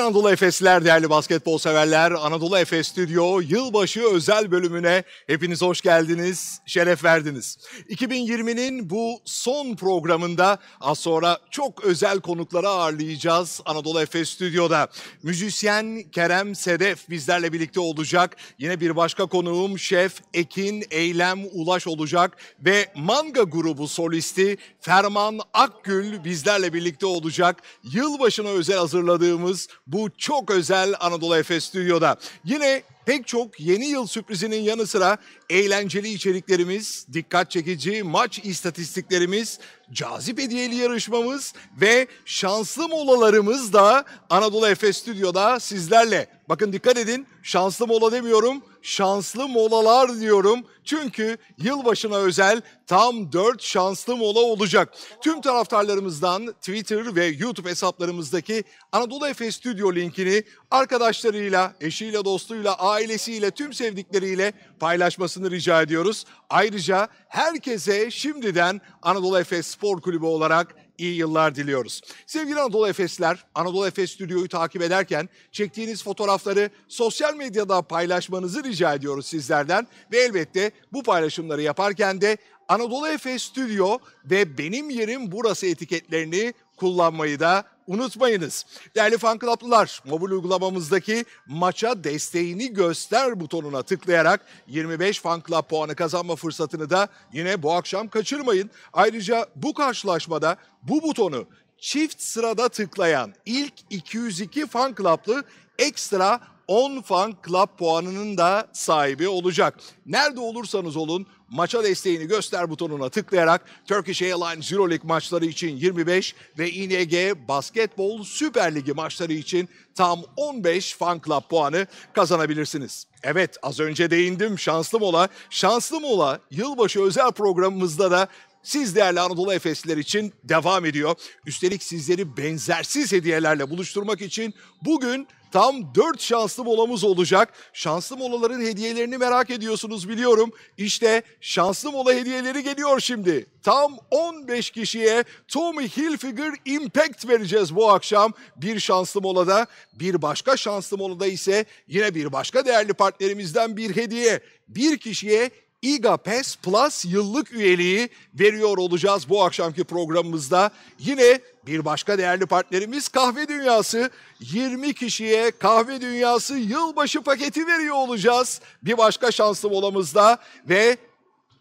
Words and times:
Anadolu 0.00 0.30
Efesliler, 0.30 0.84
değerli 0.84 1.10
basketbol 1.10 1.58
severler, 1.58 2.10
Anadolu 2.10 2.58
Efes 2.58 2.88
Stüdyo 2.88 3.40
yılbaşı 3.40 4.02
özel 4.14 4.50
bölümüne 4.50 5.04
hepiniz 5.26 5.62
hoş 5.62 5.80
geldiniz, 5.80 6.60
şeref 6.66 7.04
verdiniz. 7.04 7.58
2020'nin 7.90 8.90
bu 8.90 9.20
son 9.24 9.76
programında 9.76 10.58
az 10.80 10.98
sonra 10.98 11.38
çok 11.50 11.84
özel 11.84 12.20
konukları 12.20 12.68
ağırlayacağız 12.68 13.60
Anadolu 13.64 14.00
Efes 14.00 14.30
Stüdyo'da. 14.30 14.88
Müzisyen 15.22 16.02
Kerem 16.12 16.54
Sedef 16.54 17.10
bizlerle 17.10 17.52
birlikte 17.52 17.80
olacak. 17.80 18.36
Yine 18.58 18.80
bir 18.80 18.96
başka 18.96 19.26
konuğum 19.26 19.78
Şef 19.78 20.12
Ekin 20.34 20.84
Eylem 20.90 21.40
Ulaş 21.52 21.86
olacak 21.86 22.36
ve 22.60 22.92
Manga 22.96 23.42
grubu 23.42 23.88
solisti 23.88 24.56
Ferman 24.80 25.40
Akgül 25.52 26.24
bizlerle 26.24 26.72
birlikte 26.72 27.06
olacak. 27.06 27.62
Yılbaşına 27.92 28.48
özel 28.48 28.78
hazırladığımız 28.78 29.68
bu 29.92 30.10
çok 30.18 30.50
özel 30.50 30.94
Anadolu 31.00 31.36
Efes 31.36 31.64
Stüdyo'da. 31.64 32.16
Yine 32.44 32.82
pek 33.06 33.26
çok 33.26 33.60
yeni 33.60 33.86
yıl 33.86 34.06
sürprizinin 34.06 34.60
yanı 34.60 34.86
sıra 34.86 35.18
eğlenceli 35.50 36.08
içeriklerimiz, 36.08 37.06
dikkat 37.12 37.50
çekici 37.50 38.02
maç 38.02 38.40
istatistiklerimiz, 38.44 39.58
cazip 39.92 40.38
hediyeli 40.38 40.74
yarışmamız 40.74 41.52
ve 41.80 42.06
şanslı 42.24 42.88
molalarımız 42.88 43.72
da 43.72 44.04
Anadolu 44.30 44.68
Efes 44.68 44.96
Stüdyo'da 44.96 45.60
sizlerle. 45.60 46.26
Bakın 46.48 46.72
dikkat 46.72 46.98
edin 46.98 47.26
şanslı 47.42 47.86
mola 47.86 48.12
demiyorum, 48.12 48.62
şanslı 48.82 49.48
molalar 49.48 50.20
diyorum. 50.20 50.60
Çünkü 50.84 51.36
yılbaşına 51.58 52.16
özel 52.16 52.62
tam 52.86 53.32
4 53.32 53.62
şanslı 53.62 54.16
mola 54.16 54.40
olacak. 54.40 54.94
Tüm 55.22 55.40
taraftarlarımızdan 55.40 56.52
Twitter 56.52 57.16
ve 57.16 57.26
YouTube 57.26 57.70
hesaplarımızdaki 57.70 58.64
Anadolu 58.92 59.28
Efes 59.28 59.56
Stüdyo 59.56 59.94
linkini 59.94 60.42
arkadaşlarıyla, 60.70 61.74
eşiyle, 61.80 62.24
dostuyla, 62.24 62.78
ailesiyle, 62.90 63.50
tüm 63.50 63.72
sevdikleriyle 63.72 64.52
paylaşmasını 64.80 65.50
rica 65.50 65.82
ediyoruz. 65.82 66.24
Ayrıca 66.50 67.08
herkese 67.28 68.10
şimdiden 68.10 68.80
Anadolu 69.02 69.38
Efes 69.38 69.66
Spor 69.66 70.00
Kulübü 70.00 70.24
olarak 70.24 70.76
iyi 70.98 71.16
yıllar 71.16 71.54
diliyoruz. 71.54 72.00
Sevgili 72.26 72.60
Anadolu 72.60 72.88
Efesler, 72.88 73.44
Anadolu 73.54 73.86
Efes 73.86 74.10
Stüdyo'yu 74.10 74.48
takip 74.48 74.82
ederken 74.82 75.28
çektiğiniz 75.52 76.04
fotoğrafları 76.04 76.70
sosyal 76.88 77.34
medyada 77.34 77.82
paylaşmanızı 77.82 78.64
rica 78.64 78.94
ediyoruz 78.94 79.26
sizlerden. 79.26 79.86
Ve 80.12 80.18
elbette 80.18 80.70
bu 80.92 81.02
paylaşımları 81.02 81.62
yaparken 81.62 82.20
de 82.20 82.36
Anadolu 82.68 83.08
Efes 83.08 83.42
Stüdyo 83.42 83.98
ve 84.24 84.58
Benim 84.58 84.90
Yerim 84.90 85.32
Burası 85.32 85.66
etiketlerini 85.66 86.54
kullanmayı 86.76 87.40
da 87.40 87.64
unutmayınız. 87.90 88.66
Değerli 88.94 89.18
fan 89.18 89.38
club'lılar, 89.38 90.02
mobil 90.04 90.30
uygulamamızdaki 90.32 91.24
maça 91.46 92.04
desteğini 92.04 92.72
göster 92.72 93.40
butonuna 93.40 93.82
tıklayarak 93.82 94.46
25 94.66 95.20
fan 95.20 95.42
club 95.48 95.62
puanı 95.62 95.94
kazanma 95.94 96.36
fırsatını 96.36 96.90
da 96.90 97.08
yine 97.32 97.62
bu 97.62 97.72
akşam 97.72 98.08
kaçırmayın. 98.08 98.70
Ayrıca 98.92 99.46
bu 99.56 99.74
karşılaşmada 99.74 100.56
bu 100.82 101.02
butonu 101.02 101.46
çift 101.78 102.22
sırada 102.22 102.68
tıklayan 102.68 103.34
ilk 103.46 103.74
202 103.90 104.66
fan 104.66 104.94
club'lı 104.94 105.44
ekstra 105.78 106.40
10 106.68 107.00
fan 107.00 107.34
club 107.46 107.68
puanının 107.78 108.36
da 108.36 108.68
sahibi 108.72 109.28
olacak. 109.28 109.78
Nerede 110.06 110.40
olursanız 110.40 110.96
olun 110.96 111.26
maça 111.50 111.84
desteğini 111.84 112.26
göster 112.26 112.70
butonuna 112.70 113.08
tıklayarak 113.08 113.64
Turkish 113.86 114.22
Airlines 114.22 114.72
Euroleague 114.72 115.08
maçları 115.08 115.46
için 115.46 115.76
25 115.76 116.34
ve 116.58 116.70
ING 116.70 117.38
Basketbol 117.48 118.24
Süper 118.24 118.74
Ligi 118.74 118.92
maçları 118.92 119.32
için 119.32 119.68
tam 119.94 120.22
15 120.36 120.94
fan 120.94 121.20
club 121.26 121.42
puanı 121.48 121.86
kazanabilirsiniz. 122.12 123.06
Evet 123.22 123.56
az 123.62 123.80
önce 123.80 124.10
değindim 124.10 124.58
şanslı 124.58 125.00
mola. 125.00 125.28
Şanslı 125.50 126.00
mola 126.00 126.40
yılbaşı 126.50 127.02
özel 127.02 127.30
programımızda 127.30 128.10
da 128.10 128.28
siz 128.62 128.96
değerli 128.96 129.20
Anadolu 129.20 129.52
Efesliler 129.52 129.96
için 129.96 130.32
devam 130.44 130.84
ediyor. 130.84 131.14
Üstelik 131.46 131.82
sizleri 131.82 132.36
benzersiz 132.36 133.12
hediyelerle 133.12 133.70
buluşturmak 133.70 134.20
için 134.20 134.54
bugün 134.84 135.28
tam 135.52 135.94
4 135.94 136.20
şanslı 136.20 136.64
molamız 136.64 137.04
olacak. 137.04 137.52
Şanslı 137.72 138.16
molaların 138.16 138.60
hediyelerini 138.60 139.18
merak 139.18 139.50
ediyorsunuz 139.50 140.08
biliyorum. 140.08 140.52
İşte 140.76 141.22
şanslı 141.40 141.92
mola 141.92 142.12
hediyeleri 142.14 142.62
geliyor 142.62 143.00
şimdi. 143.00 143.46
Tam 143.62 143.98
15 144.10 144.70
kişiye 144.70 145.24
Tommy 145.48 145.88
Hilfiger 145.88 146.52
Impact 146.64 147.28
vereceğiz 147.28 147.76
bu 147.76 147.90
akşam 147.90 148.32
bir 148.56 148.80
şanslı 148.80 149.20
molada. 149.20 149.66
Bir 149.92 150.22
başka 150.22 150.56
şanslı 150.56 150.98
molada 150.98 151.26
ise 151.26 151.64
yine 151.88 152.14
bir 152.14 152.32
başka 152.32 152.64
değerli 152.66 152.92
partnerimizden 152.92 153.76
bir 153.76 153.96
hediye. 153.96 154.40
Bir 154.68 154.98
kişiye 154.98 155.50
İGA 155.82 156.16
Pass 156.16 156.56
Plus 156.56 157.04
yıllık 157.04 157.52
üyeliği 157.52 158.08
veriyor 158.34 158.78
olacağız 158.78 159.28
bu 159.28 159.44
akşamki 159.44 159.84
programımızda. 159.84 160.70
Yine 160.98 161.40
bir 161.66 161.84
başka 161.84 162.18
değerli 162.18 162.46
partnerimiz 162.46 163.08
Kahve 163.08 163.48
Dünyası. 163.48 164.10
20 164.40 164.94
kişiye 164.94 165.50
Kahve 165.50 166.00
Dünyası 166.00 166.54
yılbaşı 166.54 167.22
paketi 167.22 167.66
veriyor 167.66 167.94
olacağız. 167.94 168.60
Bir 168.82 168.98
başka 168.98 169.30
şanslı 169.30 169.70
molamızda 169.70 170.38
ve 170.68 170.96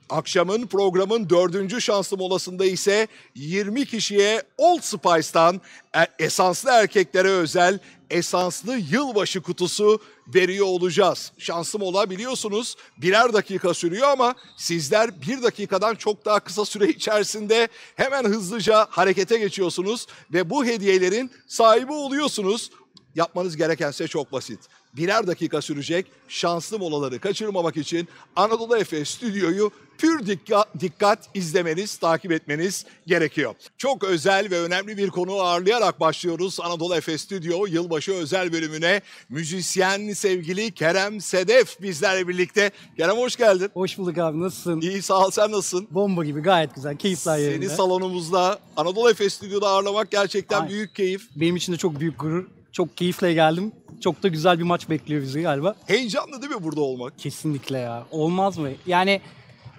Akşamın 0.10 0.68
programın 0.68 1.30
dördüncü 1.30 1.82
şanslı 1.82 2.18
molasında 2.18 2.66
ise 2.66 3.08
20 3.36 3.86
kişiye 3.86 4.44
Old 4.58 4.82
Spice'tan 4.82 5.62
e, 5.96 6.26
esanslı 6.26 6.70
erkeklere 6.70 7.28
özel 7.28 7.80
esanslı 8.10 8.78
yılbaşı 8.78 9.42
kutusu 9.42 10.02
veriyor 10.28 10.66
olacağız. 10.66 11.32
Şanslı 11.38 11.80
mola 11.80 12.10
biliyorsunuz 12.10 12.76
birer 12.98 13.34
dakika 13.34 13.74
sürüyor 13.74 14.08
ama 14.08 14.36
sizler 14.58 15.22
bir 15.22 15.44
dakikadan 15.44 15.96
çok 15.96 16.26
daha 16.26 16.40
kısa 16.40 16.66
süre 16.66 16.88
içerisinde 16.88 17.68
hemen 17.96 18.24
hızlıca 18.24 18.88
harekete 18.90 19.38
geçiyorsunuz 19.38 20.08
ve 20.34 20.50
bu 20.50 20.66
hediyelerin 20.66 21.32
sahibi 21.48 21.92
oluyorsunuz. 21.92 22.70
Yapmanız 23.16 23.58
gerekense 23.58 24.08
çok 24.08 24.32
basit 24.32 24.60
birer 24.94 25.28
dakika 25.28 25.62
sürecek 25.62 26.12
şanslı 26.30 26.80
molaları 26.80 27.20
kaçırmamak 27.20 27.78
için 27.78 28.08
Anadolu 28.36 28.78
Efes 28.78 29.10
stüdyoyu 29.10 29.72
pür 30.00 30.26
dikkat, 30.26 30.68
dikkat 30.80 31.30
izlemeniz, 31.34 31.98
takip 31.98 32.32
etmeniz 32.32 32.86
gerekiyor. 33.08 33.56
Çok 33.78 34.04
özel 34.04 34.52
ve 34.52 34.60
önemli 34.60 34.98
bir 34.98 35.10
konu 35.10 35.34
ağırlayarak 35.34 36.00
başlıyoruz 36.00 36.60
Anadolu 36.60 36.96
Efes 36.96 37.22
Stüdyo 37.22 37.66
yılbaşı 37.66 38.14
özel 38.14 38.54
bölümüne. 38.54 39.02
Müzisyen 39.30 40.14
sevgili 40.14 40.72
Kerem 40.72 41.22
Sedef 41.22 41.82
bizlerle 41.82 42.28
birlikte. 42.28 42.72
Kerem 42.98 43.18
hoş 43.18 43.36
geldin. 43.36 43.70
Hoş 43.74 43.98
bulduk 43.98 44.18
abi 44.18 44.42
nasılsın? 44.42 44.82
İyi 44.82 45.02
sağ 45.02 45.26
ol 45.26 45.32
sen 45.32 45.52
nasılsın? 45.52 45.88
Bomba 45.92 46.26
gibi 46.26 46.42
gayet 46.42 46.76
güzel 46.76 46.98
keyifler 46.98 47.38
yerinde. 47.38 47.66
Seni 47.66 47.78
salonumuzda 47.78 48.60
Anadolu 48.78 49.10
Efes 49.10 49.34
Stüdyo'da 49.34 49.68
ağırlamak 49.70 50.12
gerçekten 50.12 50.58
Aynen. 50.60 50.70
büyük 50.70 50.96
keyif. 50.96 51.22
Benim 51.36 51.56
için 51.56 51.74
de 51.74 51.78
çok 51.78 52.00
büyük 52.00 52.20
gurur. 52.20 52.46
Çok 52.72 52.98
keyifle 52.98 53.34
geldim. 53.34 53.72
Çok 54.04 54.24
da 54.24 54.28
güzel 54.28 54.60
bir 54.60 54.64
maç 54.64 54.90
bekliyor 54.90 55.22
bizi 55.22 55.42
galiba. 55.42 55.76
Heyecanlı 56.20 56.42
değil 56.42 56.56
mi 56.56 56.64
burada 56.64 56.82
olmak? 56.82 57.20
Kesinlikle 57.20 57.78
ya. 57.78 58.04
Olmaz 58.12 58.58
mı? 58.58 58.70
Yani 58.88 59.22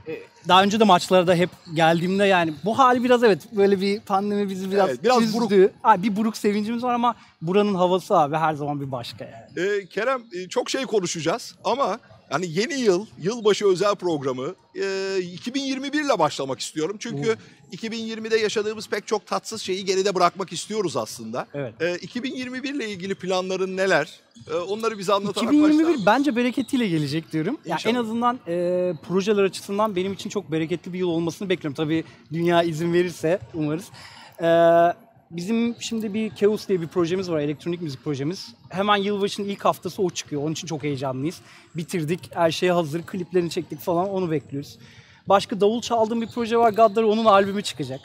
e, 0.09 0.19
daha 0.49 0.63
önce 0.63 0.81
de 0.81 0.85
maçlara 0.85 1.27
da 1.27 1.35
hep 1.35 1.51
geldiğimde 1.75 2.25
yani 2.25 2.55
bu 2.65 2.79
hali 2.79 3.05
biraz 3.05 3.25
evet 3.25 3.43
böyle 3.53 3.81
bir 3.81 4.01
pandemi 4.01 4.49
bizi 4.49 4.71
biraz, 4.71 4.89
Evet, 4.89 5.05
biraz 5.05 5.23
üzdü. 5.23 5.39
buruk. 5.39 5.71
Ha, 5.83 6.03
bir 6.03 6.17
buruk 6.17 6.37
sevincimiz 6.37 6.83
var 6.83 6.95
ama 6.95 7.15
buranın 7.43 7.75
havası 7.75 8.19
abi 8.19 8.37
her 8.37 8.55
zaman 8.55 8.81
bir 8.81 8.93
başka 8.93 9.25
yani. 9.25 9.67
Ee, 9.67 9.87
Kerem 9.87 10.23
e, 10.33 10.49
çok 10.49 10.71
şey 10.71 10.83
konuşacağız 10.87 11.55
ama 11.65 11.99
yani 12.33 12.47
yeni 12.49 12.75
yıl, 12.81 13.07
yılbaşı 13.19 13.69
özel 13.69 13.95
programı 13.95 14.55
e, 14.75 15.19
2021 15.19 16.05
ile 16.05 16.19
başlamak 16.19 16.61
istiyorum. 16.61 16.97
Çünkü 16.99 17.37
2020'de 17.73 18.37
yaşadığımız 18.37 18.89
pek 18.89 19.07
çok 19.07 19.27
tatsız 19.27 19.63
şeyi 19.63 19.85
geride 19.85 20.15
bırakmak 20.15 20.53
istiyoruz 20.53 20.97
aslında. 20.97 21.47
Evet. 21.55 21.75
E, 21.83 21.97
2021 21.97 22.75
ile 22.75 22.91
ilgili 22.91 23.15
planların 23.15 23.77
neler? 23.77 24.21
E, 24.51 24.55
onları 24.55 24.99
bize 24.99 25.13
anlatarak 25.13 25.53
2021 25.53 25.85
başlar. 25.85 26.07
bence 26.07 26.37
bereketiyle 26.37 26.89
gelecek 26.89 27.33
diyorum. 27.33 27.59
Ya 27.65 27.75
İnşallah. 27.77 27.95
en 27.95 27.99
azından 27.99 28.41
e, 28.47 28.93
projeler 29.09 29.43
açısından 29.45 29.97
benim 29.97 30.13
için 30.13 30.31
çok 30.31 30.53
bereketli 30.53 30.93
bir 30.93 30.99
yıl 30.99 31.09
olmasını 31.09 31.49
bekliyorum. 31.49 31.75
Tabii 31.75 32.05
dünya 32.33 32.63
izin 32.63 32.93
verirse 32.93 33.39
umarız. 33.55 33.87
E, 34.43 34.49
bizim 35.31 35.77
şimdi 35.81 36.15
bir 36.15 36.35
Chaos 36.35 36.69
diye 36.69 36.81
bir 36.81 36.89
projemiz 36.89 37.31
var, 37.31 37.41
elektronik 37.41 37.83
müzik 37.83 38.05
projemiz. 38.05 38.55
Hemen 38.69 38.97
yılbaşının 38.97 39.49
ilk 39.49 39.65
haftası 39.65 40.03
o 40.03 40.11
çıkıyor. 40.11 40.43
Onun 40.43 40.53
için 40.53 40.67
çok 40.67 40.83
heyecanlıyız. 40.83 41.41
Bitirdik, 41.77 42.31
her 42.35 42.51
şey 42.51 42.69
hazır, 42.69 43.03
kliplerini 43.03 43.51
çektik 43.51 43.81
falan 43.81 44.09
onu 44.09 44.31
bekliyoruz. 44.31 44.79
Başka 45.31 45.61
davul 45.61 45.81
çaldığım 45.81 46.23
bir 46.23 46.27
proje 46.27 46.57
var, 46.57 46.73
Gaddar 46.73 47.03
onun 47.03 47.25
albümü 47.25 47.63
çıkacak. 47.63 48.01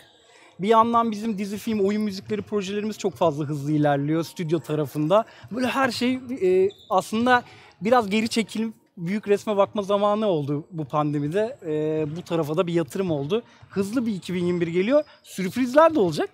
Bir 0.60 0.68
yandan 0.68 1.12
bizim 1.12 1.38
dizi, 1.38 1.58
film, 1.58 1.80
oyun 1.80 2.02
müzikleri 2.02 2.42
projelerimiz 2.42 2.98
çok 2.98 3.14
fazla 3.14 3.46
hızlı 3.46 3.72
ilerliyor 3.72 4.24
stüdyo 4.24 4.60
tarafında. 4.60 5.26
Böyle 5.52 5.68
her 5.68 5.92
şey 5.92 6.20
e, 6.42 6.70
aslında 6.90 7.44
biraz 7.82 8.10
geri 8.10 8.30
çekilip 8.30 8.74
büyük 8.98 9.28
resme 9.28 9.58
bakma 9.58 9.82
zamanı 9.82 10.28
oldu 10.28 10.66
bu 10.72 10.86
pandemide. 10.86 11.58
E, 11.66 12.06
bu 12.18 12.22
tarafa 12.22 12.58
da 12.58 12.68
bir 12.68 12.74
yatırım 12.74 13.12
oldu. 13.12 13.44
Hızlı 13.70 14.06
bir 14.06 14.14
2021 14.14 14.68
geliyor. 14.68 15.04
Sürprizler 15.24 15.96
de 15.96 16.00
olacak. 16.00 16.30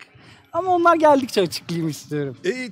Ama 0.54 0.76
onlar 0.76 0.96
geldikçe 0.96 1.42
açıklayayım 1.42 1.90
istiyorum. 1.90 2.38
E, 2.46 2.70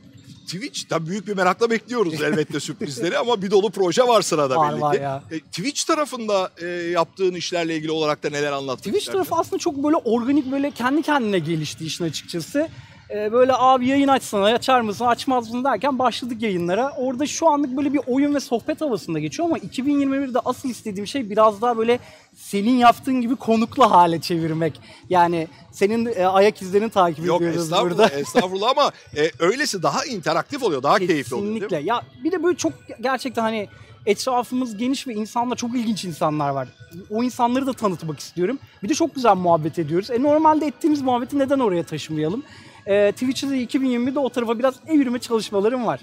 Twitch 0.50 0.90
tabii 0.90 1.10
büyük 1.10 1.28
bir 1.28 1.36
merakla 1.36 1.69
bekliyoruz 1.69 2.22
elbette 2.22 2.60
sürprizleri 2.69 3.18
ama 3.18 3.42
bir 3.42 3.51
dolu 3.51 3.69
proje 3.69 4.07
var 4.07 4.22
sırada 4.22 4.56
Var, 4.56 4.74
belli 4.74 4.81
var 4.81 4.96
ki. 4.96 5.01
ya. 5.01 5.24
E, 5.31 5.40
Twitch 5.40 5.88
tarafında 5.88 6.51
e, 6.62 6.66
yaptığın 6.68 7.34
işlerle 7.34 7.75
ilgili 7.75 7.92
olarak 7.92 8.24
da 8.24 8.30
neler 8.30 8.51
anlatmak 8.51 8.84
Twitch 8.94 9.12
tarafı 9.12 9.36
aslında 9.36 9.60
çok 9.60 9.84
böyle 9.84 9.96
organik 9.96 10.51
böyle 10.51 10.72
kendi 10.72 11.01
kendine 11.01 11.40
gelişti 11.40 11.86
işin 11.86 12.04
açıkçası. 12.04 12.68
Ee, 13.11 13.31
böyle 13.31 13.53
abi 13.56 13.88
yayın 13.88 14.07
açsana 14.07 14.45
açar 14.45 14.81
mısın 14.81 15.06
açmaz 15.06 15.45
mısın 15.47 15.63
derken 15.63 16.00
başladık 16.00 16.41
yayınlara. 16.41 16.94
Orada 16.97 17.25
şu 17.25 17.47
anlık 17.50 17.77
böyle 17.77 17.94
bir 17.94 18.01
oyun 18.07 18.35
ve 18.35 18.39
sohbet 18.39 18.81
havasında 18.81 19.19
geçiyor 19.19 19.50
ama 19.50 19.57
2021'de 19.57 20.39
asıl 20.45 20.69
istediğim 20.69 21.07
şey 21.07 21.29
biraz 21.29 21.61
daha 21.61 21.77
böyle 21.77 22.00
senin 22.35 22.77
yaptığın 22.77 23.21
gibi 23.21 23.35
konuklu 23.35 23.91
hale 23.91 24.21
çevirmek. 24.21 24.81
Yani 25.09 25.47
senin 25.71 26.06
e, 26.15 26.25
ayak 26.25 26.61
izlerini 26.61 26.89
takip 26.89 27.25
Yok 27.25 27.41
ediyoruz 27.41 27.63
estağfurullah, 27.63 27.91
burada. 27.91 28.07
estağfurullah 28.19 28.69
ama 28.69 28.91
e, 29.17 29.31
öylesi 29.39 29.83
daha 29.83 30.06
interaktif 30.06 30.63
oluyor, 30.63 30.83
daha 30.83 31.00
keyifli 31.00 31.35
oluyor? 31.35 31.53
Kesinlikle. 31.53 31.79
Ya 31.79 32.01
bir 32.23 32.31
de 32.31 32.44
böyle 32.44 32.57
çok 32.57 32.73
gerçekten 33.01 33.41
hani 33.41 33.67
etrafımız 34.06 34.77
geniş 34.77 35.07
ve 35.07 35.13
insanlar 35.13 35.56
çok 35.56 35.75
ilginç 35.75 36.06
insanlar 36.06 36.50
var. 36.50 36.67
O 37.09 37.23
insanları 37.23 37.67
da 37.67 37.73
tanıtmak 37.73 38.19
istiyorum. 38.19 38.59
Bir 38.83 38.89
de 38.89 38.94
çok 38.94 39.15
güzel 39.15 39.35
muhabbet 39.35 39.79
ediyoruz. 39.79 40.11
E 40.11 40.23
normalde 40.23 40.65
ettiğimiz 40.65 41.01
muhabbeti 41.01 41.39
neden 41.39 41.59
oraya 41.59 41.83
taşımayalım? 41.83 42.44
E, 42.89 43.12
Twitch'te 43.12 43.50
de 43.50 43.63
2020'de 43.63 44.19
o 44.19 44.30
tarafa 44.30 44.59
biraz 44.59 44.75
evirme 44.88 45.19
çalışmalarım 45.19 45.86
var. 45.86 46.00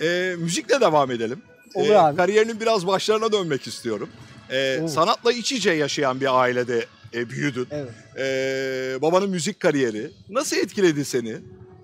E, 0.00 0.34
müzikle 0.38 0.80
devam 0.80 1.10
edelim. 1.10 1.42
Olur 1.74 1.88
E, 1.90 1.98
abi. 1.98 2.16
Kariyerinin 2.16 2.60
biraz 2.60 2.86
başlarına 2.86 3.32
dönmek 3.32 3.66
istiyorum. 3.66 4.08
E, 4.50 4.80
Oo. 4.82 4.88
sanatla 4.88 5.32
iç 5.32 5.52
içe 5.52 5.70
yaşayan 5.72 6.20
bir 6.20 6.40
ailede 6.40 6.86
e, 7.14 7.30
büyüdün. 7.30 7.66
Evet. 7.70 7.90
E, 8.18 9.02
babanın 9.02 9.30
müzik 9.30 9.60
kariyeri 9.60 10.10
nasıl 10.30 10.56
etkiledi 10.56 11.04
seni? 11.04 11.36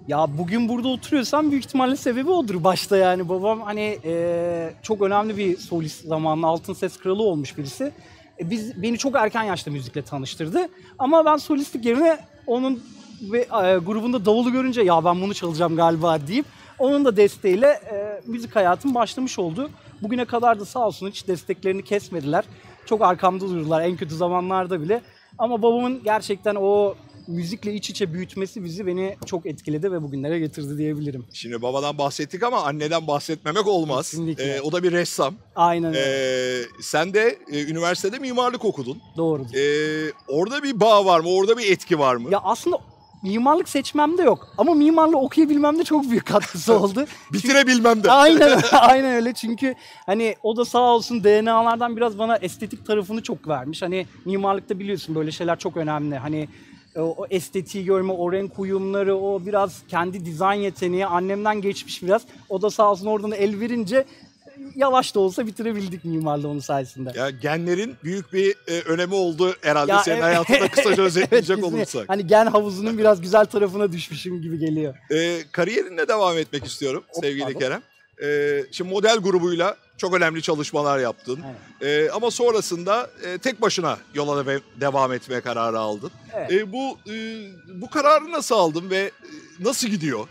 Ya 0.08 0.26
bugün 0.38 0.68
burada 0.68 0.88
oturuyorsam 0.88 1.50
büyük 1.50 1.64
ihtimalle 1.64 1.96
sebebi 1.96 2.30
odur 2.30 2.64
başta 2.64 2.96
yani. 2.96 3.28
Babam 3.28 3.60
hani 3.60 3.98
e, 4.04 4.74
çok 4.82 5.02
önemli 5.02 5.36
bir 5.36 5.56
solist 5.56 6.04
zamanında 6.06 6.46
altın 6.46 6.74
ses 6.74 6.96
kralı 6.96 7.22
olmuş 7.22 7.58
birisi. 7.58 7.92
E, 8.40 8.50
biz 8.50 8.82
beni 8.82 8.98
çok 8.98 9.14
erken 9.16 9.42
yaşta 9.42 9.70
müzikle 9.70 10.02
tanıştırdı. 10.02 10.68
Ama 10.98 11.24
ben 11.24 11.36
solistlik 11.36 11.84
yerine 11.84 12.18
onun 12.46 12.82
ve 13.22 13.38
e, 13.38 13.78
grubunda 13.78 14.24
davulu 14.24 14.52
görünce 14.52 14.82
ya 14.82 15.04
ben 15.04 15.20
bunu 15.20 15.34
çalacağım 15.34 15.76
galiba 15.76 16.26
deyip 16.26 16.46
onun 16.78 17.04
da 17.04 17.16
desteğiyle 17.16 17.66
e, 17.66 18.20
müzik 18.26 18.56
hayatım 18.56 18.94
başlamış 18.94 19.38
oldu. 19.38 19.70
Bugüne 20.02 20.24
kadar 20.24 20.60
da 20.60 20.64
sağ 20.64 20.86
olsun 20.86 21.08
hiç 21.08 21.28
desteklerini 21.28 21.84
kesmediler. 21.84 22.44
Çok 22.86 23.02
arkamda 23.02 23.44
durdular 23.48 23.82
en 23.82 23.96
kötü 23.96 24.14
zamanlarda 24.16 24.80
bile. 24.80 25.02
Ama 25.38 25.62
babamın 25.62 26.02
gerçekten 26.04 26.54
o 26.54 26.94
müzikle 27.28 27.74
iç 27.74 27.90
içe 27.90 28.12
büyütmesi 28.12 28.64
bizi 28.64 28.86
beni 28.86 29.16
çok 29.26 29.46
etkiledi 29.46 29.92
ve 29.92 30.02
bugünlere 30.02 30.38
getirdi 30.38 30.78
diyebilirim. 30.78 31.26
Şimdi 31.32 31.62
babadan 31.62 31.98
bahsettik 31.98 32.42
ama 32.42 32.62
anneden 32.62 33.06
bahsetmemek 33.06 33.66
olmaz. 33.66 34.10
Kesinlikle. 34.10 34.44
E, 34.44 34.60
o 34.60 34.72
da 34.72 34.82
bir 34.82 34.92
ressam. 34.92 35.34
Aynen 35.56 35.88
öyle. 35.94 36.00
E, 36.00 36.64
sen 36.80 37.14
de 37.14 37.38
e, 37.52 37.64
üniversitede 37.64 38.18
mimarlık 38.18 38.64
okudun. 38.64 38.98
Doğrudur. 39.16 39.54
E, 39.54 40.12
orada 40.28 40.62
bir 40.62 40.80
bağ 40.80 41.04
var 41.04 41.20
mı? 41.20 41.28
Orada 41.28 41.58
bir 41.58 41.72
etki 41.72 41.98
var 41.98 42.16
mı? 42.16 42.28
Ya 42.30 42.40
aslında 42.44 42.78
mimarlık 43.22 43.68
seçmemde 43.68 44.22
yok 44.22 44.48
ama 44.58 44.74
mimarlığı 44.74 45.18
okuyabilmemde 45.18 45.84
çok 45.84 46.10
büyük 46.10 46.26
katkısı 46.26 46.78
oldu. 46.78 47.06
Bitirebilmem 47.32 48.04
de. 48.04 48.10
aynen 48.10 48.60
aynen 48.72 49.14
öyle 49.14 49.32
çünkü 49.32 49.74
hani 50.06 50.36
o 50.42 50.56
da 50.56 50.64
sağ 50.64 50.80
olsun 50.80 51.24
DNA'lardan 51.24 51.96
biraz 51.96 52.18
bana 52.18 52.36
estetik 52.36 52.86
tarafını 52.86 53.22
çok 53.22 53.48
vermiş. 53.48 53.82
Hani 53.82 54.06
mimarlıkta 54.24 54.78
biliyorsun 54.78 55.14
böyle 55.14 55.30
şeyler 55.30 55.58
çok 55.58 55.76
önemli. 55.76 56.16
Hani 56.16 56.48
o, 56.96 57.00
o 57.00 57.26
estetiği 57.30 57.84
görme, 57.84 58.12
o 58.12 58.32
renk 58.32 58.58
uyumları, 58.58 59.16
o 59.16 59.46
biraz 59.46 59.82
kendi 59.88 60.24
dizayn 60.24 60.60
yeteneği 60.60 61.06
annemden 61.06 61.60
geçmiş 61.60 62.02
biraz. 62.02 62.22
O 62.48 62.62
da 62.62 62.70
sağ 62.70 62.90
olsun 62.90 63.06
oradan 63.06 63.32
el 63.32 63.60
verince 63.60 64.04
yavaş 64.76 65.14
da 65.14 65.20
olsa 65.20 65.46
bitirebildik 65.46 66.04
mimarlığı 66.04 66.48
onun 66.48 66.60
sayesinde. 66.60 67.12
Ya 67.18 67.30
genlerin 67.30 67.96
büyük 68.04 68.32
bir 68.32 68.54
e, 68.68 68.80
önemi 68.80 69.14
oldu 69.14 69.54
herhalde 69.60 69.92
Ya 69.92 70.02
senin 70.02 70.16
evet. 70.22 70.24
hayatında 70.24 70.68
kısaca 70.70 71.02
özetleyecek 71.02 71.58
Evet, 71.58 71.64
olursak. 71.72 72.08
Hani 72.08 72.26
gen 72.26 72.46
havuzunun 72.46 72.98
biraz 72.98 73.20
güzel 73.20 73.44
tarafına 73.44 73.92
düşmüşüm 73.92 74.42
gibi 74.42 74.58
geliyor. 74.58 74.94
E, 75.10 75.42
kariyerinle 75.52 76.08
devam 76.08 76.38
etmek 76.38 76.64
istiyorum 76.66 77.04
Hop, 77.08 77.24
sevgili 77.24 77.44
pardon. 77.44 77.58
Kerem. 77.58 77.82
E, 78.22 78.64
şimdi 78.72 78.90
model 78.90 79.16
grubuyla 79.18 79.76
çok 79.96 80.14
önemli 80.14 80.42
çalışmalar 80.42 80.98
yaptın. 80.98 81.40
E, 81.82 82.10
ama 82.10 82.30
sonrasında 82.30 83.10
e, 83.26 83.38
tek 83.38 83.60
başına 83.60 83.98
yola 84.14 84.46
de- 84.46 84.60
devam 84.80 85.12
etmeye 85.12 85.40
kararı 85.40 85.78
aldın. 85.78 86.10
Evet. 86.34 86.52
E, 86.52 86.72
bu 86.72 86.98
e, 87.10 87.44
bu 87.74 87.90
kararı 87.90 88.32
nasıl 88.32 88.54
aldın 88.54 88.90
ve 88.90 88.96
e, 88.98 89.10
nasıl 89.60 89.88
gidiyor? 89.88 90.28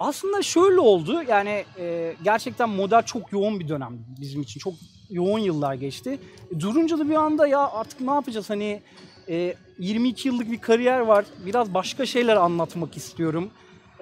Aslında 0.00 0.42
şöyle 0.42 0.80
oldu 0.80 1.22
yani 1.28 1.64
e, 1.78 2.14
gerçekten 2.24 2.68
model 2.68 3.02
çok 3.02 3.32
yoğun 3.32 3.60
bir 3.60 3.68
dönem 3.68 3.98
bizim 4.20 4.42
için. 4.42 4.60
Çok 4.60 4.74
yoğun 5.10 5.38
yıllar 5.38 5.74
geçti. 5.74 6.18
E, 6.50 6.60
durunca 6.60 6.98
da 6.98 7.10
bir 7.10 7.14
anda 7.14 7.46
ya 7.46 7.70
artık 7.70 8.00
ne 8.00 8.10
yapacağız 8.10 8.50
hani 8.50 8.82
e, 9.28 9.54
22 9.78 10.28
yıllık 10.28 10.50
bir 10.50 10.58
kariyer 10.60 11.00
var. 11.00 11.24
Biraz 11.46 11.74
başka 11.74 12.06
şeyler 12.06 12.36
anlatmak 12.36 12.96
istiyorum. 12.96 13.50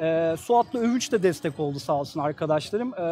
E, 0.00 0.36
Suat'la 0.38 0.78
Övünç 0.78 1.12
de 1.12 1.22
destek 1.22 1.60
oldu 1.60 1.78
sağ 1.78 1.92
olsun 1.92 2.20
arkadaşlarım. 2.20 2.94
E, 2.94 3.04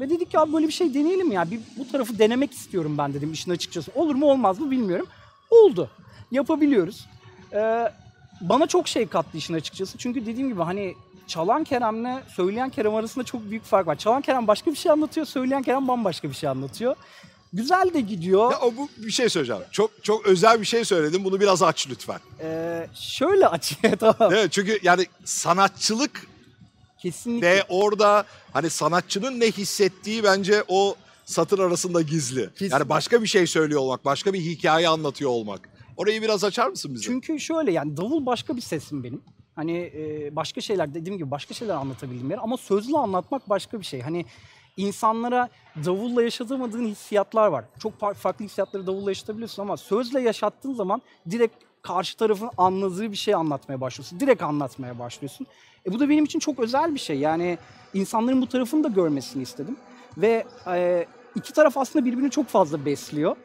ve 0.00 0.10
dedik 0.10 0.34
ya 0.34 0.52
böyle 0.52 0.66
bir 0.66 0.72
şey 0.72 0.94
deneyelim 0.94 1.32
ya. 1.32 1.50
Bir, 1.50 1.60
bu 1.78 1.88
tarafı 1.92 2.18
denemek 2.18 2.52
istiyorum 2.52 2.98
ben 2.98 3.14
dedim 3.14 3.32
işin 3.32 3.50
açıkçası. 3.50 3.90
Olur 3.94 4.14
mu 4.14 4.30
olmaz 4.30 4.60
mı 4.60 4.70
bilmiyorum. 4.70 5.06
Oldu. 5.50 5.90
Yapabiliyoruz. 6.30 7.06
E, 7.52 7.92
bana 8.40 8.66
çok 8.66 8.88
şey 8.88 9.06
kattı 9.06 9.38
işin 9.38 9.54
açıkçası. 9.54 9.98
Çünkü 9.98 10.26
dediğim 10.26 10.48
gibi 10.48 10.62
hani 10.62 10.94
çalan 11.28 11.64
Kerem'le 11.64 12.20
söyleyen 12.36 12.70
Kerem 12.70 12.94
arasında 12.94 13.24
çok 13.24 13.50
büyük 13.50 13.64
fark 13.64 13.86
var. 13.86 13.96
Çalan 13.96 14.22
Kerem 14.22 14.46
başka 14.46 14.70
bir 14.70 14.76
şey 14.76 14.92
anlatıyor, 14.92 15.26
söyleyen 15.26 15.62
Kerem 15.62 15.88
bambaşka 15.88 16.28
bir 16.28 16.34
şey 16.34 16.48
anlatıyor. 16.48 16.96
Güzel 17.52 17.90
de 17.94 18.00
gidiyor. 18.00 18.52
Ya 18.52 18.58
bu 18.76 18.88
bir 18.96 19.10
şey 19.10 19.28
söyleyeceğim. 19.28 19.62
Çok 19.70 20.04
çok 20.04 20.26
özel 20.26 20.60
bir 20.60 20.66
şey 20.66 20.84
söyledim. 20.84 21.24
Bunu 21.24 21.40
biraz 21.40 21.62
aç 21.62 21.88
lütfen. 21.90 22.20
Ee, 22.40 22.86
şöyle 22.94 23.46
açık 23.46 23.78
tamam. 24.00 24.32
Evet, 24.32 24.52
çünkü 24.52 24.78
yani 24.82 25.06
sanatçılık 25.24 26.26
Kesinlikle. 26.98 27.50
ve 27.50 27.64
orada 27.68 28.24
hani 28.52 28.70
sanatçının 28.70 29.40
ne 29.40 29.46
hissettiği 29.46 30.24
bence 30.24 30.64
o 30.68 30.94
satır 31.24 31.58
arasında 31.58 32.02
gizli. 32.02 32.50
Kesin. 32.54 32.72
Yani 32.72 32.88
başka 32.88 33.22
bir 33.22 33.26
şey 33.26 33.46
söylüyor 33.46 33.80
olmak, 33.80 34.04
başka 34.04 34.32
bir 34.32 34.40
hikaye 34.40 34.88
anlatıyor 34.88 35.30
olmak. 35.30 35.68
Orayı 35.96 36.22
biraz 36.22 36.44
açar 36.44 36.68
mısın 36.68 36.94
bize? 36.94 37.04
Çünkü 37.04 37.40
şöyle 37.40 37.72
yani 37.72 37.96
davul 37.96 38.26
başka 38.26 38.56
bir 38.56 38.60
sesim 38.60 39.04
benim. 39.04 39.20
Hani 39.58 39.92
e, 39.94 40.36
başka 40.36 40.60
şeyler 40.60 40.94
dediğim 40.94 41.18
gibi 41.18 41.30
başka 41.30 41.54
şeyler 41.54 41.74
anlatabildiğim 41.74 42.30
yer 42.30 42.38
ama 42.42 42.56
sözlü 42.56 42.96
anlatmak 42.96 43.48
başka 43.50 43.80
bir 43.80 43.84
şey. 43.84 44.00
Hani 44.00 44.24
insanlara 44.76 45.48
davulla 45.84 46.22
yaşatamadığın 46.22 46.86
hissiyatlar 46.86 47.48
var. 47.48 47.64
Çok 47.78 47.92
fa- 48.00 48.14
farklı 48.14 48.44
hissiyatları 48.44 48.86
davulla 48.86 49.10
yaşatabiliyorsun 49.10 49.62
ama 49.62 49.76
sözle 49.76 50.20
yaşattığın 50.20 50.74
zaman 50.74 51.02
direkt 51.30 51.54
karşı 51.82 52.16
tarafın 52.16 52.50
anladığı 52.56 53.12
bir 53.12 53.16
şey 53.16 53.34
anlatmaya 53.34 53.80
başlıyorsun. 53.80 54.20
Direkt 54.20 54.42
anlatmaya 54.42 54.98
başlıyorsun. 54.98 55.46
E 55.86 55.92
bu 55.92 56.00
da 56.00 56.08
benim 56.08 56.24
için 56.24 56.38
çok 56.38 56.58
özel 56.58 56.94
bir 56.94 57.00
şey. 57.00 57.18
Yani 57.18 57.58
insanların 57.94 58.42
bu 58.42 58.46
tarafını 58.48 58.84
da 58.84 58.88
görmesini 58.88 59.42
istedim. 59.42 59.76
Ve 60.16 60.44
e, 60.66 61.06
iki 61.34 61.52
taraf 61.52 61.76
aslında 61.76 62.04
birbirini 62.04 62.30
çok 62.30 62.46
fazla 62.46 62.84
besliyor. 62.84 63.36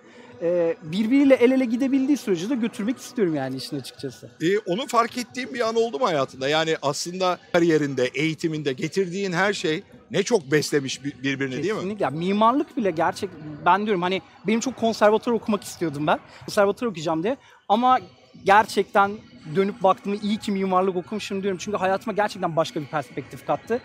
E, 0.44 0.76
birbiriyle 0.84 1.36
el 1.36 1.52
ele 1.52 1.66
gidebildiği 1.66 2.18
sürece 2.18 2.50
de 2.50 2.56
götürmek 2.56 2.98
istiyorum 2.98 3.36
yani 3.36 3.56
işin 3.56 3.80
açıkçası. 3.80 4.30
Ee, 4.42 4.58
onu 4.60 4.88
fark 4.88 5.18
ettiğin 5.18 5.54
bir 5.54 5.68
an 5.68 5.76
oldu 5.76 6.00
mu 6.00 6.06
hayatında? 6.06 6.50
Yani 6.50 6.76
aslında 6.82 7.38
kariyerinde, 7.54 8.06
eğitiminde 8.06 8.74
getirdiğin 8.74 9.32
her 9.34 9.54
şey 9.54 9.84
ne 10.12 10.24
çok 10.24 10.52
beslemiş 10.52 11.04
bir- 11.04 11.24
birbirini 11.24 11.54
değil 11.64 11.74
mi? 11.74 11.80
Kesinlikle. 11.80 12.10
Mimarlık 12.10 12.78
bile 12.78 12.92
gerçek 12.92 13.30
ben 13.66 13.86
diyorum 13.86 14.02
hani 14.02 14.22
benim 14.48 14.60
çok 14.60 14.76
konservatuar 14.76 15.34
okumak 15.34 15.64
istiyordum 15.64 16.08
ben. 16.08 16.20
Konservatuar 16.46 16.88
okuyacağım 16.90 17.24
diye. 17.24 17.38
Ama 17.70 18.00
gerçekten 18.44 19.12
dönüp 19.56 19.84
baktığımda 19.84 20.18
iyi 20.24 20.38
ki 20.38 20.52
mimarlık 20.52 20.96
okumuşum 20.96 21.44
diyorum. 21.44 21.58
Çünkü 21.62 21.78
hayatıma 21.78 22.14
gerçekten 22.14 22.56
başka 22.56 22.82
bir 22.82 22.86
perspektif 22.88 23.48
kattı. 23.48 23.80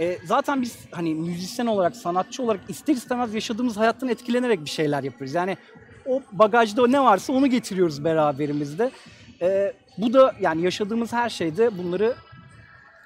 E, 0.00 0.18
zaten 0.24 0.62
biz 0.62 0.76
hani 0.90 1.14
müzisyen 1.14 1.66
olarak, 1.66 1.96
sanatçı 1.96 2.42
olarak 2.42 2.60
ister 2.68 2.94
istemez 2.94 3.34
yaşadığımız 3.34 3.76
hayattan 3.76 4.08
etkilenerek 4.08 4.64
bir 4.64 4.70
şeyler 4.70 5.02
yapıyoruz. 5.02 5.34
Yani 5.34 5.56
o 6.06 6.22
bagajda 6.32 6.86
ne 6.86 7.00
varsa 7.00 7.32
onu 7.32 7.46
getiriyoruz 7.46 8.04
beraberimizde. 8.04 8.90
E, 9.42 9.72
bu 9.98 10.12
da 10.12 10.34
yani 10.40 10.62
yaşadığımız 10.62 11.12
her 11.12 11.30
şeyde 11.30 11.78
bunları 11.78 12.14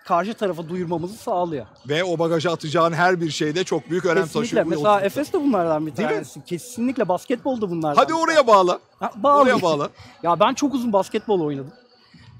karşı 0.04 0.34
tarafa 0.34 0.68
duyurmamızı 0.68 1.14
sağlıyor. 1.16 1.66
Ve 1.88 2.04
o 2.04 2.18
bagaja 2.18 2.52
atacağın 2.52 2.92
her 2.92 3.20
bir 3.20 3.30
şeyde 3.30 3.64
çok 3.64 3.90
büyük 3.90 4.04
önem 4.04 4.22
Kesinlikle. 4.22 4.40
taşıyor. 4.48 4.64
Mesela 4.66 4.88
yolculukta. 4.88 5.06
Efes 5.06 5.32
de 5.32 5.40
bunlardan 5.40 5.86
bir 5.86 5.96
Değil 5.96 6.08
mi? 6.08 6.14
tanesi. 6.14 6.44
Kesinlikle 6.44 7.08
basketbol 7.08 7.60
da 7.60 7.70
bunlardan. 7.70 8.02
Hadi 8.02 8.14
oraya 8.14 8.46
bağla. 8.46 8.78
Ha, 9.00 9.10
bağlayayım. 9.16 9.62
Oraya 9.64 9.78
bağla. 9.78 9.88
ya 10.22 10.40
ben 10.40 10.54
çok 10.54 10.74
uzun 10.74 10.92
basketbol 10.92 11.40
oynadım. 11.40 11.72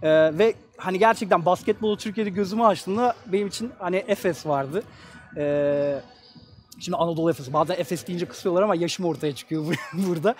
Ee, 0.02 0.38
ve 0.38 0.54
hani 0.76 0.98
gerçekten 0.98 1.44
basketbolu 1.44 1.96
Türkiye'de 1.96 2.30
gözümü 2.30 2.64
açtığımda 2.64 3.14
benim 3.26 3.46
için 3.48 3.70
hani 3.78 3.96
Efes 4.08 4.46
vardı. 4.46 4.82
Ee, 5.36 6.00
şimdi 6.80 6.96
Anadolu 6.96 7.30
Efes. 7.30 7.52
Bazen 7.52 7.74
Efes 7.78 8.06
deyince 8.06 8.26
kısıyorlar 8.26 8.62
ama 8.62 8.74
yaşım 8.74 9.04
ortaya 9.06 9.34
çıkıyor 9.34 9.64
bur- 9.64 9.76
burada. 10.08 10.34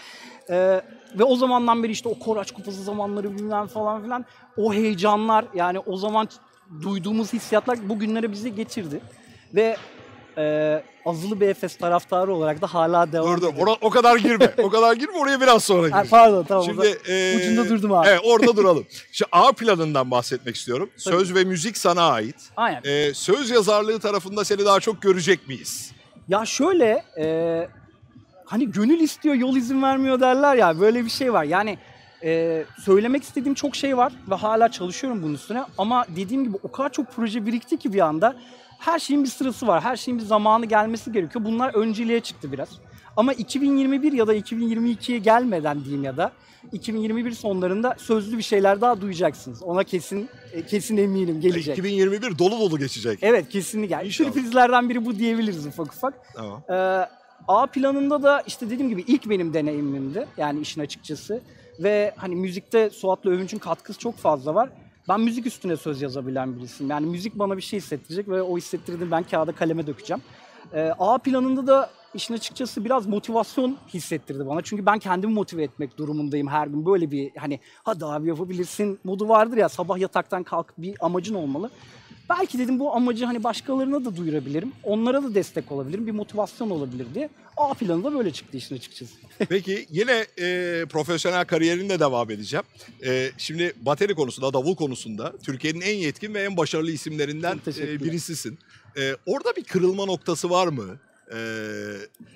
Ee, 0.51 0.83
ve 1.19 1.25
o 1.25 1.37
zamandan 1.37 1.83
beri 1.83 1.93
işte 1.93 2.09
o 2.09 2.19
Koraç 2.19 2.51
Kupası 2.53 2.83
zamanları 2.83 3.39
bilmem 3.39 3.67
falan 3.67 4.03
filan 4.03 4.25
o 4.57 4.75
heyecanlar 4.75 5.45
yani 5.55 5.79
o 5.79 5.97
zaman 5.97 6.29
duyduğumuz 6.83 7.33
hissiyatlar 7.33 7.89
bugünlere 7.89 8.33
bizi 8.33 8.55
getirdi. 8.55 9.01
Ve 9.55 9.77
e, 10.39 10.83
azılı 11.07 11.41
bir 11.41 11.49
Efes 11.49 11.77
taraftarı 11.77 12.35
olarak 12.35 12.61
da 12.63 12.67
hala 12.67 13.13
devam 13.13 13.27
Dur 13.33 13.39
ediyorum. 13.39 13.59
Ora- 13.61 13.77
o 13.81 13.91
kadar 13.91 14.17
girme. 14.17 14.55
o 14.63 14.69
kadar 14.71 14.93
girme 14.97 15.19
oraya 15.19 15.41
biraz 15.41 15.65
sonra 15.65 15.97
Ha, 15.97 16.03
gir. 16.03 16.11
pardon 16.11 16.45
tamam. 16.45 16.65
Şimdi 16.65 16.99
e, 17.09 17.37
ucunda 17.37 17.69
durdum 17.69 17.93
abi. 17.93 18.09
Evet 18.09 18.21
orada 18.25 18.57
duralım. 18.57 18.87
Şimdi 19.13 19.29
A 19.33 19.53
planından 19.53 20.11
bahsetmek 20.11 20.57
istiyorum. 20.57 20.91
Söz 20.97 21.35
ve 21.35 21.45
müzik 21.45 21.77
sana 21.79 22.03
ait. 22.11 22.37
Aynen. 22.57 22.81
E, 22.85 23.15
söz 23.15 23.51
yazarlığı 23.51 23.99
tarafında 24.01 24.45
seni 24.45 24.65
daha 24.65 24.81
çok 24.81 25.03
görecek 25.03 25.49
miyiz? 25.49 25.93
Ya 26.29 26.45
şöyle 26.45 27.03
e, 27.19 27.69
hani 28.45 28.71
gönül 28.73 29.01
istiyor 29.01 29.35
yol 29.35 29.57
izin 29.57 29.83
vermiyor 29.83 30.21
derler 30.21 30.55
ya 30.57 30.81
böyle 30.81 31.05
bir 31.05 31.11
şey 31.11 31.33
var. 31.33 31.45
Yani 31.45 31.79
e, 32.25 32.65
söylemek 32.85 33.23
istediğim 33.23 33.55
çok 33.55 33.77
şey 33.77 33.97
var 33.97 34.13
ve 34.31 34.35
hala 34.35 34.69
çalışıyorum 34.69 35.23
bunun 35.23 35.35
üstüne. 35.35 35.65
Ama 35.79 36.05
dediğim 36.17 36.45
gibi 36.45 36.57
o 36.63 36.73
kadar 36.73 36.93
çok 36.93 37.13
proje 37.13 37.47
birikti 37.47 37.77
ki 37.79 37.93
bir 37.93 38.01
anda 38.01 38.37
her 38.79 38.99
şeyin 38.99 39.25
bir 39.25 39.29
sırası 39.29 39.67
var. 39.67 39.83
Her 39.83 39.97
şeyin 39.97 40.21
bir 40.21 40.25
zamanı 40.25 40.67
gelmesi 40.67 41.13
gerekiyor. 41.13 41.45
Bunlar 41.45 41.75
önceliğe 41.75 42.21
çıktı 42.21 42.53
biraz. 42.53 42.69
Ama 43.19 43.33
2021 43.33 44.13
ya 44.13 44.27
da 44.27 44.35
2022'ye 44.35 45.19
gelmeden 45.19 45.85
diyeyim 45.85 46.05
ya 46.05 46.17
da 46.17 46.33
2021 46.73 47.33
sonlarında 47.33 47.95
sözlü 47.99 48.39
bir 48.39 48.43
şeyler 48.43 48.81
daha 48.81 49.01
duyacaksınız. 49.01 49.63
Ona 49.63 49.85
kesin 49.85 50.29
e, 50.53 50.67
kesin 50.67 50.97
eminim 50.97 51.41
gelecek. 51.41 51.79
2021 51.79 52.39
dolu 52.39 52.61
dolu 52.61 52.79
geçecek. 52.79 53.19
Evet 53.23 53.49
kesinlikle. 53.49 53.95
Yani 53.95 54.11
sürprizlerden 54.11 54.89
biri 54.89 55.05
bu 55.05 55.19
diyebiliriz 55.19 55.67
ufak 55.67 55.87
ufak. 55.87 56.15
Tamam. 56.35 56.63
Ee, 56.71 56.75
A 57.49 57.67
planında 57.67 58.23
da 58.23 58.41
işte 58.47 58.71
dediğim 58.71 58.89
gibi 58.89 59.05
ilk 59.07 59.31
benim 59.31 59.55
deneyimimdi. 59.55 60.27
Yani 60.37 60.61
işin 60.61 60.81
açıkçası. 60.81 61.41
Ve 61.79 62.13
hani 62.17 62.37
müzikte 62.37 62.91
Suat'la 62.91 63.31
Övünç'ün 63.31 63.59
katkısı 63.59 63.99
çok 63.99 64.17
fazla 64.17 64.55
var. 64.55 64.71
Ben 65.09 65.21
müzik 65.21 65.47
üstüne 65.47 65.77
söz 65.77 66.03
yazabilen 66.03 66.57
birisiyim. 66.57 66.91
Yani 66.91 67.07
müzik 67.07 67.39
bana 67.39 67.57
bir 67.57 67.63
şey 67.63 67.81
hissettirecek 67.81 68.29
ve 68.29 68.43
o 68.43 68.57
hissettirdiğini 68.57 69.11
ben 69.11 69.23
kağıda 69.23 69.53
kaleme 69.53 69.87
dökeceğim. 69.87 70.23
Ee, 70.75 70.93
A 70.99 71.19
planında 71.19 71.67
da 71.67 71.91
işin 72.15 72.35
açıkçası 72.35 72.85
biraz 72.85 73.07
motivasyon 73.07 73.77
hissettirdi 73.95 74.47
bana. 74.47 74.63
Çünkü 74.63 74.87
ben 74.87 74.99
kendimi 74.99 75.33
motive 75.33 75.63
etmek 75.63 75.99
durumundayım 75.99 76.49
her 76.49 76.67
gün. 76.67 76.87
Böyle 76.87 77.11
bir 77.11 77.31
hani 77.37 77.61
hadi 77.83 78.05
abi 78.05 78.29
yapabilirsin 78.29 78.99
modu 79.05 79.29
vardır 79.29 79.57
ya 79.57 79.69
sabah 79.69 79.99
yataktan 79.99 80.43
kalkıp 80.43 80.79
bir 80.79 80.97
amacın 81.01 81.35
olmalı. 81.35 81.71
Belki 82.31 82.59
dedim 82.59 82.79
bu 82.79 82.95
amacı 82.95 83.25
hani 83.25 83.45
başkalarına 83.45 84.05
da 84.05 84.17
duyurabilirim. 84.17 84.73
Onlara 84.83 85.23
da 85.23 85.35
destek 85.35 85.73
olabilirim. 85.73 86.07
Bir 86.07 86.13
motivasyon 86.13 86.71
olabilir 86.71 87.07
diye. 87.15 87.29
A 87.57 87.75
planı 87.75 88.05
da 88.05 88.15
böyle 88.15 88.31
çıktı 88.31 88.57
işin 88.57 88.77
açıkçası. 88.77 89.15
Peki 89.49 89.87
yine 89.91 90.27
e, 90.39 90.85
profesyonel 90.91 91.45
kariyerinde 91.45 92.01
devam 92.01 92.31
edeceğim. 92.31 92.65
E, 93.05 93.31
şimdi 93.39 93.73
bateri 93.81 94.15
konusunda, 94.15 94.53
davul 94.53 94.77
konusunda 94.77 95.33
Türkiye'nin 95.43 95.81
en 95.81 95.97
yetkin 95.97 96.35
ve 96.35 96.43
en 96.43 96.57
başarılı 96.57 96.91
isimlerinden 96.91 97.61
e, 97.79 98.01
birisisin. 98.01 98.59
E, 98.97 99.17
orada 99.27 99.57
bir 99.57 99.65
kırılma 99.65 100.05
noktası 100.05 100.51
var 100.51 100.69
mı? 100.69 100.99
E, 101.35 101.39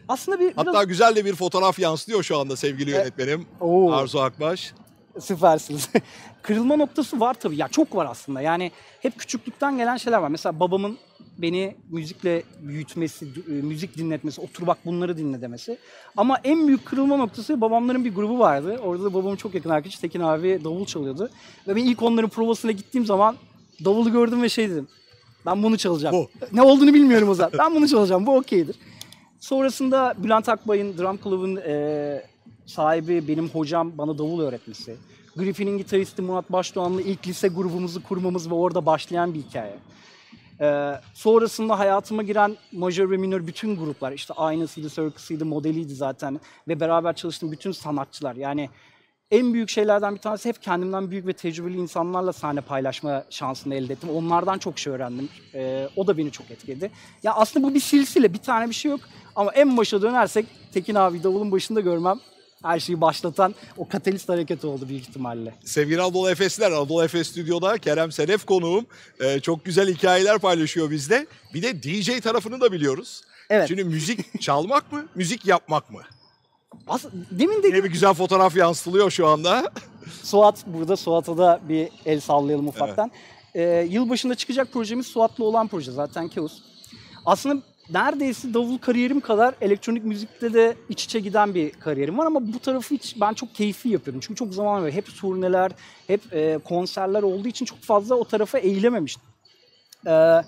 Aslında 0.08 0.40
bir 0.40 0.52
hatta 0.56 0.72
biraz... 0.72 0.86
güzel 0.86 1.16
de 1.16 1.24
bir 1.24 1.34
fotoğraf 1.34 1.78
yansıtıyor 1.78 2.22
şu 2.22 2.38
anda 2.38 2.56
sevgili 2.56 2.90
yönetmenim 2.90 3.46
Oo. 3.60 3.92
Arzu 3.92 4.18
Akbaş. 4.18 4.74
Süpersiniz. 5.20 5.88
Kırılma 6.42 6.76
noktası 6.76 7.20
var 7.20 7.34
tabii. 7.34 7.56
Ya 7.56 7.68
çok 7.68 7.96
var 7.96 8.06
aslında. 8.10 8.40
Yani 8.40 8.70
hep 9.00 9.18
küçüklükten 9.18 9.76
gelen 9.78 9.96
şeyler 9.96 10.18
var. 10.18 10.28
Mesela 10.28 10.60
babamın 10.60 10.98
beni 11.38 11.76
müzikle 11.90 12.42
büyütmesi, 12.60 13.26
e, 13.48 13.50
müzik 13.50 13.96
dinletmesi, 13.96 14.40
otur 14.40 14.66
bak 14.66 14.78
bunları 14.84 15.18
dinle 15.18 15.40
demesi. 15.40 15.78
Ama 16.16 16.38
en 16.44 16.66
büyük 16.68 16.86
kırılma 16.86 17.16
noktası 17.16 17.60
babamların 17.60 18.04
bir 18.04 18.14
grubu 18.14 18.38
vardı. 18.38 18.78
Orada 18.82 19.04
da 19.04 19.14
babamın 19.14 19.36
çok 19.36 19.54
yakın 19.54 19.70
arkadaşı 19.70 20.00
Tekin 20.00 20.20
abi 20.20 20.60
davul 20.64 20.86
çalıyordu. 20.86 21.30
Ve 21.68 21.76
ben 21.76 21.84
ilk 21.84 22.02
onların 22.02 22.30
provasına 22.30 22.72
gittiğim 22.72 23.06
zaman 23.06 23.36
davulu 23.84 24.12
gördüm 24.12 24.42
ve 24.42 24.48
şey 24.48 24.70
dedim. 24.70 24.88
Ben 25.46 25.62
bunu 25.62 25.78
çalacağım. 25.78 26.16
Bu. 26.16 26.28
Ne 26.52 26.62
olduğunu 26.62 26.94
bilmiyorum 26.94 27.28
o 27.28 27.34
zaman. 27.34 27.52
Ben 27.58 27.74
bunu 27.74 27.88
çalacağım. 27.88 28.26
Bu 28.26 28.36
okeydir. 28.36 28.76
Sonrasında 29.40 30.14
Bülent 30.18 30.48
Akbay'ın 30.48 30.98
Drum 30.98 31.18
Club'ın 31.24 31.56
e, 31.56 32.22
sahibi 32.66 33.28
benim 33.28 33.48
hocam 33.48 33.92
bana 33.98 34.18
davul 34.18 34.40
öğretmesi. 34.40 34.96
Griffin'in 35.36 35.78
gitaristi 35.78 36.22
Murat 36.22 36.52
Başdoğan'la 36.52 37.02
ilk 37.02 37.26
lise 37.26 37.48
grubumuzu 37.48 38.02
kurmamız 38.02 38.50
ve 38.50 38.54
orada 38.54 38.86
başlayan 38.86 39.34
bir 39.34 39.38
hikaye. 39.40 39.78
Ee, 40.60 40.92
sonrasında 41.14 41.78
hayatıma 41.78 42.22
giren 42.22 42.56
major 42.72 43.10
ve 43.10 43.16
minor 43.16 43.46
bütün 43.46 43.76
gruplar 43.76 44.12
işte 44.12 44.34
aynısıydı, 44.34 44.88
circus'ıydı, 44.88 45.44
modeliydi 45.44 45.94
zaten 45.94 46.40
ve 46.68 46.80
beraber 46.80 47.16
çalıştığım 47.16 47.52
bütün 47.52 47.72
sanatçılar 47.72 48.36
yani 48.36 48.70
en 49.32 49.54
büyük 49.54 49.68
şeylerden 49.70 50.14
bir 50.14 50.20
tanesi 50.20 50.48
hep 50.48 50.62
kendimden 50.62 51.10
büyük 51.10 51.26
ve 51.26 51.32
tecrübeli 51.32 51.76
insanlarla 51.76 52.32
sahne 52.32 52.60
paylaşma 52.60 53.24
şansını 53.30 53.74
elde 53.74 53.92
ettim. 53.92 54.10
Onlardan 54.10 54.58
çok 54.58 54.78
şey 54.78 54.92
öğrendim. 54.92 55.28
Ee, 55.54 55.88
o 55.96 56.06
da 56.06 56.18
beni 56.18 56.30
çok 56.30 56.50
etkiledi. 56.50 56.90
Ya 57.22 57.34
aslında 57.34 57.66
bu 57.66 57.74
bir 57.74 57.80
silsile, 57.80 58.32
bir 58.32 58.38
tane 58.38 58.68
bir 58.68 58.74
şey 58.74 58.90
yok. 58.90 59.00
Ama 59.36 59.52
en 59.52 59.76
başa 59.76 60.02
dönersek 60.02 60.46
Tekin 60.72 60.94
abi 60.94 61.22
davulun 61.22 61.52
başında 61.52 61.80
görmem 61.80 62.20
her 62.62 62.80
şeyi 62.80 63.00
başlatan 63.00 63.54
o 63.76 63.88
katalist 63.88 64.28
hareket 64.28 64.64
oldu 64.64 64.88
büyük 64.88 65.08
ihtimalle. 65.08 65.54
Sevgili 65.64 66.02
Anadolu 66.02 66.30
Efesler, 66.30 66.70
Anadolu 66.70 67.04
Efes 67.04 67.28
Stüdyo'da 67.28 67.78
Kerem 67.78 68.12
Sedef 68.12 68.44
konuğum. 68.44 68.86
E, 69.20 69.40
çok 69.40 69.64
güzel 69.64 69.94
hikayeler 69.94 70.38
paylaşıyor 70.38 70.90
bizde. 70.90 71.26
Bir 71.54 71.62
de 71.62 71.82
DJ 71.82 72.20
tarafını 72.20 72.60
da 72.60 72.72
biliyoruz. 72.72 73.22
Evet. 73.50 73.68
Şimdi 73.68 73.84
müzik 73.84 74.40
çalmak 74.40 74.92
mı, 74.92 75.06
müzik 75.14 75.46
yapmak 75.46 75.90
mı? 75.90 76.02
Aslında 76.86 77.14
demin 77.30 77.52
Yine 77.52 77.62
dediğim 77.62 77.84
bir 77.84 77.90
güzel 77.90 78.14
fotoğraf 78.14 78.56
yansıtılıyor 78.56 79.10
şu 79.10 79.26
anda. 79.26 79.70
Suat 80.22 80.66
burada. 80.66 80.96
Suat'a 80.96 81.38
da 81.38 81.60
bir 81.68 81.88
el 82.06 82.20
sallayalım 82.20 82.68
ufaktan. 82.68 83.10
Ee, 83.54 83.86
yılbaşında 83.90 84.34
çıkacak 84.34 84.72
projemiz 84.72 85.06
Suat'la 85.06 85.44
olan 85.44 85.68
proje 85.68 85.92
zaten 85.92 86.28
Keus. 86.28 86.62
Aslında 87.26 87.62
neredeyse 87.90 88.54
davul 88.54 88.78
kariyerim 88.78 89.20
kadar 89.20 89.54
elektronik 89.60 90.04
müzikte 90.04 90.54
de 90.54 90.76
iç 90.88 91.04
içe 91.04 91.20
giden 91.20 91.54
bir 91.54 91.70
kariyerim 91.70 92.18
var 92.18 92.26
ama 92.26 92.52
bu 92.52 92.58
tarafı 92.58 92.94
hiç 92.94 93.20
ben 93.20 93.34
çok 93.34 93.54
keyifli 93.54 93.90
yapıyorum. 93.90 94.20
Çünkü 94.20 94.38
çok 94.38 94.54
zaman 94.54 94.82
var. 94.82 94.90
Hep 94.92 95.06
turneler, 95.06 95.72
hep 96.06 96.32
e, 96.32 96.58
konserler 96.64 97.22
olduğu 97.22 97.48
için 97.48 97.64
çok 97.64 97.78
fazla 97.78 98.14
o 98.14 98.24
tarafa 98.24 98.58
eğilememiştim. 98.58 99.22
Ee, 100.06 100.42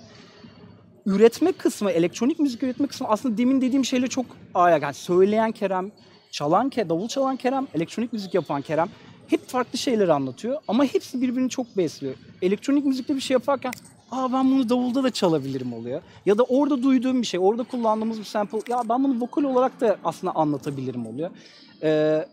üretme 1.05 1.51
kısmı, 1.51 1.91
elektronik 1.91 2.39
müzik 2.39 2.63
üretme 2.63 2.87
kısmı 2.87 3.07
aslında 3.07 3.37
demin 3.37 3.61
dediğim 3.61 3.85
şeyle 3.85 4.07
çok 4.07 4.25
ayak. 4.53 4.81
Yani 4.81 4.93
söyleyen 4.93 5.51
Kerem, 5.51 5.91
çalan 6.35 6.71
davul 6.71 7.07
çalan 7.07 7.35
Kerem, 7.35 7.67
elektronik 7.73 8.13
müzik 8.13 8.33
yapan 8.33 8.61
Kerem 8.61 8.89
hep 9.27 9.47
farklı 9.47 9.77
şeyleri 9.79 10.13
anlatıyor 10.13 10.59
ama 10.67 10.85
hepsi 10.85 11.21
birbirini 11.21 11.49
çok 11.49 11.77
besliyor. 11.77 12.15
Elektronik 12.41 12.85
müzikte 12.85 13.15
bir 13.15 13.21
şey 13.21 13.33
yaparken 13.33 13.71
aa 14.11 14.33
ben 14.33 14.51
bunu 14.51 14.69
davulda 14.69 15.03
da 15.03 15.11
çalabilirim 15.11 15.73
oluyor. 15.73 16.01
Ya 16.25 16.37
da 16.37 16.43
orada 16.43 16.83
duyduğum 16.83 17.21
bir 17.21 17.27
şey, 17.27 17.39
orada 17.39 17.63
kullandığımız 17.63 18.19
bir 18.19 18.23
sample 18.23 18.59
ya 18.69 18.81
ben 18.89 19.03
bunu 19.03 19.21
vokal 19.21 19.43
olarak 19.43 19.81
da 19.81 19.97
aslında 20.03 20.35
anlatabilirim 20.35 21.07
oluyor. 21.07 21.29
Ee, 21.83 22.25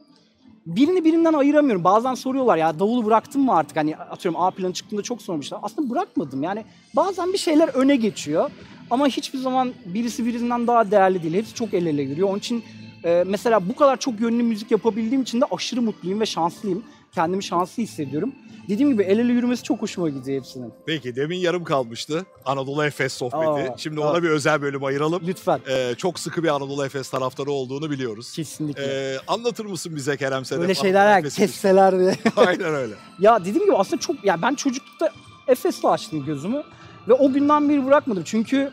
birini 0.66 1.04
birinden 1.04 1.32
ayıramıyorum. 1.32 1.84
Bazen 1.84 2.14
soruyorlar 2.14 2.56
ya 2.56 2.78
davulu 2.78 3.06
bıraktın 3.06 3.42
mı 3.42 3.54
artık? 3.54 3.76
Hani 3.76 3.96
atıyorum 3.96 4.40
A 4.40 4.50
planı 4.50 4.72
çıktığında 4.72 5.02
çok 5.02 5.22
sormuşlar. 5.22 5.58
Aslında 5.62 5.90
bırakmadım. 5.90 6.42
Yani 6.42 6.64
bazen 6.96 7.32
bir 7.32 7.38
şeyler 7.38 7.68
öne 7.68 7.96
geçiyor. 7.96 8.50
Ama 8.90 9.06
hiçbir 9.06 9.38
zaman 9.38 9.72
birisi 9.86 10.26
birinden 10.26 10.66
daha 10.66 10.90
değerli 10.90 11.22
değil. 11.22 11.34
Hepsi 11.34 11.54
çok 11.54 11.74
el 11.74 11.86
ele 11.86 12.02
yürüyor. 12.02 12.28
Onun 12.28 12.38
için 12.38 12.64
e, 13.04 13.24
mesela 13.26 13.68
bu 13.68 13.76
kadar 13.76 13.96
çok 13.96 14.20
yönlü 14.20 14.42
müzik 14.42 14.70
yapabildiğim 14.70 15.22
için 15.22 15.40
de 15.40 15.44
aşırı 15.50 15.82
mutluyum 15.82 16.20
ve 16.20 16.26
şanslıyım. 16.26 16.84
Kendimi 17.12 17.44
şanslı 17.44 17.82
hissediyorum. 17.82 18.32
Dediğim 18.68 18.92
gibi 18.92 19.02
el 19.02 19.18
ele 19.18 19.32
yürümesi 19.32 19.62
çok 19.62 19.82
hoşuma 19.82 20.08
gidiyor 20.08 20.38
hepsinin. 20.38 20.72
Peki 20.86 21.16
demin 21.16 21.38
yarım 21.38 21.64
kalmıştı 21.64 22.26
Anadolu 22.44 22.84
Efes 22.84 23.12
sohbeti. 23.12 23.70
Aa, 23.72 23.74
Şimdi 23.78 24.00
aa. 24.04 24.10
ona 24.10 24.22
bir 24.22 24.28
özel 24.28 24.62
bölüm 24.62 24.84
ayıralım. 24.84 25.22
Lütfen. 25.26 25.60
Ee, 25.70 25.94
çok 25.98 26.18
sıkı 26.18 26.42
bir 26.42 26.48
Anadolu 26.48 26.84
Efes 26.86 27.10
taraftarı 27.10 27.50
olduğunu 27.50 27.90
biliyoruz. 27.90 28.32
Kesinlikle. 28.32 28.84
Ee, 28.84 29.18
anlatır 29.28 29.64
mısın 29.64 29.96
bize 29.96 30.16
Kerem 30.16 30.44
Sedef? 30.44 30.62
Böyle 30.62 30.74
şeyler 30.74 31.30
kesseler 31.30 31.98
diye. 31.98 32.14
Aynen 32.36 32.74
öyle. 32.74 32.94
Ya 33.20 33.40
dediğim 33.40 33.64
gibi 33.66 33.76
aslında 33.76 34.00
çok 34.00 34.24
ya 34.24 34.42
ben 34.42 34.54
çocuklukta 34.54 35.10
Efes'le 35.48 35.84
açtım 35.84 36.24
gözümü 36.24 36.62
ve 37.08 37.12
o 37.12 37.32
günden 37.32 37.68
beri 37.68 37.86
bırakmadım. 37.86 38.22
Çünkü 38.26 38.70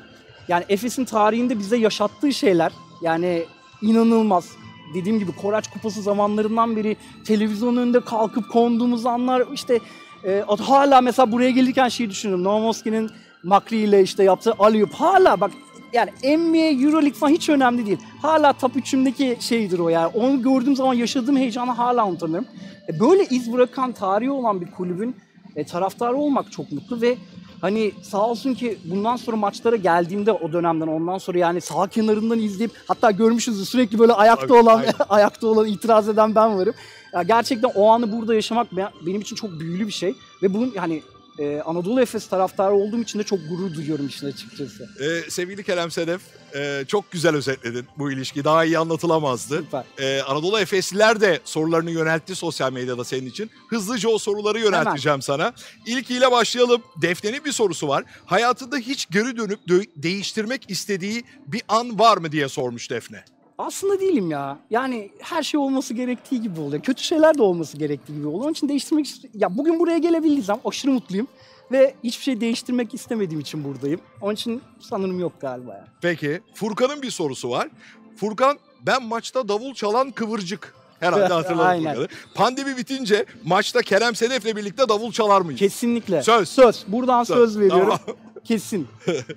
yani 0.48 0.66
Efes'in 0.70 1.06
tarihinde 1.06 1.60
bize 1.60 1.78
yaşattığı 1.78 2.34
şeyler 2.34 2.72
yani 3.02 3.46
inanılmaz. 3.82 4.50
Dediğim 4.94 5.20
gibi 5.20 5.32
Koraç 5.32 5.68
Kupası 5.68 6.02
zamanlarından 6.02 6.76
beri 6.76 6.98
televizyon 7.26 7.78
önünde 7.78 8.00
kalkıp 8.00 8.50
konduğumuz 8.50 9.06
anlar 9.06 9.44
işte 9.54 9.80
e, 10.26 10.44
hala 10.60 11.02
mesela 11.02 11.32
buraya 11.32 11.52
gelirken 11.52 11.90
şeyi 11.90 12.10
düşünüyorum. 12.10 12.46
Novomoski'nin 12.46 13.10
Makri 13.44 13.78
ile 13.78 14.04
işte 14.04 14.24
yaptığı 14.24 14.54
Aliyup 14.60 14.94
hala 14.94 15.42
bak 15.42 15.52
yani 15.94 16.12
NBA, 16.38 16.84
Euroleague 16.86 17.20
falan 17.20 17.32
hiç 17.32 17.50
önemli 17.50 17.86
değil. 17.86 17.98
Hala 18.22 18.54
top 18.54 18.76
3'ümdeki 18.76 19.42
şeydir 19.42 19.80
o 19.80 19.90
yani. 19.90 20.08
Onu 20.08 20.42
gördüğüm 20.42 20.76
zaman 20.76 20.94
yaşadığım 20.94 21.38
heyecanı 21.38 21.72
hala 21.72 22.08
unutamıyorum. 22.08 22.48
E, 22.90 23.00
Böyle 23.00 23.26
iz 23.26 23.54
bırakan 23.54 23.92
tarihi 23.92 24.32
olan 24.32 24.62
bir 24.62 24.72
kulübün 24.72 25.16
e, 25.56 25.64
taraftarı 25.64 26.16
olmak 26.16 26.52
çok 26.52 26.72
mutlu 26.72 27.02
ve 27.02 27.18
hani 27.62 27.92
sağ 28.02 28.28
olsun 28.28 28.54
ki 28.54 28.78
bundan 28.86 29.16
sonra 29.16 29.38
maçlara 29.38 29.76
geldiğimde 29.76 30.32
o 30.32 30.54
dönemden 30.54 30.88
ondan 30.88 31.18
sonra 31.18 31.38
yani 31.38 31.62
sağ 31.62 31.88
kenarından 31.88 32.40
izleyip 32.40 32.72
hatta 32.88 33.12
görmüşüzdür 33.12 33.66
sürekli 33.66 34.00
böyle 34.00 34.14
ayakta 34.14 34.54
olan 34.54 34.84
ayakta 35.10 35.48
olan 35.48 35.68
itiraz 35.68 36.10
eden 36.10 36.36
ben 36.36 36.58
varım. 36.58 36.74
Ya 37.14 37.24
gerçekten 37.24 37.72
o 37.76 37.90
anı 37.90 38.12
burada 38.12 38.36
yaşamak 38.36 38.76
be- 38.78 38.90
benim 39.06 39.22
için 39.22 39.36
çok 39.36 39.60
büyülü 39.60 39.88
bir 39.88 39.92
şey 39.92 40.16
ve 40.44 40.54
bunun 40.54 40.74
hani 40.76 41.02
e, 41.40 41.62
Anadolu 41.62 42.02
Efes 42.02 42.28
taraftarı 42.28 42.74
olduğum 42.74 43.02
için 43.02 43.20
de 43.20 43.24
çok 43.24 43.40
gurur 43.50 43.74
duyuyorum 43.74 44.08
işin 44.08 44.28
açıkçası. 44.28 44.90
Ee, 45.00 45.30
sevgili 45.30 45.64
Kerem 45.64 45.92
Sedef, 45.92 46.22
e, 46.56 46.84
çok 46.88 47.12
güzel 47.12 47.36
özetledin 47.36 47.86
bu 47.98 48.12
ilişki. 48.12 48.44
Daha 48.44 48.66
iyi 48.66 48.78
anlatılamazdı. 48.78 49.58
Süper. 49.58 49.84
Ee, 50.00 50.22
Anadolu 50.22 50.60
Efesliler 50.60 51.22
de 51.22 51.40
sorularını 51.44 51.92
yöneltti 51.92 52.36
sosyal 52.36 52.74
medyada 52.74 53.04
senin 53.04 53.26
için. 53.26 53.52
Hızlıca 53.70 54.10
o 54.10 54.18
soruları 54.18 54.60
yönelteceğim 54.60 55.22
sana. 55.22 55.54
İlkiyle 55.86 56.32
başlayalım. 56.32 56.82
Defne'nin 57.02 57.46
bir 57.46 57.52
sorusu 57.52 57.88
var. 57.88 58.04
Hayatında 58.26 58.78
hiç 58.78 59.10
geri 59.10 59.38
dönüp 59.38 59.60
dö- 59.68 59.90
değiştirmek 59.96 60.70
istediği 60.70 61.24
bir 61.48 61.62
an 61.68 62.00
var 62.00 62.18
mı 62.18 62.32
diye 62.32 62.50
sormuş 62.50 62.90
Defne. 62.90 63.24
Aslında 63.60 64.00
değilim 64.00 64.32
ya. 64.32 64.60
Yani 64.70 65.12
her 65.20 65.44
şey 65.44 65.60
olması 65.60 65.94
gerektiği 65.94 66.42
gibi 66.42 66.60
oluyor. 66.60 66.84
Kötü 66.84 67.04
şeyler 67.04 67.38
de 67.38 67.42
olması 67.42 67.78
gerektiği 67.78 68.14
gibi 68.14 68.28
oluyor. 68.28 68.44
Onun 68.44 68.52
için 68.52 68.70
değiştirmek 68.70 69.22
Ya 69.34 69.58
bugün 69.58 69.80
buraya 69.80 69.98
gelebildiysem 69.98 70.60
aşırı 70.66 70.92
mutluyum. 70.92 71.28
Ve 71.72 71.94
hiçbir 72.04 72.24
şey 72.24 72.42
değiştirmek 72.42 72.94
istemediğim 72.94 73.40
için 73.40 73.64
buradayım. 73.64 74.02
Onun 74.22 74.34
için 74.34 74.62
sanırım 74.80 75.20
yok 75.20 75.32
galiba 75.42 75.74
ya. 75.74 75.88
Peki 76.02 76.42
Furkan'ın 76.54 77.02
bir 77.02 77.12
sorusu 77.12 77.50
var. 77.50 77.68
Furkan 78.16 78.60
ben 78.82 79.04
maçta 79.04 79.48
davul 79.48 79.74
çalan 79.74 80.12
kıvırcık. 80.12 80.76
Herhalde 81.00 81.34
hatırladın 81.34 81.66
Aynen. 81.66 81.96
Furkan'ı. 81.96 82.08
Pandemi 82.36 82.78
bitince 82.78 83.26
maçta 83.44 83.82
Kerem 83.82 84.16
Sedef'le 84.16 84.56
birlikte 84.56 84.90
davul 84.90 85.12
çalar 85.12 85.42
mıyız? 85.42 85.60
Kesinlikle. 85.60 86.24
Söz. 86.24 86.50
Söz. 86.50 86.84
Buradan 86.88 87.24
söz, 87.24 87.38
Söz. 87.38 87.60
veriyorum. 87.60 87.98
Tamam. 88.06 88.18
Kesin. 88.44 88.88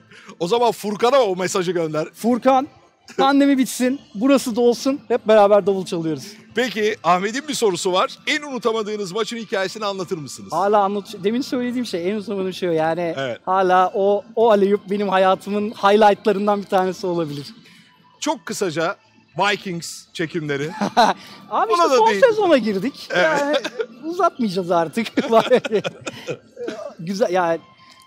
O 0.41 0.49
zaman 0.49 0.73
Furkan'a 0.73 1.21
o 1.23 1.37
mesajı 1.37 1.73
gönder. 1.73 2.09
Furkan 2.15 2.69
pandemi 3.19 3.59
bitsin. 3.59 4.01
Burası 4.15 4.57
da 4.57 4.61
olsun. 4.61 5.01
Hep 5.09 5.29
beraber 5.29 5.67
davul 5.67 5.85
çalıyoruz. 5.85 6.25
Peki 6.55 6.97
Ahmet'in 7.05 7.49
bir 7.49 7.55
sorusu 7.55 7.93
var. 7.93 8.19
En 8.27 8.43
unutamadığınız 8.43 9.13
maçın 9.13 9.37
hikayesini 9.37 9.85
anlatır 9.85 10.19
mısınız? 10.19 10.53
Hala 10.53 10.79
anlat. 10.79 11.15
Demin 11.25 11.41
söylediğim 11.41 11.87
şey 11.87 12.11
en 12.11 12.15
unutamadığım 12.15 12.53
şey 12.53 12.69
o. 12.69 12.73
Yani 12.73 13.15
Evet. 13.17 13.39
hala 13.47 13.91
o 13.95 14.25
o 14.37 14.51
aleyüp 14.51 14.81
benim 14.91 15.09
hayatımın 15.09 15.71
highlightlarından 15.71 16.61
bir 16.63 16.67
tanesi 16.67 17.07
olabilir. 17.07 17.47
Çok 18.21 18.47
kısaca 18.47 18.97
Vikings 19.39 20.05
çekimleri. 20.13 20.71
Abi 21.51 21.71
Buna 21.73 21.85
işte 21.85 21.91
da 21.91 21.97
son 21.97 22.11
değil. 22.11 22.21
sezona 22.29 22.59
girdik. 22.59 23.09
Yani 23.17 23.57
uzatmayacağız 24.05 24.71
artık. 24.71 25.07
Güzel 26.99 27.31
yani 27.33 27.61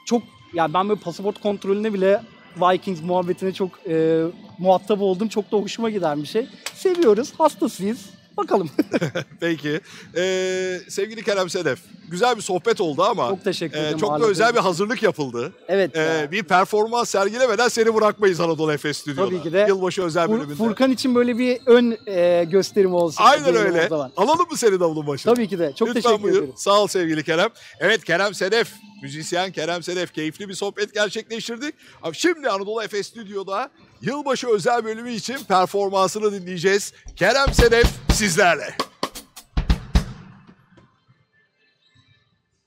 çok 0.05 0.21
ya 0.53 0.73
ben 0.73 0.89
böyle 0.89 0.99
pasaport 1.01 1.41
kontrolüne 1.41 1.93
bile 1.93 2.21
Vikings 2.61 3.01
muhabbetine 3.01 3.53
çok 3.53 3.69
e, 3.87 4.23
muhatap 4.59 5.01
oldum. 5.01 5.27
Çok 5.27 5.51
da 5.51 5.57
hoşuma 5.57 5.89
giden 5.89 6.21
bir 6.23 6.27
şey. 6.27 6.47
Seviyoruz, 6.75 7.33
hastasıyız. 7.37 7.99
Bakalım. 8.37 8.69
Peki. 9.39 9.79
Ee, 10.17 10.79
sevgili 10.89 11.23
Kerem 11.23 11.49
Sedef. 11.49 11.79
Güzel 12.09 12.35
bir 12.37 12.41
sohbet 12.41 12.81
oldu 12.81 13.03
ama 13.03 13.29
Çok 13.29 13.43
teşekkür 13.43 13.77
e, 13.77 13.81
ederim. 13.81 13.97
çok 13.97 14.19
da 14.21 14.25
özel 14.25 14.53
bir 14.55 14.59
hazırlık 14.59 15.03
yapıldı. 15.03 15.53
Evet. 15.67 15.95
Ee, 15.95 15.99
ya. 16.01 16.31
bir 16.31 16.43
performans 16.43 17.09
sergilemeden 17.09 17.67
seni 17.67 17.95
bırakmayız 17.95 18.39
Anadolu 18.39 18.73
Efes 18.73 18.97
Stüdyo'da. 18.97 19.29
Tabii 19.29 19.43
ki 19.43 19.53
de. 19.53 19.65
Yılbaşı 19.67 20.03
özel 20.03 20.25
Fur- 20.25 20.31
bölümünde. 20.31 20.55
Furkan 20.55 20.91
için 20.91 21.15
böyle 21.15 21.37
bir 21.37 21.59
ön 21.65 21.97
e, 22.07 22.43
gösterim 22.51 22.93
olsun. 22.93 23.23
Aynen 23.23 23.55
öyle. 23.55 23.89
Alalım 24.17 24.47
mı 24.51 24.57
seni 24.57 24.79
davulun 24.79 25.07
başına? 25.07 25.33
Tabii 25.33 25.47
ki 25.47 25.59
de. 25.59 25.73
Çok 25.75 25.87
Lütfen 25.87 26.01
teşekkür 26.01 26.23
buyur. 26.23 26.37
ederim. 26.37 26.53
Sağ 26.57 26.81
ol 26.81 26.87
sevgili 26.87 27.23
Kerem. 27.23 27.49
Evet 27.79 28.03
Kerem 28.03 28.33
Sedef, 28.33 28.73
müzisyen 29.03 29.51
Kerem 29.51 29.83
Sedef. 29.83 30.13
Keyifli 30.13 30.49
bir 30.49 30.53
sohbet 30.53 30.93
gerçekleştirdik. 30.93 31.75
Şimdi 32.13 32.49
Anadolu 32.49 32.83
Efes 32.83 33.07
Stüdyo'da 33.07 33.69
yılbaşı 34.01 34.47
özel 34.47 34.85
bölümü 34.85 35.11
için 35.11 35.37
performansını 35.43 36.31
dinleyeceğiz. 36.33 36.93
Kerem 37.15 37.53
Sedef 37.53 37.87
sizlerle. 38.13 38.77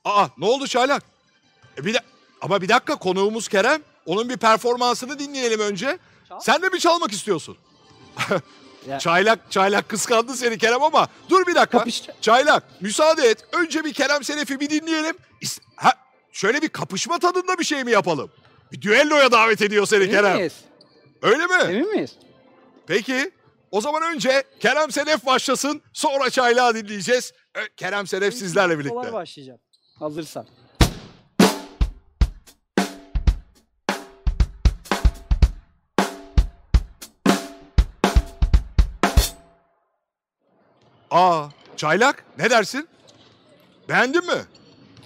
Aa 0.04 0.28
ne 0.38 0.46
oldu 0.46 0.66
Çaylak? 0.66 1.02
E 1.78 1.84
bir 1.84 1.94
de, 1.94 1.98
ama 2.40 2.62
bir 2.62 2.68
dakika 2.68 2.96
konuğumuz 2.96 3.48
Kerem. 3.48 3.82
Onun 4.06 4.28
bir 4.28 4.36
performansını 4.36 5.18
dinleyelim 5.18 5.60
önce. 5.60 5.98
Çal. 6.28 6.40
Sen 6.40 6.62
de 6.62 6.68
mi 6.68 6.80
çalmak 6.80 7.12
istiyorsun? 7.12 7.56
Ya. 8.88 8.98
Çaylak 8.98 9.38
Çaylak 9.50 9.88
kıskandı 9.88 10.34
seni 10.34 10.58
Kerem 10.58 10.82
ama 10.82 11.08
dur 11.30 11.46
bir 11.46 11.54
dakika. 11.54 11.78
Kapış- 11.78 12.08
Çaylak 12.20 12.82
müsaade 12.82 13.22
et. 13.28 13.44
Önce 13.52 13.84
bir 13.84 13.92
Kerem 13.92 14.24
Sedef'i 14.24 14.60
bir 14.60 14.70
dinleyelim. 14.70 15.16
Ha, 15.76 15.92
şöyle 16.32 16.62
bir 16.62 16.68
kapışma 16.68 17.18
tadında 17.18 17.58
bir 17.58 17.64
şey 17.64 17.84
mi 17.84 17.90
yapalım? 17.90 18.30
Bir 18.72 18.82
düelloya 18.82 19.32
davet 19.32 19.62
ediyor 19.62 19.86
seni 19.86 20.10
Kerem. 20.10 20.36
miyiz? 20.36 20.52
Öyle 21.22 21.46
mi? 21.46 21.54
Emin 21.62 21.90
miyiz? 21.90 22.16
Peki. 22.86 23.30
O 23.70 23.80
zaman 23.80 24.02
önce 24.14 24.44
Kerem 24.60 24.90
Sedef 24.90 25.26
başlasın. 25.26 25.82
Sonra 25.92 26.30
Çaylak'ı 26.30 26.74
dinleyeceğiz. 26.84 27.32
Kerem 27.76 28.06
Sedef 28.06 28.34
sizlerle 28.34 28.78
birlikte. 28.78 29.12
başlayacağım. 29.12 29.60
Hazırsan. 29.98 30.46
Aa, 41.10 41.48
Çaylak 41.76 42.24
ne 42.38 42.50
dersin? 42.50 42.88
Beğendin 43.88 44.26
mi? 44.26 44.42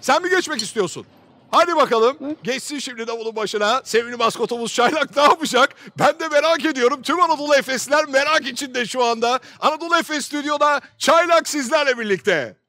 Sen 0.01 0.23
mi 0.23 0.31
geçmek 0.31 0.63
istiyorsun? 0.63 1.07
Hadi 1.53 1.77
bakalım. 1.77 2.17
Geçsin 2.43 2.79
şimdi 2.79 3.07
davulun 3.07 3.37
başına. 3.37 3.83
Sevgili 3.85 4.17
maskotumuz 4.17 4.75
Çaylak 4.75 5.17
ne 5.17 5.23
yapacak? 5.23 5.75
Ben 5.99 6.19
de 6.21 6.29
merak 6.29 6.65
ediyorum. 6.65 7.03
Tüm 7.03 7.21
Anadolu 7.21 7.55
Efesler 7.55 8.09
merak 8.09 8.47
içinde 8.47 8.87
şu 8.87 9.05
anda. 9.05 9.41
Anadolu 9.61 9.97
Efes 9.97 10.27
Stüdyo'da 10.27 10.81
Çaylak 10.99 11.49
sizlerle 11.49 11.99
birlikte. 11.99 12.62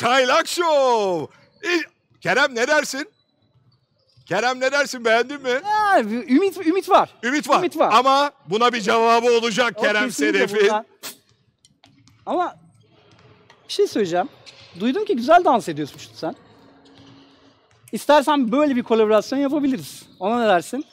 Çaylak 0.00 0.48
Show. 0.48 1.36
İyi. 1.68 1.82
Kerem 2.20 2.54
ne 2.54 2.68
dersin? 2.68 3.08
Kerem 4.26 4.60
ne 4.60 4.72
dersin 4.72 5.04
beğendin 5.04 5.42
mi? 5.42 5.60
Ha, 5.62 6.00
ümit 6.00 6.66
ümit 6.66 6.88
var. 6.88 7.10
Ümit 7.22 7.48
var. 7.48 7.58
Ümit 7.58 7.78
var. 7.78 7.92
Ama 7.92 8.30
buna 8.46 8.72
bir 8.72 8.80
cevabı 8.80 9.26
olacak 9.26 9.74
O 9.76 9.82
Kerem 9.82 10.08
burada. 10.08 10.84
Ama 12.26 12.56
bir 13.68 13.72
şey 13.72 13.86
söyleyeceğim. 13.86 14.28
Duydum 14.80 15.04
ki 15.04 15.16
güzel 15.16 15.44
dans 15.44 15.68
ediyormuşsun 15.68 16.14
sen. 16.14 16.34
İstersen 17.92 18.52
böyle 18.52 18.76
bir 18.76 18.82
kolaborasyon 18.82 19.38
yapabiliriz. 19.38 20.02
Ona 20.20 20.40
ne 20.42 20.48
dersin? 20.48 20.84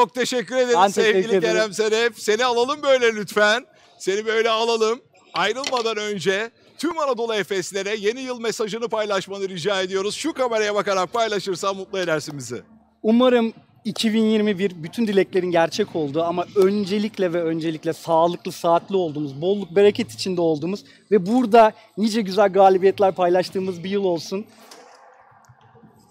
Çok 0.00 0.14
teşekkür 0.14 0.56
ederim 0.56 0.78
Ben 0.82 0.90
teşekkür 0.90 1.12
sevgili 1.12 1.36
ederim. 1.36 1.54
Kerem 1.54 1.72
Sedef. 1.72 2.18
Seni 2.18 2.44
alalım 2.44 2.82
böyle 2.82 3.14
lütfen. 3.14 3.66
Seni 3.98 4.26
böyle 4.26 4.50
alalım. 4.50 5.00
Ayrılmadan 5.34 5.96
önce 5.96 6.50
tüm 6.78 6.98
Anadolu 6.98 7.34
Efeslere 7.34 7.96
yeni 7.96 8.20
yıl 8.20 8.40
mesajını 8.40 8.88
paylaşmanı 8.88 9.48
rica 9.48 9.82
ediyoruz. 9.82 10.14
Şu 10.14 10.32
kameraya 10.32 10.74
bakarak 10.74 11.12
paylaşırsan 11.12 11.76
mutlu 11.76 11.98
edersin 11.98 12.38
bizi. 12.38 12.62
Umarım 13.02 13.52
2021 13.84 14.82
bütün 14.82 15.06
dileklerin 15.06 15.50
gerçek 15.50 15.96
olduğu 15.96 16.22
ama 16.22 16.46
öncelikle 16.56 17.32
ve 17.32 17.42
öncelikle 17.42 17.92
sağlıklı, 17.92 18.52
saatli 18.52 18.96
olduğumuz, 18.96 19.40
bolluk, 19.40 19.76
bereket 19.76 20.12
içinde 20.12 20.40
olduğumuz 20.40 20.84
ve 21.10 21.26
burada 21.26 21.72
nice 21.96 22.20
güzel 22.20 22.52
galibiyetler 22.52 23.14
paylaştığımız 23.14 23.84
bir 23.84 23.90
yıl 23.90 24.04
olsun. 24.04 24.46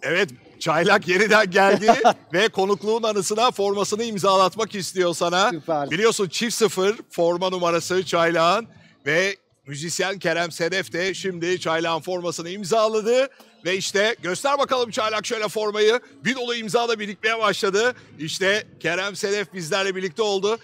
Evet 0.01 0.29
Çaylak 0.59 1.07
yeniden 1.07 1.51
geldi 1.51 1.93
ve 2.33 2.47
konukluğun 2.47 3.03
anısına 3.03 3.51
formasını 3.51 4.03
imzalatmak 4.03 4.75
istiyor 4.75 5.13
sana. 5.13 5.49
Süper. 5.49 5.91
Biliyorsun 5.91 6.29
çift 6.29 6.55
sıfır 6.55 6.95
forma 7.09 7.49
numarası 7.49 8.05
Çaylak'ın 8.05 8.67
ve 9.05 9.35
müzisyen 9.67 10.19
Kerem 10.19 10.51
Sedef 10.51 10.93
de 10.93 11.13
şimdi 11.13 11.59
Çaylak'ın 11.59 12.01
formasını 12.01 12.49
imzaladı. 12.49 13.27
Ve 13.65 13.77
işte 13.77 14.15
göster 14.23 14.59
bakalım 14.59 14.91
Çaylak 14.91 15.25
şöyle 15.25 15.47
formayı. 15.47 15.99
Bir 16.25 16.35
dolu 16.35 16.55
imza 16.55 16.89
da 16.89 16.99
birikmeye 16.99 17.39
başladı. 17.39 17.93
İşte 18.19 18.67
Kerem 18.79 19.15
Sedef 19.15 19.53
bizlerle 19.53 19.95
birlikte 19.95 20.21
oldu. 20.21 20.57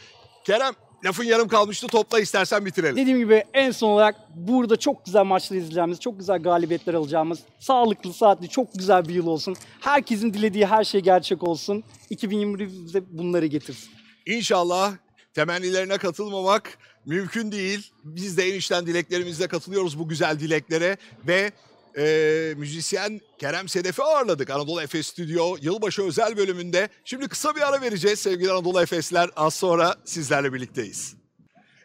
Kerem 0.44 0.74
lafın 1.06 1.24
yarım 1.24 1.48
kalmıştı 1.48 1.88
topla 1.88 2.20
istersen 2.20 2.66
bitirelim. 2.66 2.98
Dediğim 2.98 3.20
gibi 3.20 3.44
en 3.54 3.72
son 3.72 3.90
olarak 3.90 4.16
burada 4.36 4.76
çok 4.76 5.06
güzel 5.06 5.24
maçlar 5.24 5.58
izleyeceğimiz, 5.58 6.00
çok 6.00 6.20
güzel 6.20 6.44
galibiyetler 6.44 6.94
alacağımız, 6.94 7.40
sağlıklı, 7.60 8.14
saatli, 8.14 8.50
çok 8.50 8.74
güzel 8.74 9.08
bir 9.08 9.14
yıl 9.14 9.28
olsun. 9.28 9.56
Herkesin 9.80 10.34
dilediği 10.34 10.66
her 10.66 10.84
şey 10.84 11.02
gerçek 11.02 11.44
olsun. 11.44 11.84
2021 12.10 12.70
bize 12.86 13.04
bunları 13.12 13.46
getirsin. 13.46 13.90
İnşallah 14.26 14.94
temennilerine 15.34 15.98
katılmamak 15.98 16.78
mümkün 17.06 17.52
değil. 17.52 17.92
Biz 18.04 18.38
de 18.38 18.50
en 18.50 18.54
içten 18.54 18.88
dileklerimizle 18.88 19.48
katılıyoruz 19.48 20.00
bu 20.00 20.08
güzel 20.08 20.40
dileklere 20.40 20.98
ve 21.28 21.52
e, 21.98 22.54
müzisyen 22.58 23.22
Kerem 23.40 23.70
Sedef'i 23.70 24.04
ağırladık 24.04 24.50
Anadolu 24.50 24.82
Efes 24.82 25.08
Stüdyo 25.08 25.56
yılbaşı 25.62 26.04
özel 26.04 26.38
bölümünde. 26.38 26.90
Şimdi 27.06 27.28
kısa 27.28 27.56
bir 27.56 27.68
ara 27.68 27.82
vereceğiz 27.82 28.20
sevgili 28.20 28.52
Anadolu 28.52 28.82
Efesler. 28.82 29.30
Az 29.36 29.54
sonra 29.54 29.96
sizlerle 30.06 30.54
birlikteyiz. 30.54 31.16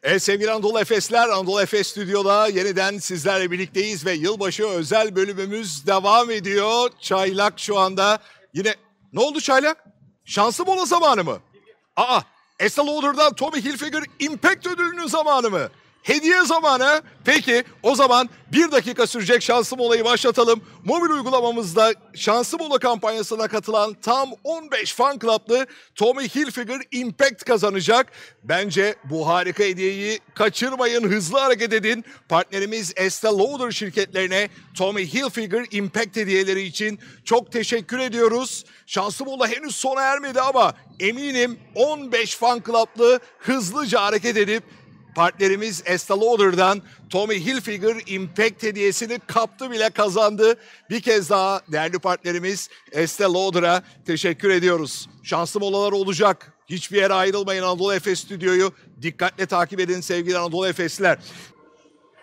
Evet 0.03 0.23
sevgili 0.23 0.51
Anadolu 0.51 0.81
Efesler, 0.81 1.29
Anadolu 1.29 1.63
Efes 1.63 1.87
Stüdyo'da 1.89 2.49
yeniden 2.49 2.99
sizlerle 2.99 3.51
birlikteyiz 3.51 4.07
ve 4.07 4.13
yılbaşı 4.13 4.67
özel 4.67 5.17
bölümümüz 5.17 5.87
devam 5.87 6.31
ediyor. 6.31 6.91
Çaylak 7.01 7.61
şu 7.61 7.79
anda 7.79 8.19
yine... 8.55 8.75
Ne 9.13 9.21
oldu 9.21 9.41
Çaylak? 9.41 9.85
Şanslı 10.25 10.65
mola 10.65 10.85
zamanı 10.85 11.25
mı? 11.25 11.39
Aa, 11.97 12.21
Estee 12.59 12.87
Lauder'dan 12.87 13.35
Tommy 13.35 13.65
Hilfiger 13.65 14.03
Impact 14.19 14.67
ödülünün 14.67 15.07
zamanı 15.07 15.51
mı? 15.51 15.69
Hediye 16.03 16.45
zamanı. 16.45 17.03
Peki 17.25 17.65
o 17.83 17.95
zaman 17.95 18.29
bir 18.53 18.71
dakika 18.71 19.07
sürecek 19.07 19.43
şanslı 19.43 19.77
molayı 19.77 20.05
başlatalım. 20.05 20.63
Mobil 20.85 21.11
uygulamamızda 21.11 21.93
şanslı 22.15 22.59
mola 22.59 22.79
kampanyasına 22.79 23.49
katılan 23.49 23.97
tam 24.03 24.31
15 24.45 24.93
fan 24.93 25.19
club'lı 25.19 25.67
Tommy 25.95 26.29
Hilfiger 26.29 26.81
Impact 26.91 27.45
kazanacak. 27.45 28.07
Bence 28.43 28.95
bu 29.05 29.29
harika 29.29 29.65
hediyeyi 29.65 30.21
kaçırmayın, 30.35 31.11
hızlı 31.11 31.39
hareket 31.39 31.73
edin. 31.73 32.05
Partnerimiz 32.29 32.93
Estee 32.97 33.31
Lauder 33.31 33.71
şirketlerine 33.71 34.49
Tommy 34.77 35.07
Hilfiger 35.07 35.67
Impact 35.71 36.17
hediyeleri 36.17 36.63
için 36.63 36.99
çok 37.25 37.53
teşekkür 37.53 37.99
ediyoruz. 37.99 38.65
Şanslı 38.87 39.25
mola 39.25 39.49
henüz 39.49 39.77
sona 39.77 40.03
ermedi 40.03 40.41
ama 40.41 40.75
eminim 41.01 41.59
15 41.75 42.37
fan 42.37 42.63
club'lı 42.67 43.21
hızlıca 43.39 44.03
hareket 44.03 44.37
edip 44.37 44.65
Partnerimiz 45.15 45.83
Estee 45.87 46.17
Lauder'dan 46.17 46.83
Tommy 47.11 47.45
Hilfiger 47.45 47.97
Impact 48.07 48.63
hediyesini 48.63 49.19
kaptı 49.27 49.71
bile 49.71 49.91
kazandı. 49.91 50.55
Bir 50.91 51.01
kez 51.01 51.31
daha 51.31 51.61
değerli 51.73 51.99
partnerimiz 51.99 52.69
Estee 52.93 53.27
Lauder'a 53.27 53.83
teşekkür 54.07 54.51
ediyoruz. 54.51 55.09
Şanslı 55.23 55.61
molalar 55.61 55.93
olacak. 55.93 56.53
Hiçbir 56.69 56.97
yere 56.97 57.13
ayrılmayın 57.13 57.63
Anadolu 57.63 57.95
Efes 57.95 58.21
Stüdyo'yu. 58.21 58.73
Dikkatle 59.03 59.47
takip 59.47 59.81
edin 59.81 60.01
sevgili 60.01 60.39
Anadolu 60.39 60.69
Efesliler. 60.69 61.19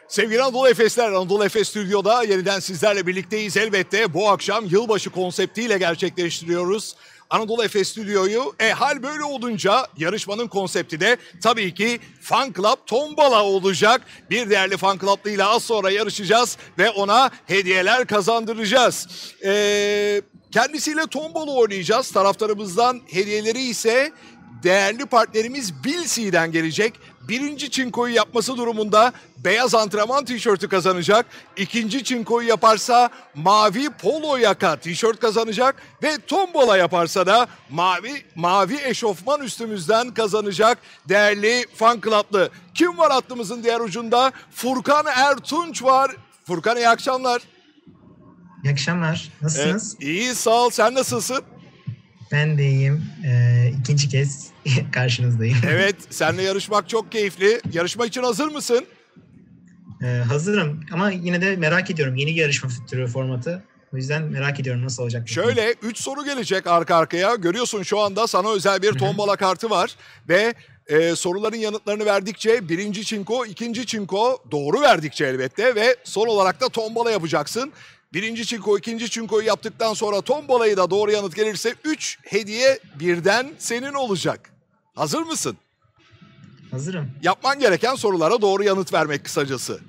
Sevgili 0.08 0.44
Anadolu 0.44 0.70
Efesler, 0.70 1.12
Anadolu 1.12 1.46
Efes 1.46 1.70
Stüdyo'da 1.70 2.24
yeniden 2.24 2.60
sizlerle 2.60 3.08
birlikteyiz 3.08 3.58
elbette. 3.58 4.14
Bu 4.14 4.30
akşam 4.30 4.66
yılbaşı 4.66 5.10
konseptiyle 5.10 5.78
gerçekleştiriyoruz. 5.78 6.96
Anadolu 7.30 7.64
Efes 7.64 7.90
Stüdyo'yu. 7.90 8.56
E 8.60 8.72
hal 8.72 9.04
böyle 9.04 9.24
olunca 9.24 9.88
yarışmanın 9.98 10.48
konsepti 10.48 11.00
de 11.00 11.18
tabii 11.44 11.74
ki 11.74 12.00
Fan 12.22 12.54
Club 12.54 12.78
Tombala 12.86 13.44
olacak. 13.44 14.02
Bir 14.30 14.50
değerli 14.50 14.78
Fan 14.78 14.98
Club'lıyla 15.00 15.50
az 15.50 15.64
sonra 15.64 15.92
yarışacağız 15.92 16.58
ve 16.78 16.90
ona 16.90 17.32
hediyeler 17.46 18.08
kazandıracağız. 18.08 19.08
E, 19.46 20.22
kendisiyle 20.52 21.08
tombala 21.08 21.52
oynayacağız. 21.52 22.12
Taraftarımızdan 22.12 23.02
hediyeleri 23.08 23.64
ise 23.64 24.12
değerli 24.64 25.06
partnerimiz 25.06 25.84
Bilsi'den 25.84 26.52
gelecek. 26.52 26.94
Birinci 27.28 27.72
çinkoyu 27.72 28.16
yapması 28.16 28.58
durumunda 28.58 29.14
beyaz 29.38 29.76
antrenman 29.76 30.26
tişörtü 30.26 30.68
kazanacak. 30.70 31.26
İkinci 31.58 32.04
çinkoyu 32.04 32.48
yaparsa 32.48 33.10
mavi 33.36 33.90
polo 33.90 34.38
yaka 34.38 34.76
tişört 34.76 35.20
kazanacak. 35.20 35.76
Ve 36.04 36.18
tombola 36.28 36.78
yaparsa 36.78 37.26
da 37.26 37.48
mavi 37.70 38.24
mavi 38.36 38.78
eşofman 38.84 39.42
üstümüzden 39.42 40.14
kazanacak 40.14 40.78
değerli 41.10 41.66
fan 41.76 42.02
club'lı. 42.02 42.50
Kim 42.74 42.98
var 42.98 43.12
hattımızın 43.12 43.64
diğer 43.64 43.80
ucunda? 43.80 44.32
Furkan 44.52 45.06
Ertunç 45.16 45.84
var. 45.84 46.12
Furkan 46.48 46.78
iyi 46.78 46.90
akşamlar. 46.90 47.42
İyi 48.64 48.72
akşamlar. 48.72 49.30
Nasılsınız? 49.42 49.98
Evet, 50.00 50.10
iyi 50.10 50.36
sağ 50.36 50.52
ol. 50.66 50.70
Sen 50.70 50.94
nasılsın? 50.94 51.44
Ben 52.32 52.58
de 52.58 52.64
iyiyim. 52.70 53.06
Ee, 53.26 53.74
ikinci 53.82 54.10
kez 54.10 54.48
karşınızdayım. 54.94 55.58
Evet, 55.70 55.96
seninle 56.10 56.44
yarışmak 56.44 56.90
çok 56.90 57.12
keyifli. 57.12 57.62
Yarışma 57.74 58.06
için 58.06 58.24
hazır 58.24 58.48
mısın? 58.48 58.86
Ee, 60.04 60.06
hazırım 60.08 60.80
ama 60.94 61.12
yine 61.12 61.42
de 61.42 61.56
merak 61.56 61.92
ediyorum 61.92 62.16
yeni 62.16 62.32
yarışma 62.32 62.70
türü 62.90 63.08
formatı. 63.08 63.64
O 63.94 63.98
yüzden 63.98 64.24
merak 64.24 64.60
ediyorum 64.60 64.86
nasıl 64.86 65.04
olacak. 65.04 65.30
Şöyle 65.30 65.76
3 65.82 65.98
soru 65.98 66.26
gelecek 66.26 66.68
arka 66.68 66.96
arkaya. 66.96 67.36
Görüyorsun 67.36 67.84
şu 67.84 68.00
anda 68.00 68.28
sana 68.28 68.52
özel 68.52 68.82
bir 68.82 68.94
tombala 68.94 69.36
kartı 69.36 69.70
var. 69.70 69.96
Ve 70.30 70.54
e, 70.88 71.16
soruların 71.16 71.56
yanıtlarını 71.56 72.06
verdikçe 72.06 72.70
birinci 72.70 73.06
çinko, 73.06 73.46
ikinci 73.46 73.86
çinko 73.86 74.44
doğru 74.52 74.82
verdikçe 74.82 75.26
elbette 75.26 75.76
ve 75.76 75.96
son 76.04 76.28
olarak 76.28 76.62
da 76.62 76.70
tombala 76.70 77.12
yapacaksın. 77.12 77.74
Birinci 78.14 78.46
çinko, 78.46 78.78
ikinci 78.78 79.10
çinkoyu 79.10 79.48
yaptıktan 79.48 79.94
sonra 79.94 80.22
tombalayı 80.22 80.78
da 80.78 80.90
doğru 80.90 81.12
yanıt 81.12 81.36
gelirse 81.36 81.76
3 81.84 82.20
hediye 82.24 82.80
birden 83.00 83.52
senin 83.58 83.94
olacak. 83.94 84.57
Hazır 84.98 85.22
mısın? 85.22 85.58
Hazırım. 86.72 87.12
Yapman 87.24 87.60
gereken 87.60 87.96
sorulara 87.96 88.42
doğru 88.42 88.64
yanıt 88.64 88.94
vermek 88.94 89.26
kısacası. 89.26 89.80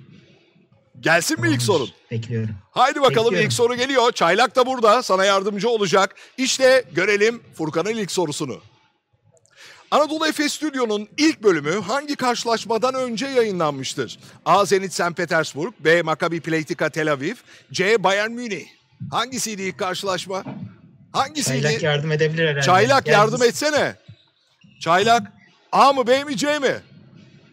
Gelsin 1.00 1.40
mi 1.40 1.48
ilk 1.50 1.62
sorun? 1.62 1.88
Bekliyorum. 2.10 2.50
Haydi 2.70 3.00
bakalım 3.00 3.24
Bekliyorum. 3.24 3.46
ilk 3.46 3.52
soru 3.52 3.74
geliyor. 3.74 4.12
Çaylak 4.12 4.56
da 4.56 4.66
burada 4.66 5.02
sana 5.02 5.24
yardımcı 5.24 5.68
olacak. 5.68 6.14
İşte 6.38 6.84
görelim 6.94 7.42
Furkan'ın 7.54 7.90
ilk 7.90 8.10
sorusunu. 8.12 8.60
Anadolu 9.90 10.26
Efes 10.26 10.52
Stüdyo'nun 10.52 11.08
ilk 11.18 11.42
bölümü 11.42 11.80
hangi 11.80 12.16
karşılaşmadan 12.16 12.94
önce 12.94 13.26
yayınlanmıştır? 13.26 14.18
A. 14.44 14.64
Zenit 14.64 14.92
St. 14.92 15.16
Petersburg, 15.16 15.72
B. 15.80 16.02
Maccabi 16.02 16.40
Pleitika 16.40 16.90
Tel 16.90 17.12
Aviv, 17.12 17.34
C. 17.72 18.04
Bayern 18.04 18.30
Münih. 18.30 18.66
Hangisiydi 19.10 19.62
ilk 19.62 19.78
karşılaşma? 19.78 20.44
Hangisiydi? 21.12 21.62
Çaylak 21.62 21.82
yardım 21.82 22.12
edebilir 22.12 22.46
herhalde. 22.48 22.62
Çaylak 22.66 23.06
yardım 23.06 23.42
etsene. 23.42 23.96
Çaylak 24.80 25.32
A 25.72 25.92
mı 25.92 26.06
B 26.06 26.24
mi 26.24 26.36
C 26.36 26.58
mi? 26.58 26.74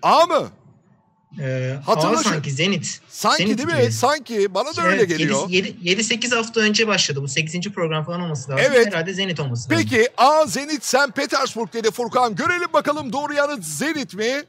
A 0.02 0.26
mı? 0.26 0.48
Ee, 1.42 1.76
Hatırla 1.86 2.18
şu- 2.24 2.30
sanki 2.30 2.52
Zenit. 2.52 3.02
Sanki 3.10 3.44
Zenit 3.44 3.58
değil 3.58 3.70
mi? 3.78 3.82
gibi. 3.84 3.92
Sanki 3.92 4.54
bana 4.54 4.76
da 4.76 4.82
öyle 4.82 5.06
geliyor. 5.06 5.50
7-8 5.50 6.36
hafta 6.36 6.60
önce 6.62 6.88
başladı 6.88 7.22
bu 7.22 7.28
8. 7.28 7.72
program 7.72 8.06
falan 8.06 8.22
olması 8.22 8.52
lazım. 8.52 8.66
Evet. 8.70 8.88
Herhalde 8.88 9.14
Zenit 9.14 9.40
olması 9.40 9.70
lazım. 9.72 9.88
Peki 9.90 10.08
A 10.18 10.46
Zenit 10.46 10.86
St. 10.86 11.16
Petersburg 11.16 11.74
dedi 11.74 11.92
Furkan. 11.92 12.36
Görelim 12.36 12.74
bakalım 12.74 13.14
doğru 13.14 13.34
yanıt 13.34 13.64
Zenit 13.64 14.14
mi? 14.14 14.44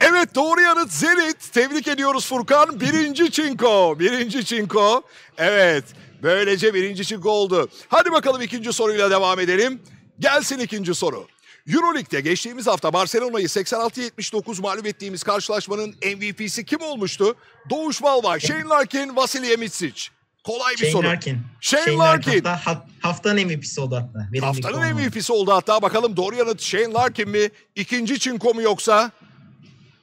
Evet 0.00 0.34
doğru 0.34 0.60
yanıt 0.60 0.92
Zenit. 0.92 1.52
Tebrik 1.52 1.88
ediyoruz 1.88 2.26
Furkan. 2.26 2.80
Birinci 2.80 3.30
çinko. 3.30 3.98
Birinci 3.98 4.44
çinko. 4.44 5.02
Evet. 5.38 5.84
Böylece 6.22 6.74
birinci 6.74 7.04
çinko 7.06 7.30
oldu. 7.30 7.68
Hadi 7.88 8.12
bakalım 8.12 8.42
ikinci 8.42 8.72
soruyla 8.72 9.10
devam 9.10 9.40
edelim. 9.40 9.82
Gelsin 10.18 10.58
ikinci 10.58 10.94
soru. 10.94 11.26
Euroleague'de 11.74 12.20
geçtiğimiz 12.20 12.66
hafta 12.66 12.92
Barcelona'yı 12.92 13.46
86-79 13.46 14.60
mağlup 14.60 14.86
ettiğimiz 14.86 15.22
karşılaşmanın 15.22 15.94
MVP'si 16.16 16.64
kim 16.64 16.80
olmuştu? 16.80 17.36
Doğuş 17.70 18.02
Balvay, 18.02 18.40
Shane 18.40 18.64
Larkin, 18.64 19.16
Vasilij 19.16 19.58
Mitsic. 19.58 20.02
Kolay 20.44 20.72
bir 20.72 20.78
Shane 20.78 20.92
soru. 20.92 21.06
Larkin. 21.06 21.38
Shane 21.60 21.96
Larkin. 21.96 22.44
Hatta, 22.44 22.66
ha- 22.66 22.86
haftanın 23.00 23.46
MVP'si 23.46 23.80
oldu 23.80 23.96
hatta. 23.96 24.46
Haftanın. 24.46 24.94
MVP'si 24.94 25.32
oldu 25.32 25.52
hatta. 25.52 25.82
Bakalım 25.82 26.16
doğru 26.16 26.34
yanıt 26.36 26.60
Shane 26.62 26.92
Larkin 26.92 27.28
mi? 27.28 27.50
İkinci 27.76 28.18
çinko 28.18 28.54
mu 28.54 28.62
yoksa? 28.62 29.10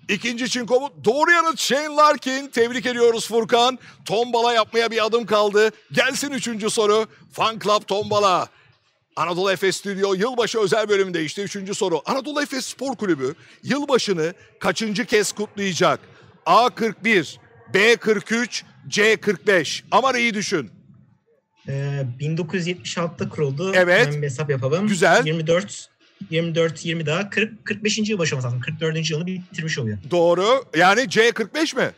İkinci 0.09 0.49
çinko 0.49 0.79
mu? 0.79 0.89
Doğru 1.05 1.31
yanıt 1.31 1.59
Shane 1.59 1.95
Larkin. 1.95 2.47
Tebrik 2.47 2.85
ediyoruz 2.85 3.27
Furkan. 3.27 3.79
Tombala 4.05 4.53
yapmaya 4.53 4.91
bir 4.91 5.05
adım 5.05 5.25
kaldı. 5.25 5.71
Gelsin 5.91 6.31
üçüncü 6.31 6.69
soru. 6.69 7.07
Fan 7.31 7.59
Club 7.59 7.87
Tombala. 7.87 8.47
Anadolu 9.15 9.51
Efes 9.51 9.77
Stüdyo 9.77 10.13
yılbaşı 10.13 10.59
özel 10.59 10.89
bölümünde 10.89 11.23
işte 11.23 11.41
üçüncü 11.41 11.75
soru. 11.75 12.01
Anadolu 12.05 12.41
Efes 12.41 12.65
Spor 12.65 12.95
Kulübü 12.95 13.35
yılbaşını 13.63 14.33
kaçıncı 14.59 15.05
kez 15.05 15.31
kutlayacak? 15.31 15.99
A 16.45 16.69
41, 16.69 17.39
B 17.73 17.95
43, 17.95 18.63
C 18.87 19.17
45. 19.17 19.83
Aman 19.91 20.15
iyi 20.15 20.33
düşün. 20.33 20.71
Ee, 21.67 22.05
1976'da 22.19 23.29
kuruldu. 23.29 23.71
Evet. 23.75 24.07
Hemen 24.07 24.21
bir 24.21 24.27
hesap 24.27 24.49
yapalım. 24.49 24.87
Güzel. 24.87 25.25
24 25.25 25.89
24 26.29 26.85
20 26.85 27.05
daha 27.05 27.29
40 27.29 27.65
45. 27.65 27.97
yıl 27.97 28.19
başlaması 28.19 28.47
lazım. 28.47 28.61
44. 28.61 29.09
yılını 29.09 29.25
bitirmiş 29.27 29.79
oluyor. 29.79 29.97
Doğru. 30.11 30.65
Yani 30.75 31.09
C 31.09 31.31
45 31.31 31.75
mi? 31.75 31.91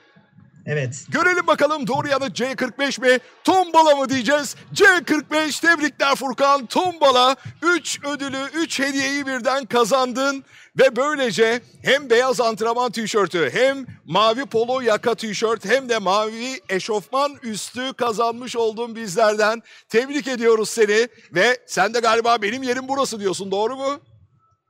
Evet. 0.65 1.05
Görelim 1.10 1.47
bakalım 1.47 1.88
doğru 1.88 2.07
yanıt 2.07 2.39
C45 2.39 3.01
mi? 3.01 3.19
Tombala 3.43 3.95
mı 3.95 4.10
diyeceğiz? 4.10 4.55
C45 4.75 5.62
tebrikler 5.62 6.15
Furkan. 6.15 6.65
Tombala 6.65 7.36
3 7.62 7.99
ödülü 8.05 8.38
3 8.55 8.79
hediyeyi 8.79 9.27
birden 9.27 9.65
kazandın. 9.65 10.43
Ve 10.79 10.95
böylece 10.95 11.62
hem 11.84 12.10
beyaz 12.10 12.41
antrenman 12.41 12.91
tişörtü 12.91 13.49
hem 13.53 13.86
mavi 14.05 14.45
polo 14.45 14.81
yaka 14.81 15.15
tişört 15.15 15.65
hem 15.65 15.89
de 15.89 15.97
mavi 15.97 16.60
eşofman 16.69 17.38
üstü 17.43 17.93
kazanmış 17.93 18.55
oldun 18.55 18.95
bizlerden. 18.95 19.62
Tebrik 19.89 20.27
ediyoruz 20.27 20.69
seni 20.69 21.07
ve 21.34 21.57
sen 21.67 21.93
de 21.93 21.99
galiba 21.99 22.41
benim 22.41 22.63
yerim 22.63 22.88
burası 22.88 23.19
diyorsun 23.19 23.51
doğru 23.51 23.75
mu? 23.75 23.99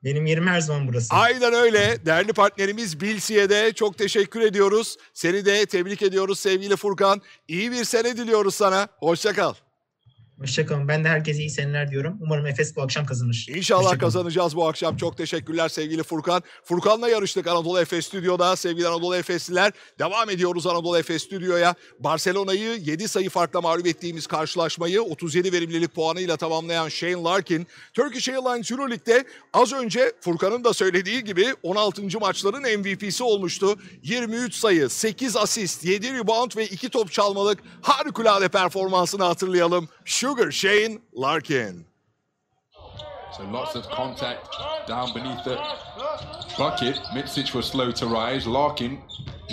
Benim 0.03 0.25
yerim 0.25 0.47
her 0.47 0.61
zaman 0.61 0.87
burası. 0.87 1.15
Aynen 1.15 1.53
öyle. 1.53 2.05
Değerli 2.05 2.33
partnerimiz 2.33 3.01
Bilsi'ye 3.01 3.49
de 3.49 3.73
çok 3.73 3.97
teşekkür 3.97 4.41
ediyoruz. 4.41 4.97
Seni 5.13 5.45
de 5.45 5.65
tebrik 5.65 6.01
ediyoruz 6.01 6.39
sevgili 6.39 6.75
Furkan. 6.75 7.21
İyi 7.47 7.71
bir 7.71 7.83
sene 7.83 8.17
diliyoruz 8.17 8.55
sana. 8.55 8.87
Hoşça 8.99 9.33
kal. 9.33 9.53
Hoşçakalın. 10.41 10.88
Ben 10.88 11.04
de 11.04 11.10
herkese 11.10 11.39
iyi 11.39 11.49
seneler 11.49 11.91
diyorum. 11.91 12.17
Umarım 12.21 12.45
Efes 12.45 12.75
bu 12.75 12.82
akşam 12.82 13.06
kazanır. 13.06 13.45
İnşallah 13.49 13.99
kazanacağız 13.99 14.56
bu 14.56 14.67
akşam. 14.67 14.97
Çok 14.97 15.17
teşekkürler 15.17 15.69
sevgili 15.69 16.04
Furkan. 16.04 16.43
Furkan'la 16.63 17.10
yarıştık 17.10 17.47
Anadolu 17.47 17.80
Efes 17.80 18.06
Stüdyo'da. 18.06 18.56
Sevgili 18.56 18.88
Anadolu 18.88 19.15
Efesliler 19.15 19.71
devam 19.99 20.30
ediyoruz 20.30 20.67
Anadolu 20.67 20.97
Efes 20.97 21.23
Stüdyo'ya. 21.23 21.75
Barcelona'yı 21.99 22.75
7 22.86 23.08
sayı 23.08 23.30
farkla 23.30 23.62
mağlup 23.62 23.88
ettiğimiz 23.88 24.27
karşılaşmayı 24.27 25.01
37 25.01 25.54
verimlilik 25.54 25.95
puanıyla 25.95 26.38
tamamlayan 26.38 26.89
Shane 26.89 27.23
Larkin, 27.23 27.67
Turkish 27.93 28.30
Airlines 28.30 28.71
Euroleague'de 28.71 29.25
az 29.54 29.73
önce 29.73 30.13
Furkan'ın 30.21 30.63
da 30.63 30.73
söylediği 30.73 31.23
gibi 31.23 31.45
16. 31.63 32.19
maçların 32.19 32.80
MVP'si 32.80 33.23
olmuştu. 33.23 33.75
23 34.04 34.54
sayı, 34.56 34.89
8 34.89 35.36
asist, 35.36 35.86
7 35.86 36.13
rebound 36.13 36.51
ve 36.58 36.65
2 36.65 36.89
top 36.89 37.12
çalmalık 37.12 37.60
harikulade 37.82 38.47
performansını 38.47 39.23
hatırlayalım. 39.23 39.89
Sugar 40.03 40.51
Shane 40.51 41.01
Larkin. 41.13 41.85
So 43.37 43.43
lots 43.43 43.75
of 43.75 43.87
contact 43.89 44.47
down 44.87 45.13
beneath 45.13 45.43
the 45.43 45.55
bucket. 46.57 46.97
Mitsic 47.13 47.53
was 47.53 47.65
slow 47.65 47.91
to 47.91 48.05
rise. 48.07 48.45
Larkin 48.45 49.01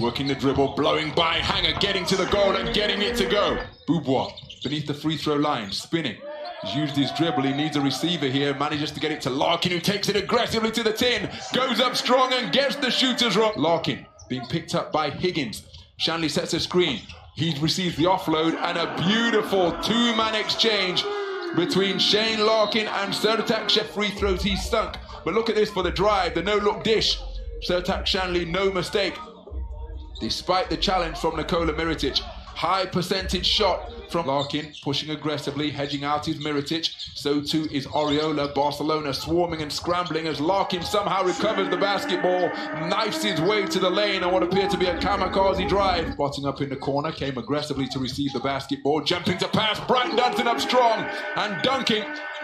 working 0.00 0.26
the 0.26 0.34
dribble, 0.34 0.74
blowing 0.74 1.12
by 1.14 1.34
Hanger, 1.34 1.78
getting 1.78 2.04
to 2.06 2.16
the 2.16 2.26
goal 2.26 2.56
and 2.56 2.74
getting 2.74 3.02
it 3.02 3.16
to 3.16 3.26
go. 3.26 3.62
Boubois 3.86 4.30
beneath 4.62 4.86
the 4.86 4.94
free 4.94 5.16
throw 5.16 5.36
line, 5.36 5.70
spinning. 5.70 6.16
He's 6.62 6.74
used 6.74 6.96
his 6.96 7.12
dribble. 7.12 7.42
He 7.42 7.52
needs 7.52 7.76
a 7.76 7.80
receiver 7.80 8.26
here. 8.26 8.52
Manages 8.54 8.90
to 8.92 9.00
get 9.00 9.12
it 9.12 9.20
to 9.22 9.30
Larkin, 9.30 9.70
who 9.70 9.78
takes 9.78 10.08
it 10.08 10.16
aggressively 10.16 10.72
to 10.72 10.82
the 10.82 10.92
tin. 10.92 11.30
Goes 11.54 11.80
up 11.80 11.94
strong 11.94 12.32
and 12.32 12.52
gets 12.52 12.74
the 12.76 12.90
shooters 12.90 13.36
wrong. 13.36 13.52
Larkin 13.56 14.06
being 14.28 14.44
picked 14.46 14.74
up 14.74 14.90
by 14.90 15.10
Higgins. 15.10 15.62
Shanley 15.98 16.28
sets 16.28 16.54
a 16.54 16.60
screen. 16.60 17.00
He 17.38 17.56
receives 17.60 17.96
the 17.96 18.02
offload 18.02 18.56
and 18.56 18.76
a 18.76 18.96
beautiful 19.06 19.70
two-man 19.80 20.34
exchange 20.34 21.04
between 21.54 22.00
Shane 22.00 22.44
Larkin 22.44 22.88
and 22.88 23.14
Sertak 23.14 23.68
Chef 23.68 23.86
free 23.90 24.08
throws 24.08 24.42
he 24.42 24.56
stunk. 24.56 24.96
But 25.24 25.34
look 25.34 25.48
at 25.48 25.54
this 25.54 25.70
for 25.70 25.84
the 25.84 25.90
drive, 25.92 26.34
the 26.34 26.42
no-look 26.42 26.82
dish. 26.82 27.16
Sertak 27.64 28.06
Shanley, 28.06 28.44
no 28.44 28.72
mistake. 28.72 29.16
Despite 30.20 30.68
the 30.68 30.76
challenge 30.76 31.16
from 31.18 31.36
Nikola 31.36 31.74
Miritic, 31.74 32.20
high 32.58 32.84
percentage 32.84 33.46
shot 33.46 33.92
from 34.10 34.26
Larkin, 34.26 34.72
pushing 34.82 35.10
aggressively, 35.10 35.70
hedging 35.70 36.02
out 36.02 36.26
his 36.26 36.38
Miritic. 36.38 36.92
So 37.14 37.40
too 37.40 37.68
is 37.70 37.86
Oriola. 37.86 38.52
Barcelona 38.52 39.14
swarming 39.14 39.62
and 39.62 39.72
scrambling 39.72 40.26
as 40.26 40.40
Larkin 40.40 40.82
somehow 40.82 41.22
recovers 41.22 41.68
the 41.68 41.76
basketball, 41.76 42.48
knifes 42.88 43.22
his 43.22 43.40
way 43.40 43.64
to 43.66 43.78
the 43.78 43.88
lane 43.88 44.24
on 44.24 44.32
what 44.32 44.42
appeared 44.42 44.70
to 44.72 44.76
be 44.76 44.86
a 44.86 44.98
kamikaze 44.98 45.68
drive. 45.68 46.12
Spotting 46.14 46.46
up 46.46 46.60
in 46.60 46.68
the 46.68 46.76
corner, 46.76 47.12
came 47.12 47.38
aggressively 47.38 47.86
to 47.88 48.00
receive 48.00 48.32
the 48.32 48.40
basketball, 48.40 49.02
jumping 49.02 49.38
to 49.38 49.46
pass. 49.46 49.78
Brighton 49.86 50.16
Dunton 50.16 50.48
up 50.48 50.60
strong 50.60 51.08
and 51.36 51.62
dunking 51.62 52.02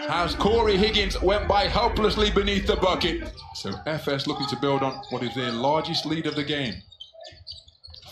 as 0.09 0.37
Corey 0.37 0.77
Higgins 0.77 1.21
went 1.23 1.49
by 1.49 1.65
helplessly 1.65 2.31
beneath 2.31 2.69
the 2.69 2.77
bucket. 2.77 3.33
So 3.57 3.73
FS 3.87 4.29
looking 4.29 4.47
to 4.47 4.57
build 4.57 4.85
on 4.85 5.03
what 5.11 5.25
is 5.25 5.35
their 5.35 5.51
largest 5.51 6.07
lead 6.07 6.27
of 6.27 6.37
the 6.37 6.45
game. 6.45 6.75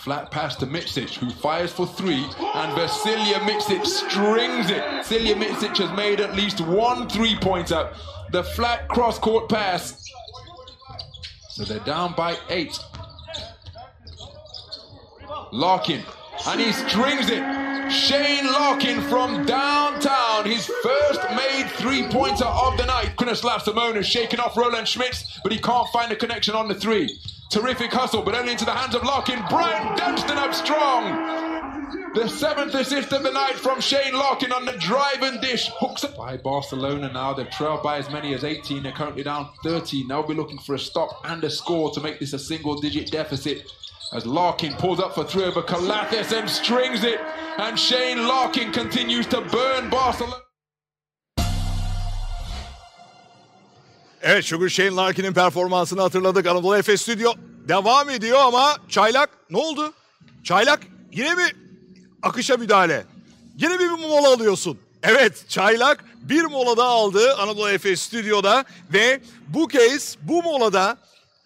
Flat 0.03 0.33
pass 0.33 0.57
to 0.57 0.67
Mitsic, 0.67 1.15
who 1.15 1.31
fires 1.31 1.71
for 1.73 1.87
three, 1.87 2.25
and 2.25 2.77
Vasilia 2.77 3.39
Mitsic 3.47 3.87
strings 3.87 4.69
it. 4.69 4.83
Vasilia 4.83 5.37
Mitsic 5.37 5.77
has 5.77 5.97
made 5.97 6.21
at 6.21 6.35
least 6.35 6.61
one 6.61 7.09
three-pointer. 7.09 7.95
The 8.33 8.43
flat 8.43 8.89
cross-court 8.89 9.49
pass. 9.49 10.05
So 11.51 11.63
they're 11.63 11.79
down 11.85 12.15
by 12.17 12.37
eight. 12.49 12.77
Larkin, 15.53 16.03
and 16.49 16.61
he 16.61 16.73
strings 16.73 17.31
it. 17.31 17.45
Shane 17.93 18.47
Larkin 18.47 19.03
from 19.03 19.47
downtown, 19.47 20.47
his 20.47 20.67
first 20.67 21.21
made 21.37 21.71
three-pointer 21.77 22.45
of 22.45 22.77
the 22.77 22.87
night. 22.87 23.15
Kunoslav 23.17 23.61
Simona 23.61 24.03
shaking 24.03 24.41
off 24.41 24.57
Roland 24.57 24.89
Schmitz, 24.89 25.39
but 25.45 25.53
he 25.53 25.59
can't 25.61 25.89
find 25.91 26.11
the 26.11 26.17
connection 26.17 26.57
on 26.57 26.67
the 26.67 26.75
three. 26.75 27.21
Terrific 27.53 27.93
hustle, 27.93 28.23
but 28.23 28.35
only 28.35 28.53
into 28.53 28.65
the 28.65 28.73
hands 28.73 28.95
of 28.95 29.03
Larkin. 29.03 29.39
Brian 29.51 29.95
Dunstan 29.95 30.39
up 30.39 30.55
strong. 30.55 31.53
The 32.15 32.27
seventh 32.27 32.75
assist 32.75 33.13
of 33.13 33.23
the 33.23 33.31
night 33.31 33.57
from 33.57 33.79
Shane 33.79 34.15
Larkin 34.15 34.53
on 34.53 34.65
the 34.65 34.73
drive 34.73 35.23
and 35.23 35.39
dish. 35.39 35.69
Hooks 35.75 36.03
up 36.03 36.17
by 36.17 36.39
Barcelona 36.39 37.13
now. 37.13 37.35
They've 37.35 37.51
trailed 37.51 37.83
by 37.83 37.99
as 37.99 38.09
many 38.09 38.33
as 38.33 38.43
18. 38.43 38.83
They're 38.83 38.93
currently 38.93 39.23
down 39.23 39.51
13. 39.65 40.09
They'll 40.09 40.27
be 40.27 40.33
looking 40.33 40.61
for 40.61 40.77
a 40.77 40.79
stop 40.79 41.21
and 41.27 41.45
a 41.45 41.51
score 41.51 41.91
to 41.91 42.01
make 42.01 42.19
this 42.21 42.33
a 42.33 42.39
single 42.39 42.81
digit 42.81 43.11
deficit. 43.11 43.71
As 44.15 44.25
Larkin 44.25 44.73
pulls 44.73 44.99
up 44.99 45.15
for 45.15 45.23
three 45.23 45.45
over 45.45 45.61
Calathis 45.61 46.33
and 46.33 46.49
strings 46.49 47.05
it. 47.05 47.21
And 47.59 47.79
Shane 47.79 48.27
Larkin 48.27 48.73
continues 48.73 49.27
to 49.27 49.43
burn 49.43 49.91
Barcelona. 49.91 50.37
Evet 54.23 54.45
Sugar 54.45 54.69
Shane 54.69 54.91
Larkin'in 54.91 55.33
performansını 55.35 56.01
hatırladık. 56.01 56.47
Anadolu 56.47 56.77
Efes 56.77 57.03
Stüdyo 57.03 57.33
devam 57.69 58.11
ediyor 58.11 58.39
ama 58.39 58.77
Çaylak 58.89 59.31
ne 59.51 59.59
oldu? 59.59 59.93
Çaylak 60.45 60.81
yine 61.13 61.35
mi 61.35 61.45
akışa 62.23 62.57
müdahale? 62.57 63.05
Yine 63.59 63.79
bir 63.79 63.89
mola 63.89 64.33
alıyorsun? 64.33 64.79
Evet 65.03 65.45
Çaylak 65.49 66.05
bir 66.23 66.43
mola 66.43 66.77
daha 66.77 66.89
aldı 66.89 67.35
Anadolu 67.35 67.71
Efes 67.71 68.03
Stüdyo'da 68.03 68.65
ve 68.93 69.21
bu 69.49 69.69
kez 69.69 70.17
bu 70.23 70.43
molada 70.43 70.97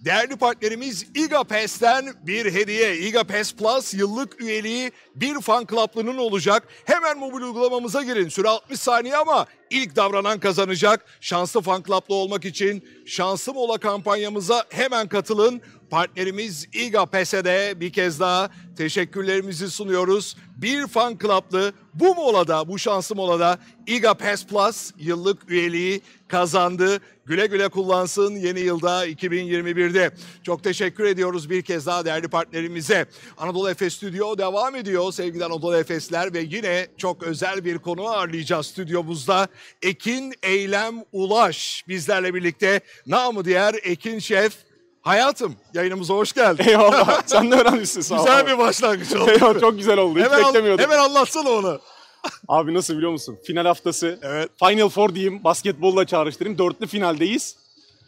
Değerli 0.06 0.36
partnerimiz 0.36 1.06
İGAPES'ten 1.14 2.06
bir 2.26 2.54
hediye. 2.54 2.96
İGAPES 2.96 3.54
Plus 3.54 3.94
yıllık 3.94 4.40
üyeliği 4.40 4.92
bir 5.14 5.40
fan 5.40 5.66
club'lının 5.66 6.18
olacak. 6.18 6.68
Hemen 6.84 7.18
mobil 7.18 7.42
uygulamamıza 7.42 8.02
girin. 8.02 8.28
Süre 8.28 8.48
60 8.48 8.80
saniye 8.80 9.16
ama 9.16 9.46
ilk 9.70 9.96
davranan 9.96 10.40
kazanacak. 10.40 11.04
Şanslı 11.20 11.60
fan 11.60 11.82
club'lı 11.82 12.14
olmak 12.14 12.44
için 12.44 12.88
şanslı 13.06 13.54
mola 13.54 13.78
kampanyamıza 13.78 14.64
hemen 14.70 15.08
katılın. 15.08 15.62
Partnerimiz 15.90 16.66
İGAPES'e 16.72 17.44
de 17.44 17.74
bir 17.76 17.92
kez 17.92 18.20
daha 18.20 18.50
teşekkürlerimizi 18.76 19.70
sunuyoruz. 19.70 20.36
Bir 20.56 20.86
fan 20.86 21.18
club'lı 21.18 21.72
bu 21.94 22.14
molada, 22.14 22.68
bu 22.68 22.78
şanslı 22.78 23.16
molada 23.16 23.58
İGAPES 23.86 24.46
Plus 24.46 24.92
yıllık 24.98 25.50
üyeliği 25.50 26.00
kazandı. 26.28 27.00
Güle 27.26 27.46
güle 27.46 27.68
kullansın 27.68 28.36
yeni 28.36 28.60
yılda 28.60 29.06
2021'de. 29.06 30.10
Çok 30.42 30.64
teşekkür 30.64 31.04
ediyoruz 31.04 31.50
bir 31.50 31.62
kez 31.62 31.86
daha 31.86 32.04
değerli 32.04 32.28
partnerimize. 32.28 33.06
Anadolu 33.38 33.70
Efes 33.70 33.94
Stüdyo 33.94 34.38
devam 34.38 34.74
ediyor 34.74 35.12
sevgili 35.12 35.44
Anadolu 35.44 35.76
Efesler 35.76 36.34
ve 36.34 36.40
yine 36.40 36.86
çok 36.96 37.22
özel 37.22 37.64
bir 37.64 37.78
konu 37.78 38.06
ağırlayacağız 38.08 38.66
stüdyomuzda. 38.66 39.48
Ekin 39.82 40.34
Eylem 40.42 40.94
Ulaş 41.12 41.84
bizlerle 41.88 42.34
birlikte. 42.34 42.80
Namı 43.06 43.44
diğer 43.44 43.74
Ekin 43.82 44.18
Şef. 44.18 44.66
Hayatım 45.06 45.56
yayınımıza 45.74 46.14
hoş 46.14 46.32
geldin. 46.32 46.64
Eyvallah. 46.68 47.22
Sen 47.26 47.50
de 47.50 47.54
öğrenmişsin 47.54 48.00
sağ 48.00 48.14
ol. 48.14 48.18
Güzel 48.18 48.40
abi. 48.40 48.50
bir 48.50 48.58
başlangıç 48.58 49.14
oldu. 49.14 49.30
Eyvallah, 49.30 49.60
çok 49.60 49.78
güzel 49.78 49.98
oldu. 49.98 50.18
Hiç 50.18 50.24
hemen, 50.24 50.42
al- 50.42 50.48
beklemiyordum. 50.48 50.82
hemen 50.84 50.98
anlatsana 50.98 51.50
onu. 51.50 51.80
Abi 52.48 52.74
nasıl 52.74 52.96
biliyor 52.96 53.12
musun? 53.12 53.38
Final 53.46 53.66
haftası. 53.66 54.18
Evet. 54.22 54.50
Final 54.58 54.88
Four 54.88 55.14
diyeyim. 55.14 55.44
Basketbolla 55.44 56.04
çağrıştırayım. 56.06 56.58
Dörtlü 56.58 56.86
finaldeyiz. 56.86 57.56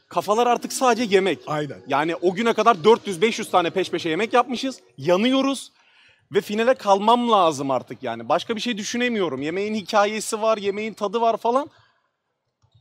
Kafalar 0.09 0.47
artık 0.47 0.73
sadece 0.73 1.15
yemek. 1.17 1.39
Aynen. 1.47 1.79
Yani 1.89 2.17
o 2.17 2.35
güne 2.35 2.53
kadar 2.53 2.75
400-500 2.75 3.51
tane 3.51 3.71
peş 3.71 3.91
peşe 3.91 4.09
yemek 4.09 4.33
yapmışız. 4.33 4.81
Yanıyoruz. 4.97 5.73
Ve 6.33 6.41
finale 6.41 6.75
kalmam 6.75 7.31
lazım 7.31 7.71
artık 7.71 8.03
yani. 8.03 8.29
Başka 8.29 8.57
bir 8.57 8.61
şey 8.61 8.79
düşünemiyorum. 8.79 9.43
Yemeğin 9.43 9.75
hikayesi 9.75 10.43
var, 10.43 10.59
yemeğin 10.59 10.93
tadı 10.95 11.21
var 11.21 11.37
falan. 11.37 11.71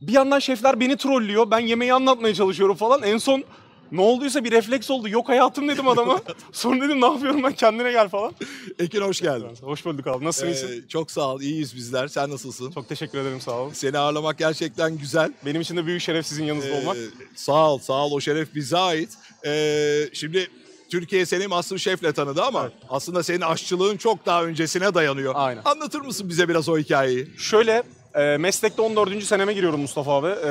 Bir 0.00 0.12
yandan 0.12 0.38
şefler 0.38 0.80
beni 0.80 0.96
trollüyor. 0.96 1.50
Ben 1.50 1.58
yemeği 1.58 1.94
anlatmaya 1.94 2.34
çalışıyorum 2.34 2.76
falan. 2.76 3.02
En 3.02 3.18
son 3.18 3.44
ne 3.92 4.00
olduysa 4.00 4.44
bir 4.44 4.50
refleks 4.50 4.90
oldu. 4.90 5.08
Yok 5.08 5.28
hayatım 5.28 5.68
dedim 5.68 5.88
adama. 5.88 6.20
Sonra 6.52 6.84
dedim 6.84 7.00
ne 7.00 7.06
yapıyorum 7.06 7.42
ben 7.42 7.52
kendine 7.52 7.92
gel 7.92 8.08
falan. 8.08 8.32
Ekin 8.78 9.00
hoş 9.00 9.20
geldin. 9.20 9.48
Hoş 9.62 9.84
bulduk 9.84 10.06
abi. 10.06 10.24
Nasılsın? 10.24 10.46
iyisin? 10.46 10.82
Ee, 10.84 10.88
çok 10.88 11.10
sağ 11.10 11.34
ol. 11.34 11.40
İyiyiz 11.40 11.76
bizler. 11.76 12.08
Sen 12.08 12.30
nasılsın? 12.30 12.70
Çok 12.70 12.88
teşekkür 12.88 13.18
ederim 13.18 13.40
sağ 13.40 13.52
olun. 13.52 13.72
Seni 13.72 13.98
ağırlamak 13.98 14.38
gerçekten 14.38 14.98
güzel. 14.98 15.32
Benim 15.46 15.60
için 15.60 15.76
de 15.76 15.86
büyük 15.86 16.02
şeref 16.02 16.26
sizin 16.26 16.44
yanınızda 16.44 16.74
olmak. 16.74 16.96
Ee, 16.96 17.00
sağ 17.34 17.70
ol, 17.72 17.78
sağ 17.78 18.04
ol. 18.06 18.12
O 18.12 18.20
şeref 18.20 18.54
bize 18.54 18.78
ait. 18.78 19.10
Ee, 19.46 20.08
şimdi 20.12 20.50
Türkiye 20.90 21.26
seni 21.26 21.46
Masterchef'le 21.46 22.14
tanıdı 22.16 22.42
ama 22.42 22.70
aslında 22.88 23.22
senin 23.22 23.40
aşçılığın 23.40 23.96
çok 23.96 24.26
daha 24.26 24.44
öncesine 24.44 24.94
dayanıyor. 24.94 25.32
Aynen. 25.36 25.62
Anlatır 25.64 26.00
mısın 26.00 26.28
bize 26.28 26.48
biraz 26.48 26.68
o 26.68 26.78
hikayeyi? 26.78 27.28
Şöyle, 27.38 27.82
e, 28.14 28.36
meslekte 28.36 28.82
14. 28.82 29.24
seneme 29.24 29.52
giriyorum 29.52 29.80
Mustafa 29.80 30.12
abi. 30.12 30.26
E, 30.28 30.50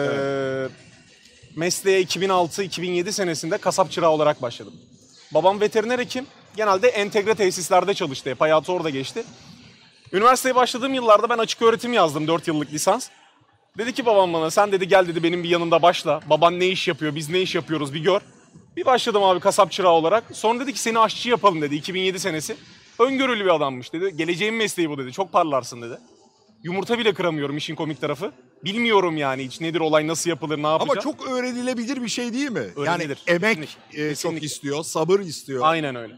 Mesleğe 1.57 2.03
2006-2007 2.03 3.11
senesinde 3.11 3.57
kasap 3.57 3.91
çırağı 3.91 4.09
olarak 4.09 4.41
başladım. 4.41 4.73
Babam 5.33 5.61
veteriner 5.61 5.99
hekim. 5.99 6.25
Genelde 6.55 6.87
entegre 6.87 7.35
tesislerde 7.35 7.93
çalıştı. 7.93 8.29
Hep 8.29 8.41
hayatı 8.41 8.73
orada 8.73 8.89
geçti. 8.89 9.23
Üniversiteye 10.13 10.55
başladığım 10.55 10.93
yıllarda 10.93 11.29
ben 11.29 11.37
açık 11.37 11.61
öğretim 11.61 11.93
yazdım 11.93 12.27
4 12.27 12.47
yıllık 12.47 12.73
lisans. 12.73 13.09
Dedi 13.77 13.93
ki 13.93 14.05
babam 14.05 14.33
bana 14.33 14.51
sen 14.51 14.71
dedi 14.71 14.87
gel 14.87 15.07
dedi 15.07 15.23
benim 15.23 15.43
bir 15.43 15.49
yanımda 15.49 15.81
başla. 15.81 16.21
Baban 16.29 16.59
ne 16.59 16.67
iş 16.67 16.87
yapıyor 16.87 17.15
biz 17.15 17.29
ne 17.29 17.41
iş 17.41 17.55
yapıyoruz 17.55 17.93
bir 17.93 17.99
gör. 17.99 18.21
Bir 18.75 18.85
başladım 18.85 19.23
abi 19.23 19.39
kasap 19.39 19.71
çırağı 19.71 19.91
olarak. 19.91 20.23
Sonra 20.33 20.59
dedi 20.59 20.73
ki 20.73 20.79
seni 20.79 20.99
aşçı 20.99 21.29
yapalım 21.29 21.61
dedi 21.61 21.75
2007 21.75 22.19
senesi. 22.19 22.55
Öngörülü 22.99 23.45
bir 23.45 23.55
adammış 23.55 23.93
dedi. 23.93 24.17
Geleceğin 24.17 24.55
mesleği 24.55 24.89
bu 24.89 24.97
dedi. 24.97 25.11
Çok 25.11 25.31
parlarsın 25.31 25.81
dedi. 25.81 25.97
Yumurta 26.63 26.99
bile 26.99 27.13
kıramıyorum 27.13 27.57
işin 27.57 27.75
komik 27.75 28.01
tarafı. 28.01 28.31
Bilmiyorum 28.63 29.17
yani 29.17 29.45
hiç 29.45 29.61
nedir 29.61 29.79
olay 29.79 30.07
nasıl 30.07 30.29
yapılır 30.29 30.63
ne 30.63 30.67
yapacağım. 30.67 30.91
Ama 30.91 31.01
çok 31.01 31.27
öğrenilebilir 31.27 32.01
bir 32.01 32.07
şey 32.09 32.33
değil 32.33 32.51
mi? 32.51 32.59
Yani 32.77 32.89
Öğrenilir. 32.89 33.17
emek 33.27 33.77
Kesinlikle. 33.91 34.09
e, 34.11 34.15
çok 34.15 34.43
istiyor, 34.43 34.83
sabır 34.83 35.19
istiyor. 35.19 35.59
Aynen 35.63 35.95
öyle. 35.95 36.13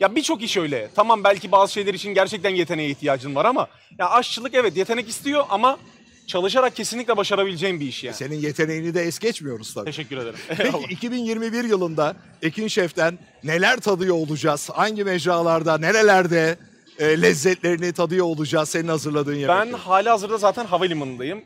Ya 0.00 0.14
birçok 0.16 0.42
iş 0.42 0.56
öyle. 0.56 0.90
Tamam 0.94 1.24
belki 1.24 1.52
bazı 1.52 1.72
şeyler 1.72 1.94
için 1.94 2.14
gerçekten 2.14 2.50
yeteneğe 2.50 2.88
ihtiyacın 2.90 3.34
var 3.34 3.44
ama 3.44 3.68
ya 3.98 4.10
aşçılık 4.10 4.54
evet 4.54 4.76
yetenek 4.76 5.08
istiyor 5.08 5.44
ama 5.50 5.78
çalışarak 6.26 6.76
kesinlikle 6.76 7.16
başarabileceğin 7.16 7.80
bir 7.80 7.86
iş 7.86 8.04
yani. 8.04 8.16
Senin 8.16 8.36
yeteneğini 8.36 8.94
de 8.94 9.02
es 9.02 9.18
geçmiyoruz 9.18 9.74
tabii. 9.74 9.84
Teşekkür 9.84 10.16
ederim. 10.16 10.38
Peki 10.56 10.78
2021 10.90 11.64
yılında 11.64 12.16
Ekin 12.42 12.68
Şef'ten 12.68 13.18
neler 13.44 13.80
tadıyor 13.80 14.16
olacağız? 14.16 14.70
Hangi 14.70 15.04
mecralarda, 15.04 15.78
nerelerde 15.78 16.58
e, 16.98 17.22
lezzetlerini 17.22 17.92
tadıyor 17.92 18.26
olacağız 18.26 18.68
senin 18.68 18.88
hazırladığın 18.88 19.34
ben 19.34 19.38
yemekleri? 19.38 19.76
hali 19.76 20.08
hazırda 20.08 20.38
zaten 20.38 20.64
havalimanındayım. 20.66 21.42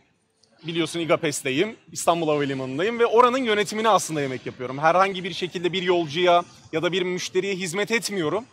Biliyorsun 0.66 1.00
İGAPES'teyim. 1.00 1.76
İstanbul 1.92 2.29
Havalimanı'ndayım 2.29 2.98
ve 2.98 3.07
oranın 3.07 3.38
yönetimini 3.38 3.88
aslında 3.88 4.20
yemek 4.20 4.46
yapıyorum. 4.46 4.79
Herhangi 4.79 5.24
bir 5.24 5.33
şekilde 5.33 5.72
bir 5.72 5.83
yolcuya 5.83 6.44
ya 6.72 6.83
da 6.83 6.92
bir 6.92 7.02
müşteriye 7.02 7.55
hizmet 7.55 7.90
etmiyorum. 7.90 8.44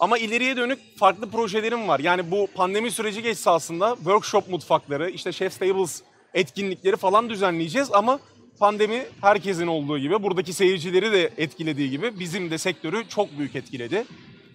Ama 0.00 0.18
ileriye 0.18 0.56
dönük 0.56 0.78
farklı 0.98 1.30
projelerim 1.30 1.88
var. 1.88 2.00
Yani 2.00 2.30
bu 2.30 2.46
pandemi 2.54 2.90
süreci 2.90 3.22
geçse 3.22 3.50
aslında 3.50 3.94
workshop 3.96 4.48
mutfakları, 4.48 5.10
işte 5.10 5.32
Chef's 5.32 5.56
Tables 5.56 6.02
etkinlikleri 6.34 6.96
falan 6.96 7.30
düzenleyeceğiz 7.30 7.88
ama 7.92 8.20
pandemi 8.58 9.02
herkesin 9.20 9.66
olduğu 9.66 9.98
gibi 9.98 10.22
buradaki 10.22 10.52
seyircileri 10.52 11.12
de 11.12 11.30
etkilediği 11.38 11.90
gibi 11.90 12.20
bizim 12.20 12.50
de 12.50 12.58
sektörü 12.58 13.08
çok 13.08 13.38
büyük 13.38 13.56
etkiledi. 13.56 14.04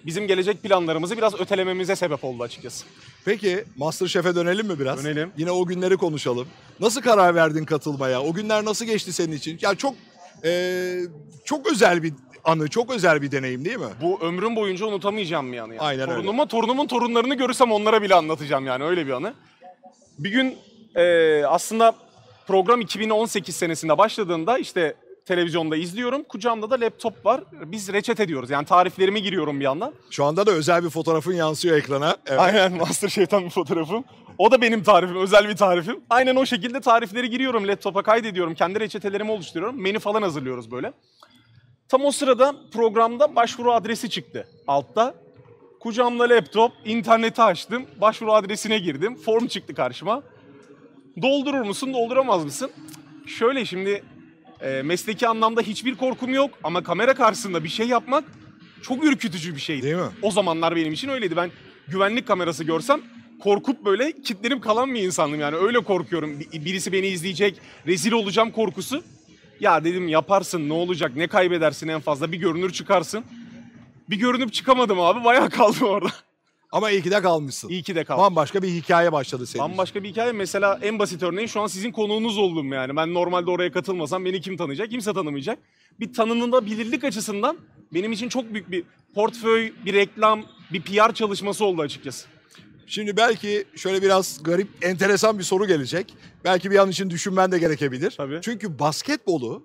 Bizim 0.08 0.28
gelecek 0.28 0.64
planlarımızı 0.64 1.18
biraz 1.18 1.40
ötelememize 1.40 1.96
sebep 1.96 2.24
oldu 2.24 2.44
açıkçası. 2.44 2.86
Peki 3.26 3.64
Masterchef'e 3.78 4.36
dönelim 4.36 4.68
mi 4.68 4.80
biraz? 4.80 5.04
Dönelim. 5.04 5.32
Yine 5.38 5.52
o 5.52 5.66
günleri 5.66 5.98
konuşalım. 5.98 6.48
Nasıl 6.80 7.02
karar 7.02 7.36
verdin 7.36 7.66
katılmaya? 7.66 8.22
O 8.22 8.34
günler 8.34 8.66
nasıl 8.66 8.86
geçti 8.86 9.14
senin 9.14 9.32
için? 9.32 9.60
Ya 9.62 9.76
çok 9.76 9.96
e, 10.44 11.00
çok 11.46 11.72
özel 11.72 12.04
bir 12.04 12.14
anı, 12.44 12.68
çok 12.68 12.92
özel 12.92 13.22
bir 13.22 13.32
deneyim 13.32 13.66
değil 13.66 13.78
mi? 13.78 13.86
Bu 14.02 14.20
ömrüm 14.22 14.56
boyunca 14.56 14.86
unutamayacağım 14.86 15.54
bir 15.54 15.58
anı 15.58 15.76
yani. 15.76 15.82
Aynen 15.82 16.10
öyle. 16.10 16.14
Torunuma, 16.16 16.48
torunumun 16.48 16.88
torunlarını 16.88 17.36
görürsem 17.36 17.72
onlara 17.72 18.02
bile 18.02 18.16
anlatacağım 18.16 18.66
yani 18.66 18.84
öyle 18.84 19.08
bir 19.08 19.12
anı. 19.12 19.34
Bir 20.20 20.32
gün 20.32 20.58
e, 20.96 21.46
aslında 21.46 21.96
program 22.48 22.82
2018 22.82 23.56
senesinde 23.56 23.98
başladığında 23.98 24.58
işte 24.58 24.96
televizyonda 25.28 25.76
izliyorum. 25.76 26.24
Kucağımda 26.24 26.70
da 26.70 26.82
laptop 26.82 27.26
var. 27.26 27.44
Biz 27.66 27.94
reçete 27.94 28.28
diyoruz. 28.28 28.50
Yani 28.50 28.66
tariflerimi 28.66 29.22
giriyorum 29.22 29.60
bir 29.60 29.66
yandan. 29.66 29.94
Şu 30.12 30.26
anda 30.26 30.46
da 30.46 30.52
özel 30.52 30.84
bir 30.84 30.90
fotoğrafın 30.90 31.34
yansıyor 31.34 31.78
ekrana. 31.78 32.18
Evet. 32.28 32.40
Aynen 32.40 32.78
Masterchef'ten 32.78 33.46
bir 33.46 33.50
fotoğrafım. 33.50 34.04
O 34.38 34.52
da 34.52 34.62
benim 34.62 34.84
tarifim, 34.84 35.18
özel 35.18 35.50
bir 35.50 35.56
tarifim. 35.56 36.00
Aynen 36.10 36.36
o 36.36 36.46
şekilde 36.46 36.80
tarifleri 36.80 37.30
giriyorum, 37.30 37.68
laptopa 37.68 38.04
kaydediyorum, 38.04 38.56
kendi 38.56 38.80
reçetelerimi 38.80 39.32
oluşturuyorum. 39.32 39.82
Menü 39.82 40.00
falan 40.00 40.22
hazırlıyoruz 40.22 40.72
böyle. 40.72 40.94
Tam 41.90 42.06
o 42.06 42.12
sırada 42.12 42.56
programda 42.74 43.36
başvuru 43.36 43.74
adresi 43.74 44.10
çıktı 44.10 44.48
altta. 44.68 45.16
Kucağımda 45.80 46.30
laptop, 46.30 46.72
interneti 46.86 47.42
açtım, 47.42 47.86
başvuru 48.02 48.34
adresine 48.34 48.80
girdim. 48.80 49.16
Form 49.16 49.48
çıktı 49.48 49.76
karşıma. 49.76 50.24
Doldurur 51.22 51.62
musun, 51.62 51.94
dolduramaz 51.94 52.46
mısın? 52.46 52.72
Şöyle 53.28 53.66
şimdi 53.66 54.04
e, 54.62 54.82
mesleki 54.82 55.28
anlamda 55.28 55.62
hiçbir 55.62 55.96
korkum 55.96 56.34
yok 56.34 56.60
ama 56.64 56.84
kamera 56.84 57.14
karşısında 57.14 57.64
bir 57.64 57.70
şey 57.70 57.88
yapmak 57.88 58.24
çok 58.82 59.04
ürkütücü 59.04 59.56
bir 59.56 59.62
şeydi. 59.62 59.84
Değil 59.84 59.96
mi? 59.96 60.02
O 60.22 60.32
zamanlar 60.32 60.76
benim 60.76 60.94
için 60.94 61.10
öyleydi. 61.10 61.36
Ben 61.36 61.52
güvenlik 61.88 62.28
kamerası 62.28 62.64
görsem 62.64 63.02
korkup 63.40 63.86
böyle 63.86 64.12
kilitlenip 64.12 64.64
kalan 64.64 64.94
bir 64.96 65.04
insandım 65.04 65.40
yani 65.40 65.56
öyle 65.56 65.80
korkuyorum. 65.84 66.40
Bir- 66.40 66.66
Birisi 66.66 66.92
beni 66.94 67.08
izleyecek, 67.08 67.60
rezil 67.88 68.12
olacağım 68.12 68.52
korkusu. 68.52 69.04
Ya 69.60 69.84
dedim 69.84 70.08
yaparsın 70.08 70.70
ne 70.70 70.74
olacak 70.74 71.12
ne 71.16 71.28
kaybedersin 71.28 71.88
en 71.88 72.00
fazla 72.00 72.32
bir 72.32 72.38
görünür 72.38 72.74
çıkarsın. 72.74 73.24
Bir 74.10 74.16
görünüp 74.16 74.54
çıkamadım 74.54 75.00
abi 75.00 75.24
bayağı 75.24 75.50
kaldım 75.50 75.88
orada. 75.88 76.10
Ama 76.72 76.92
iyi 76.92 77.02
ki 77.02 77.12
de 77.12 77.22
kalmışsın. 77.22 77.70
İyi 77.70 77.84
ki 77.84 77.96
de 77.96 78.04
kaldım. 78.04 78.24
Bambaşka 78.24 78.62
bir 78.62 78.68
hikaye 78.68 79.12
başladı 79.12 79.48
senin. 79.48 79.64
Bambaşka 79.64 80.04
bir 80.04 80.10
hikaye. 80.10 80.32
Mesela 80.32 80.80
en 80.82 81.00
basit 81.00 81.24
örneğin 81.24 81.48
şu 81.48 81.62
an 81.62 81.68
sizin 81.68 81.92
konuğunuz 81.92 82.38
oldum 82.38 82.74
yani. 82.74 82.96
Ben 82.96 83.14
normalde 83.14 83.52
oraya 83.52 83.72
katılmasam 83.72 84.26
beni 84.26 84.42
kim 84.42 84.58
tanıyacak? 84.58 84.90
Kimse 84.90 85.14
tanımayacak. 85.14 85.60
Bir 86.00 86.14
tanınabilirlik 86.14 87.04
açısından 87.04 87.58
benim 87.94 88.12
için 88.12 88.30
çok 88.30 88.54
büyük 88.54 88.72
bir 88.72 88.84
portföy, 89.16 89.74
bir 89.86 89.94
reklam, 89.94 90.44
bir 90.74 90.82
PR 90.82 91.14
çalışması 91.14 91.66
oldu 91.66 91.82
açıkçası. 91.82 92.28
Şimdi 92.88 93.18
belki 93.18 93.66
şöyle 93.76 94.02
biraz 94.02 94.44
garip, 94.44 94.68
enteresan 94.82 95.40
bir 95.40 95.44
soru 95.44 95.68
gelecek. 95.68 96.14
Belki 96.44 96.72
bir 96.72 96.78
an 96.78 96.90
için 96.90 97.10
düşünmen 97.10 97.52
de 97.52 97.60
gerekebilir. 97.60 98.12
Tabii. 98.18 98.40
Çünkü 98.42 98.80
basketbolu 98.80 99.64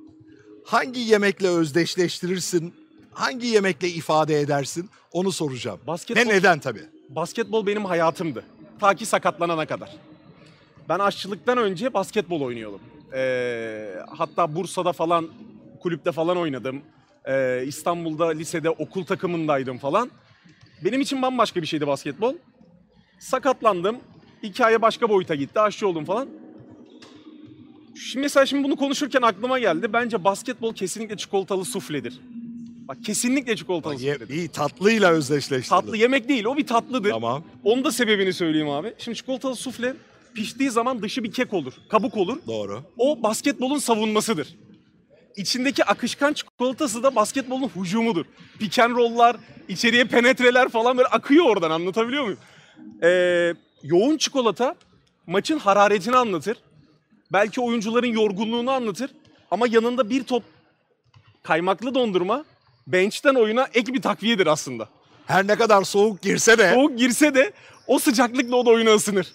hangi 0.64 1.00
yemekle 1.00 1.48
özdeşleştirirsin, 1.48 2.74
hangi 3.12 3.46
yemekle 3.46 3.88
ifade 3.88 4.40
edersin 4.40 4.90
onu 5.12 5.32
soracağım. 5.32 5.80
Basketbol- 5.86 6.14
Ne 6.16 6.28
neden 6.28 6.58
tabii. 6.58 6.82
Basketbol 7.16 7.66
benim 7.66 7.84
hayatımdı. 7.84 8.44
Ta 8.80 8.94
ki 8.94 9.06
sakatlanana 9.06 9.66
kadar. 9.66 9.90
Ben 10.88 10.98
aşçılıktan 10.98 11.58
önce 11.58 11.94
basketbol 11.94 12.40
oynuyordum. 12.40 12.80
Ee, 13.14 13.94
hatta 14.08 14.54
Bursa'da 14.54 14.92
falan, 14.92 15.28
kulüpte 15.80 16.12
falan 16.12 16.36
oynadım. 16.36 16.82
Ee, 17.28 17.64
İstanbul'da 17.66 18.26
lisede 18.28 18.70
okul 18.70 19.04
takımındaydım 19.04 19.78
falan. 19.78 20.10
Benim 20.84 21.00
için 21.00 21.22
bambaşka 21.22 21.62
bir 21.62 21.66
şeydi 21.66 21.86
basketbol. 21.86 22.34
Sakatlandım. 23.18 23.96
Hikaye 24.42 24.82
başka 24.82 25.08
boyuta 25.08 25.34
gitti. 25.34 25.60
Aşçı 25.60 25.88
oldum 25.88 26.04
falan. 26.04 26.28
Şimdi 27.96 28.22
mesela 28.22 28.46
şimdi 28.46 28.64
bunu 28.64 28.76
konuşurken 28.76 29.22
aklıma 29.22 29.58
geldi. 29.58 29.92
Bence 29.92 30.24
basketbol 30.24 30.74
kesinlikle 30.74 31.16
çikolatalı 31.16 31.64
sufledir. 31.64 32.20
Bak 32.88 33.04
kesinlikle 33.04 33.56
çikolatalı 33.56 33.94
Ye- 34.02 34.12
sufledir. 34.12 34.34
bir 34.34 34.48
tatlıyla 34.48 35.10
özdeşleştirdin. 35.10 35.80
Tatlı 35.80 35.96
yemek 35.96 36.28
değil 36.28 36.44
o 36.44 36.56
bir 36.56 36.66
tatlıdır. 36.66 37.10
Tamam. 37.10 37.44
Onun 37.64 37.84
da 37.84 37.92
sebebini 37.92 38.32
söyleyeyim 38.32 38.70
abi. 38.70 38.94
Şimdi 38.98 39.16
çikolatalı 39.16 39.56
sufle 39.56 39.94
piştiği 40.34 40.70
zaman 40.70 41.02
dışı 41.02 41.24
bir 41.24 41.32
kek 41.32 41.52
olur, 41.52 41.72
kabuk 41.88 42.16
olur. 42.16 42.38
Doğru. 42.46 42.82
O 42.98 43.22
basketbolun 43.22 43.78
savunmasıdır. 43.78 44.56
İçindeki 45.36 45.84
akışkan 45.84 46.32
çikolatası 46.32 47.02
da 47.02 47.14
basketbolun 47.16 47.70
hücumudur. 47.76 48.24
Pick 48.58 48.78
and 48.78 48.96
roll'lar, 48.96 49.36
içeriye 49.68 50.04
penetreler 50.04 50.68
falan 50.68 50.96
böyle 50.98 51.08
akıyor 51.08 51.44
oradan 51.44 51.70
anlatabiliyor 51.70 52.24
muyum? 52.24 52.38
Ee, 53.02 53.54
yoğun 53.82 54.16
çikolata 54.16 54.74
maçın 55.26 55.58
hararetini 55.58 56.16
anlatır. 56.16 56.56
Belki 57.32 57.60
oyuncuların 57.60 58.06
yorgunluğunu 58.12 58.70
anlatır. 58.70 59.10
Ama 59.50 59.66
yanında 59.66 60.10
bir 60.10 60.22
top 60.24 60.42
kaymaklı 61.42 61.94
dondurma 61.94 62.44
bench'ten 62.86 63.34
oyuna 63.34 63.68
ek 63.74 63.94
bir 63.94 64.02
takviyedir 64.02 64.46
aslında. 64.46 64.88
Her 65.26 65.46
ne 65.46 65.56
kadar 65.56 65.82
soğuk 65.82 66.22
girse 66.22 66.58
de 66.58 66.74
Soğuk 66.74 66.98
girse 66.98 67.34
de 67.34 67.52
o 67.86 67.98
sıcaklıkla 67.98 68.56
o 68.56 68.66
da 68.66 68.70
oyuna 68.70 68.94
ısınır. 68.94 69.26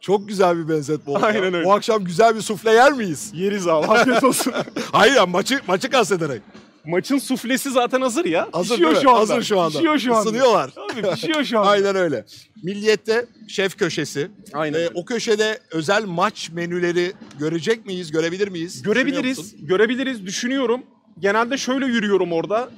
çok 0.00 0.28
güzel 0.28 0.58
bir 0.58 0.68
benzetme 0.74 1.12
oldu. 1.12 1.20
Aynen 1.22 1.38
ya. 1.38 1.44
öyle. 1.44 1.64
Bu 1.64 1.72
akşam 1.72 2.04
güzel 2.04 2.36
bir 2.36 2.40
sufle 2.40 2.72
yer 2.72 2.92
miyiz? 2.92 3.30
Yeriz 3.34 3.68
abi 3.68 3.86
afiyet 3.86 4.24
olsun. 4.24 4.52
Hayır 4.92 5.20
maçı, 5.28 5.60
maçı 5.66 5.90
kastederek. 5.90 6.42
Maçın 6.86 7.18
suflesi 7.18 7.70
zaten 7.70 8.00
hazır 8.00 8.24
ya. 8.24 8.48
Hazır 8.52 8.74
pişiyor 8.74 8.94
şu 9.02 9.10
anda. 9.10 9.20
Hazır 9.20 9.42
şu 9.42 9.60
anda. 9.60 9.72
Pişiyor 9.78 9.98
şu 9.98 10.14
anda. 10.14 10.28
Isınıyorlar. 10.30 10.70
Abi 10.92 11.02
pişiyor 11.14 11.44
şu 11.44 11.58
anda. 11.58 11.70
Aynen 11.70 11.96
öyle. 11.96 12.24
Milliyette 12.62 13.26
şef 13.48 13.78
köşesi. 13.78 14.30
Aynen 14.52 14.80
Ee, 14.80 14.88
o 14.94 15.04
köşede 15.04 15.58
özel 15.70 16.04
maç 16.04 16.50
menüleri 16.50 17.12
görecek 17.38 17.86
miyiz, 17.86 18.10
görebilir 18.12 18.48
miyiz? 18.48 18.82
Görebiliriz, 18.82 19.54
görebiliriz 19.66 20.26
düşünüyorum. 20.26 20.82
Genelde 21.18 21.56
şöyle 21.58 21.86
yürüyorum 21.86 22.32
orada. 22.32 22.68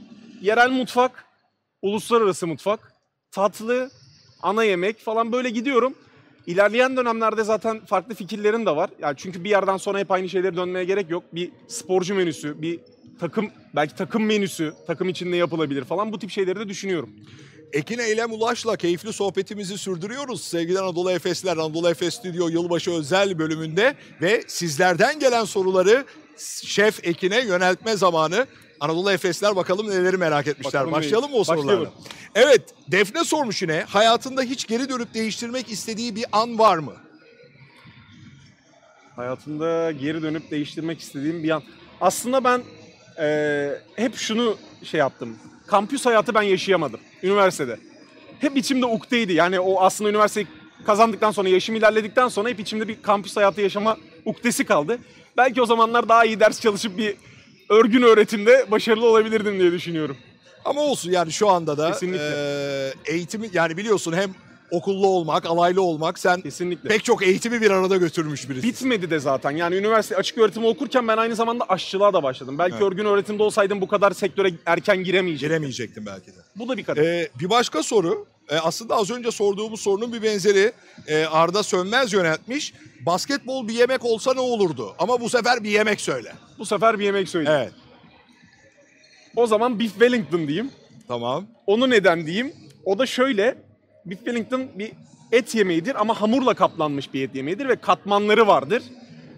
Yerel 0.41 0.71
mutfak, 0.71 1.25
uluslararası 1.83 2.47
mutfak, 2.47 2.93
tatlı, 3.31 3.91
ana 4.43 4.65
yemek 4.65 4.99
falan 5.01 5.33
böyle 5.33 5.51
gidiyorum. 5.51 5.95
İlerleyen 6.47 6.97
dönemlerde 6.97 7.45
zaten 7.45 7.85
farklı 7.85 8.15
fikirlerim 8.15 8.67
de 8.67 8.77
var. 8.77 8.91
Yani 8.99 9.15
çünkü 9.17 9.45
bir 9.45 9.51
yerden 9.51 9.77
sonra 9.77 9.99
hep 9.99 10.11
aynı 10.11 10.29
şeyleri 10.29 10.57
dönmeye 10.57 10.85
gerek 10.85 11.11
yok. 11.11 11.25
Bir 11.33 11.51
sporcu 11.69 12.15
menüsü, 12.15 12.63
bir 12.63 12.81
takım 13.21 13.51
belki 13.75 13.95
takım 13.95 14.25
menüsü, 14.25 14.75
takım 14.87 15.09
içinde 15.09 15.37
yapılabilir 15.37 15.85
falan 15.85 16.13
bu 16.13 16.19
tip 16.19 16.31
şeyleri 16.31 16.61
de 16.61 16.69
düşünüyorum. 16.69 17.11
Ekin 17.73 17.99
Eylem 17.99 18.33
Ulaş'la 18.33 18.77
keyifli 18.77 19.13
sohbetimizi 19.13 19.79
sürdürüyoruz. 19.79 20.45
Sevgili 20.45 20.81
Anadolu 20.81 21.11
Efesler, 21.11 21.57
Anadolu 21.57 21.91
Efes 21.91 22.15
Stüdyo 22.15 22.49
yılbaşı 22.49 22.91
özel 22.91 23.39
bölümünde 23.39 23.95
ve 24.23 24.43
sizlerden 24.47 25.19
gelen 25.19 25.45
soruları 25.45 26.05
Şef 26.65 27.07
Ekin'e 27.07 27.41
yöneltme 27.41 27.97
zamanı. 27.97 28.47
Anadolu 28.81 29.11
Efesler 29.13 29.57
bakalım 29.57 29.91
neleri 29.91 30.17
merak 30.17 30.47
etmişler. 30.47 30.73
Bakalım 30.81 30.93
Başlayalım 30.93 31.31
mı 31.31 31.37
o 31.37 31.45
sorularla? 31.45 31.67
Başlayalım. 31.69 31.93
Evet, 32.35 32.63
Defne 32.89 33.25
sormuş 33.25 33.63
yine. 33.63 33.85
Hayatında 33.89 34.43
hiç 34.43 34.67
geri 34.67 34.89
dönüp 34.89 35.15
değiştirmek 35.15 35.71
istediği 35.71 36.17
bir 36.17 36.25
an 36.33 36.59
var 36.59 36.79
mı? 36.79 36.93
Hayatımda 39.17 39.93
geri 39.93 40.23
dönüp 40.23 40.51
değiştirmek 40.51 41.01
istediğim 41.01 41.43
bir 41.43 41.51
an. 41.51 41.63
Aslında 42.01 42.45
ben 42.45 42.63
eee, 43.19 43.83
hep 43.97 44.17
şunu 44.17 44.57
şey 44.85 45.01
yaptım. 45.01 45.39
Kampüs 45.67 46.07
hayatı 46.07 46.35
ben 46.35 46.43
yaşayamadım 46.43 47.01
üniversitede. 47.23 47.79
Hep 48.41 48.57
içimde 48.57 48.87
ukteydi. 48.87 49.33
Yani 49.33 49.61
o 49.61 49.81
aslında 49.81 50.11
üniversiteyi 50.11 50.47
kazandıktan 50.87 51.31
sonra, 51.31 51.49
yaşım 51.49 51.77
ilerledikten 51.77 52.29
sonra 52.29 52.49
hep 52.49 52.61
içimde 52.61 52.89
bir 52.89 53.03
kampüs 53.03 53.37
hayatı 53.37 53.61
yaşama 53.61 53.97
uktesi 54.25 54.65
kaldı. 54.65 54.99
Belki 55.37 55.63
o 55.63 55.67
zamanlar 55.67 56.09
daha 56.09 56.25
iyi 56.25 56.41
ders 56.41 56.61
çalışıp 56.61 56.99
bir 56.99 57.17
örgün 57.71 58.03
öğretimde 58.03 58.67
başarılı 58.71 59.07
olabilirdim 59.07 59.59
diye 59.61 59.73
düşünüyorum. 59.73 60.17
Ama 60.65 60.81
olsun 60.81 61.11
yani 61.11 61.33
şu 61.33 61.49
anda 61.49 61.79
da 61.79 61.91
Kesinlikle. 61.93 62.25
eee, 63.07 63.15
eğitimi 63.15 63.51
yani 63.53 63.77
biliyorsun 63.77 64.13
hem 64.13 64.31
okullu 64.71 65.07
olmak, 65.07 65.47
alaylı 65.47 65.83
olmak 65.83 66.19
sen 66.19 66.41
Kesinlikle. 66.41 66.89
pek 66.89 67.05
çok 67.05 67.23
eğitimi 67.23 67.61
bir 67.61 67.71
arada 67.71 67.97
götürmüş 67.97 68.49
birisi. 68.51 68.67
Bitmedi 68.67 69.11
de 69.11 69.19
zaten. 69.19 69.51
Yani 69.51 69.77
üniversite 69.77 70.17
açık 70.17 70.39
öğretimi 70.39 70.67
okurken 70.67 71.09
ben 71.09 71.17
aynı 71.17 71.35
zamanda 71.35 71.65
aşçılığa 71.69 72.13
da 72.13 72.23
başladım. 72.23 72.59
Belki 72.59 72.73
Evet. 72.75 72.83
örgün 72.93 73.05
öğretimde 73.05 73.43
olsaydım 73.43 73.81
bu 73.81 73.89
kadar 73.89 74.11
sektöre 74.13 74.51
erken 74.67 75.05
giremeyecektim. 75.05 75.49
Giremeyecektin 75.49 76.07
belki 76.07 76.27
de. 76.27 76.41
Bu 76.57 76.69
da 76.69 76.77
bir 76.77 76.85
kadar. 76.85 77.03
Ee, 77.03 77.29
bir 77.41 77.51
başka 77.51 77.83
soru. 77.83 78.27
Ee, 78.51 78.57
aslında 78.57 78.97
az 78.97 79.11
önce 79.11 79.31
sorduğumuz 79.31 79.81
sorunun 79.81 80.13
bir 80.13 80.23
benzeri 80.23 80.73
Ee, 81.07 81.25
Arda 81.25 81.63
Sönmez 81.63 82.13
yöneltmiş. 82.13 82.75
Basketbol 83.07 83.69
bir 83.69 83.73
yemek 83.73 84.05
olsa 84.05 84.35
ne 84.35 84.41
olurdu? 84.41 84.95
Ama 84.99 85.21
bu 85.21 85.29
sefer 85.29 85.65
bir 85.65 85.71
yemek 85.71 86.01
söyle. 86.01 86.33
Bu 86.59 86.67
sefer 86.67 86.99
bir 86.99 87.05
yemek 87.05 87.29
söyleyeyim. 87.29 87.61
Evet. 87.63 87.73
O 89.37 89.47
zaman 89.47 89.81
Beef 89.81 89.91
Wellington 89.91 90.47
diyeyim. 90.47 90.71
Tamam. 91.09 91.47
Onu 91.67 91.91
neden 91.91 92.27
diyeyim? 92.27 92.53
O 92.85 92.99
da 92.99 93.07
şöyle. 93.07 93.59
Beef 94.07 94.19
Wellington 94.19 94.67
bir 94.75 94.93
et 95.33 95.55
yemeğidir 95.55 96.01
ama 96.01 96.21
hamurla 96.21 96.55
kaplanmış 96.55 97.15
bir 97.15 97.29
et 97.29 97.35
yemeğidir 97.35 97.69
ve 97.69 97.77
katmanları 97.77 98.47
vardır. 98.47 98.83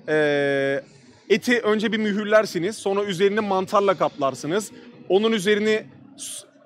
Ee, 0.09 0.83
eti 1.29 1.61
önce 1.61 1.93
bir 1.93 1.99
mühürlersiniz. 1.99 2.77
Sonra 2.77 3.05
üzerini 3.05 3.41
mantarla 3.41 3.95
kaplarsınız. 3.95 4.71
Onun 5.09 5.33
üzerini 5.33 5.85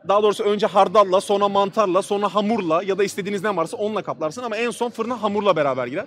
daha 0.08 0.22
doğrusu 0.22 0.44
önce 0.44 0.66
hardalla, 0.66 1.20
sonra 1.20 1.48
mantarla, 1.48 2.02
sonra 2.02 2.34
hamurla 2.34 2.82
ya 2.82 2.98
da 2.98 3.04
istediğiniz 3.04 3.42
ne 3.42 3.56
varsa 3.56 3.76
onunla 3.76 4.02
kaplarsın 4.02 4.42
ama 4.42 4.56
en 4.56 4.70
son 4.70 4.90
fırına 4.90 5.22
hamurla 5.22 5.56
beraber 5.56 5.86
girer. 5.86 6.06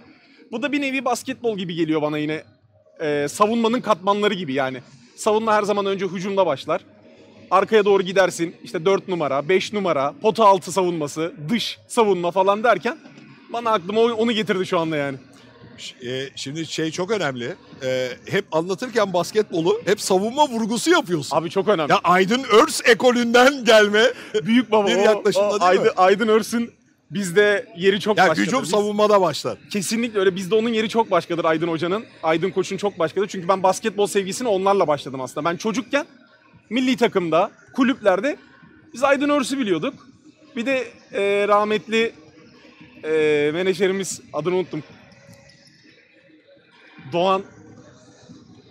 Bu 0.52 0.62
da 0.62 0.72
bir 0.72 0.82
nevi 0.82 1.06
basketbol 1.06 1.58
gibi 1.58 1.76
geliyor 1.76 2.02
bana 2.02 2.18
yine. 2.18 2.44
Ee, 3.02 3.28
savunmanın 3.30 3.82
katmanları 3.82 4.34
gibi 4.34 4.54
yani. 4.54 4.78
Savunma 5.16 5.54
her 5.54 5.64
zaman 5.64 5.86
önce 5.86 6.06
hücumda 6.06 6.46
başlar. 6.46 6.82
Arkaya 7.52 7.86
doğru 7.86 8.04
gidersin. 8.04 8.56
İşte 8.64 8.86
4 8.86 9.08
numara, 9.08 9.50
5 9.50 9.74
numara, 9.74 10.14
pota 10.22 10.46
altı 10.46 10.72
savunması, 10.72 11.34
dış 11.50 11.80
savunma 11.88 12.32
falan 12.32 12.64
derken 12.64 12.98
bana 13.54 13.72
aklıma 13.72 14.02
onu 14.02 14.32
getirdi 14.32 14.66
şu 14.66 14.80
anda 14.80 14.98
yani. 14.98 15.18
E, 16.06 16.30
şimdi 16.36 16.66
şey 16.66 16.92
çok 16.92 17.12
önemli. 17.12 17.56
Ee, 17.84 18.10
hep 18.30 18.46
anlatırken 18.52 19.14
basketbolu 19.14 19.82
hep 19.86 20.02
savunma 20.02 20.48
vurgusu 20.50 20.90
yapıyorsun. 20.92 21.38
Abi 21.38 21.50
çok 21.50 21.68
önemli. 21.68 21.92
Ya 21.92 22.00
Aydın 22.04 22.44
Örs 22.44 22.82
ekolünden 22.86 23.66
gelme. 23.66 24.04
Büyük 24.44 24.72
baba 24.72 24.88
bir 24.88 24.96
o- 24.96 25.00
yaklaşımda 25.00 25.50
o 25.50 25.60
değil 25.72 25.82
mi? 25.82 25.90
Aydın, 25.98 26.28
Örs'ün 26.28 26.72
bizde 27.12 27.74
yeri 27.78 28.00
çok 28.00 28.18
Ya 28.18 28.28
başkadır. 28.28 28.48
hücum 28.48 28.64
Biz- 28.64 28.70
savunmada 28.70 29.22
başlar. 29.22 29.58
Kesinlikle 29.72 30.20
öyle. 30.20 30.36
Bizde 30.36 30.56
onun 30.56 30.70
yeri 30.70 30.90
çok 30.90 31.12
başkadır 31.12 31.46
Aydın 31.46 31.68
Hoca'nın. 31.68 32.06
Aydın 32.24 32.52
Koç'un 32.52 32.78
çok 32.78 33.00
başkadır. 33.00 33.28
Çünkü 33.28 33.48
ben 33.48 33.64
basketbol 33.64 34.08
sevgisine 34.08 34.48
onlarla 34.48 34.88
başladım 34.88 35.22
aslında. 35.22 35.50
Ben 35.50 35.58
çocukken 35.58 36.06
milli 36.70 36.98
takımda, 36.98 37.52
kulüplerde 37.74 38.38
biz 38.94 39.04
Aydın 39.04 39.30
Örs'ü 39.30 39.58
biliyorduk. 39.60 39.94
Bir 40.56 40.66
de 40.66 40.88
e, 41.14 41.48
rahmetli 41.48 42.14
e, 43.04 43.52
menajerimiz 43.54 44.22
adını 44.34 44.56
unuttum. 44.56 44.84
Doğan 47.14 47.44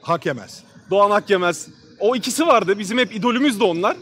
Hak 0.03 0.27
yemez. 0.27 0.63
Doğan 0.91 1.11
Akyemez. 1.11 1.69
O 2.01 2.17
ikisi 2.17 2.47
vardı. 2.47 2.79
Bizim 2.79 2.99
hep 2.99 3.15
idolümüz 3.15 3.61
de 3.61 3.65
onlar. 3.65 3.97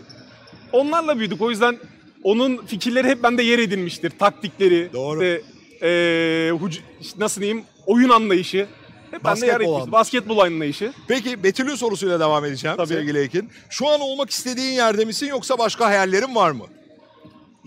Onlarla 0.73 1.19
büyüdük. 1.19 1.41
O 1.43 1.51
yüzden 1.51 1.79
onun 2.23 2.57
fikirleri 2.67 3.09
hep 3.09 3.23
bende 3.23 3.43
yer 3.43 3.59
edinmiştir. 3.59 4.11
Taktikleri, 4.19 4.91
Doğru. 4.93 5.25
işte, 5.25 5.43
eee, 5.83 6.51
huc- 6.53 6.81
işte 7.01 7.21
nasıl 7.21 7.41
diyeyim, 7.41 7.65
oyun 7.87 8.09
anlayışı. 8.09 8.67
Hep 9.11 9.25
bende 9.25 9.47
yer 9.47 9.55
Basketbol 9.55 9.55
etmiştir. 9.55 9.67
anlayışı. 9.75 9.93
Basketbol 9.93 10.39
anlayışı. 10.39 10.93
Peki 11.09 11.43
Betül'ün 11.43 11.75
sorusuyla 11.75 12.21
devam 12.21 12.45
edeceğim 12.45 12.77
Tabii. 12.77 12.89
sevgili 12.89 13.19
Ekin. 13.19 13.51
Şu 13.71 13.89
an 13.89 14.01
olmak 14.01 14.31
istediğin 14.31 14.73
yerde 14.73 15.05
misin 15.05 15.27
yoksa 15.27 15.59
başka 15.59 15.87
hayallerin 15.87 16.35
var 16.35 16.51
mı? 16.51 16.65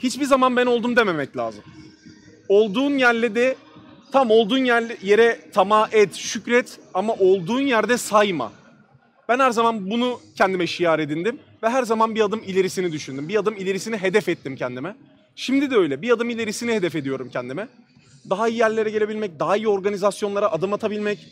Hiçbir 0.04 0.26
zaman 0.26 0.56
ben 0.56 0.66
oldum 0.66 0.96
dememek 0.96 1.38
lazım. 1.38 1.64
Olduğun 2.50 2.98
yerle 2.98 3.36
de 3.36 3.56
tam 4.12 4.32
olduğun 4.32 4.66
yerle, 4.66 4.98
yere 5.02 5.40
tamah 5.54 5.94
et, 5.94 6.16
şükret 6.16 6.80
ama 6.94 7.14
olduğun 7.14 7.62
yerde 7.62 7.98
sayma. 7.98 8.52
Ben 9.30 9.40
her 9.40 9.52
zaman 9.52 9.90
bunu 9.90 10.20
kendime 10.36 10.68
şiar 10.68 11.00
edindim 11.00 11.40
ve 11.64 11.70
her 11.70 11.84
zaman 11.84 12.16
bir 12.16 12.22
adım 12.22 12.42
ilerisini 12.46 12.92
düşündüm. 12.92 13.30
Bir 13.30 13.36
adım 13.36 13.56
ilerisini 13.56 13.98
hedef 13.98 14.30
ettim 14.30 14.56
kendime. 14.56 14.96
Şimdi 15.36 15.72
de 15.72 15.76
öyle. 15.76 16.02
Bir 16.02 16.10
adım 16.10 16.30
ilerisini 16.30 16.74
hedef 16.74 16.96
ediyorum 16.96 17.30
kendime. 17.30 17.68
Daha 18.30 18.48
iyi 18.48 18.58
yerlere 18.58 18.90
gelebilmek, 18.90 19.40
daha 19.40 19.58
iyi 19.58 19.68
organizasyonlara 19.68 20.52
adım 20.52 20.74
atabilmek. 20.74 21.28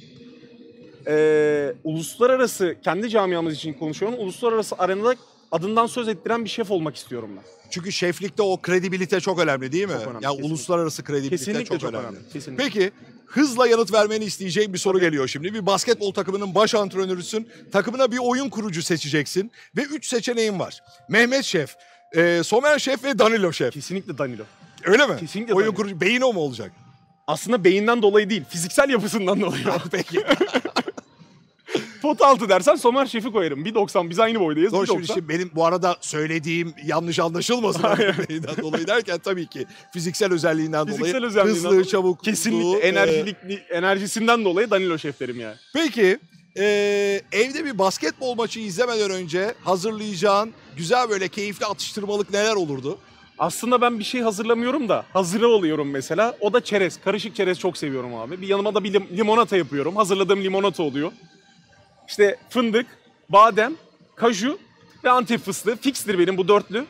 Ee, 1.07 1.73
uluslararası, 1.83 2.75
kendi 2.83 3.09
camiamız 3.09 3.53
için 3.53 3.73
konuşuyorum. 3.73 4.19
Uluslararası 4.19 4.75
arenada 4.77 5.15
adından 5.51 5.87
söz 5.87 6.07
ettiren 6.07 6.45
bir 6.45 6.49
şef 6.49 6.71
olmak 6.71 6.95
istiyorum 6.95 7.29
ben. 7.37 7.43
Çünkü 7.69 7.91
şeflikte 7.91 8.41
o 8.43 8.61
kredibilite 8.61 9.19
çok 9.19 9.39
önemli 9.39 9.71
değil 9.71 9.85
mi? 9.85 9.93
Çok 9.93 10.01
önemli, 10.01 10.23
ya 10.23 10.29
kesinlikle. 10.29 10.47
uluslararası 10.49 11.03
kredibilite 11.03 11.35
Kesinlikle 11.37 11.65
çok, 11.65 11.79
çok 11.79 11.89
önemli. 11.89 12.07
önemli, 12.07 12.29
kesinlikle. 12.33 12.63
Peki 12.63 12.91
hızla 13.25 13.67
yanıt 13.67 13.93
vermeni 13.93 14.25
isteyeceğim 14.25 14.73
bir 14.73 14.77
soru 14.77 14.99
geliyor 14.99 15.27
şimdi. 15.27 15.53
Bir 15.53 15.65
basketbol 15.65 16.13
takımının 16.13 16.55
baş 16.55 16.75
antrenörüsün. 16.75 17.49
Takımına 17.71 18.11
bir 18.11 18.17
oyun 18.17 18.49
kurucu 18.49 18.83
seçeceksin 18.83 19.51
ve 19.77 19.81
üç 19.83 20.05
seçeneğin 20.07 20.59
var. 20.59 20.79
Mehmet 21.09 21.43
Şef, 21.45 21.75
e, 22.15 22.41
Somer 22.43 22.79
Şef 22.79 23.03
ve 23.03 23.19
Danilo 23.19 23.53
Şef. 23.53 23.73
Kesinlikle 23.73 24.17
Danilo. 24.17 24.43
Öyle 24.85 25.07
mi? 25.07 25.17
Kesinlikle 25.19 25.53
Oyun 25.53 25.67
Danilo. 25.67 25.75
kurucu 25.77 26.01
beyin 26.01 26.21
o 26.21 26.33
mu 26.33 26.39
olacak? 26.39 26.71
Aslında 27.27 27.63
beyinden 27.63 28.01
dolayı 28.01 28.29
değil, 28.29 28.43
fiziksel 28.49 28.89
yapısından 28.89 29.41
dolayı. 29.41 29.63
Peki. 29.91 30.17
Pot 32.07 32.21
altı 32.21 32.49
dersen 32.49 32.75
Somer 32.75 33.05
Şef'i 33.05 33.31
koyarım. 33.31 33.65
1.90 33.65 34.09
biz 34.09 34.19
aynı 34.19 34.39
boydayız. 34.39 34.73
Doğru 34.73 34.85
1.90. 34.85 34.87
şimdi, 34.93 35.07
şimdi 35.07 35.29
benim 35.29 35.51
bu 35.55 35.65
arada 35.65 35.97
söylediğim 36.01 36.73
yanlış 36.85 37.19
anlaşılmasın. 37.19 37.83
Dolayı 38.61 38.87
derken 38.87 39.19
tabii 39.19 39.47
ki 39.47 39.65
fiziksel 39.93 40.33
özelliğinden 40.33 40.85
Fiziksel 40.85 41.13
dolayı 41.13 41.25
özelliğinden 41.25 41.55
hızlı, 41.55 41.69
dolayı 41.69 41.85
çabuk, 41.85 42.23
Kesinlikle 42.23 42.79
enerjilik, 42.79 43.35
enerjisinden 43.69 44.45
dolayı 44.45 44.71
Danilo 44.71 44.97
Şef 44.97 45.19
derim 45.19 45.39
yani. 45.39 45.55
Peki 45.73 46.19
e, 46.57 46.63
evde 47.31 47.65
bir 47.65 47.77
basketbol 47.77 48.35
maçı 48.35 48.59
izlemeden 48.59 49.11
önce 49.11 49.53
hazırlayacağın 49.63 50.53
güzel 50.77 51.09
böyle 51.09 51.27
keyifli 51.27 51.65
atıştırmalık 51.65 52.29
neler 52.33 52.55
olurdu? 52.55 52.97
Aslında 53.39 53.81
ben 53.81 53.99
bir 53.99 54.03
şey 54.03 54.21
hazırlamıyorum 54.21 54.89
da 54.89 55.05
hazıra 55.13 55.47
oluyorum 55.47 55.89
mesela. 55.89 56.37
O 56.39 56.53
da 56.53 56.63
çerez. 56.63 56.99
Karışık 57.03 57.35
çerez 57.35 57.59
çok 57.59 57.77
seviyorum 57.77 58.15
abi. 58.15 58.41
Bir 58.41 58.47
yanıma 58.47 58.75
da 58.75 58.83
bir 58.83 58.93
lim- 58.93 59.17
limonata 59.17 59.57
yapıyorum. 59.57 59.95
Hazırladığım 59.95 60.43
limonata 60.43 60.83
oluyor. 60.83 61.11
İşte 62.07 62.37
fındık, 62.49 62.85
badem, 63.29 63.73
kaju 64.15 64.59
ve 65.03 65.09
antep 65.09 65.41
fıstığı. 65.41 65.75
Fikstir 65.77 66.19
benim 66.19 66.37
bu 66.37 66.47
dörtlü. 66.47 66.85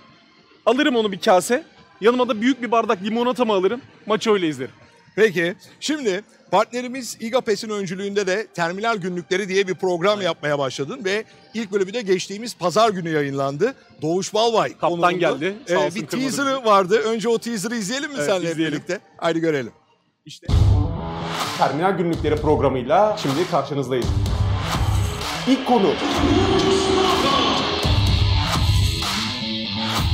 Alırım 0.65 0.95
onu 0.95 1.11
bir 1.11 1.19
kase. 1.19 1.63
Yanıma 2.01 2.29
da 2.29 2.41
büyük 2.41 2.61
bir 2.61 2.71
bardak 2.71 3.03
limonatamı 3.03 3.53
alırım. 3.53 3.81
Maçı 4.05 4.31
öyle 4.31 4.47
izlerim. 4.47 4.71
Peki 5.15 5.55
şimdi 5.79 6.23
partnerimiz 6.51 7.17
İGAPES'in 7.19 7.69
öncülüğünde 7.69 8.27
de 8.27 8.47
Terminal 8.47 8.97
Günlükleri 8.97 9.47
diye 9.49 9.67
bir 9.67 9.73
program 9.75 10.21
yapmaya 10.21 10.59
başladın 10.59 11.05
ve 11.05 11.23
ilk 11.53 11.71
bölümü 11.71 11.93
de 11.93 12.01
geçtiğimiz 12.01 12.57
pazar 12.57 12.89
günü 12.89 13.09
yayınlandı. 13.09 13.73
Doğuş 14.01 14.33
Balvay 14.33 14.69
Kaptan 14.71 14.89
konuğunda. 14.89 15.11
geldi, 15.11 15.55
sağ 15.67 15.73
Ee, 15.73 15.77
olsun 15.77 16.01
bir 16.01 16.07
kırmadı 16.07 16.25
teaser'ı 16.35 16.65
vardı. 16.65 16.97
Önce 17.05 17.29
o 17.29 17.37
teaser'ı 17.39 17.75
izleyelim 17.75 18.09
mi 18.09 18.15
Evet, 18.17 18.25
seninle 18.29 18.45
hep 18.45 18.51
izleyelim. 18.51 18.73
birlikte? 18.75 18.99
Haydi 19.17 19.39
görelim. 19.39 19.71
İşte 20.25 20.47
Terminal 21.57 21.91
Günlükleri 21.97 22.35
programıyla 22.35 23.17
şimdi 23.21 23.49
karşınızdayız. 23.51 24.05
İlk 25.47 25.67
konu. 25.67 25.87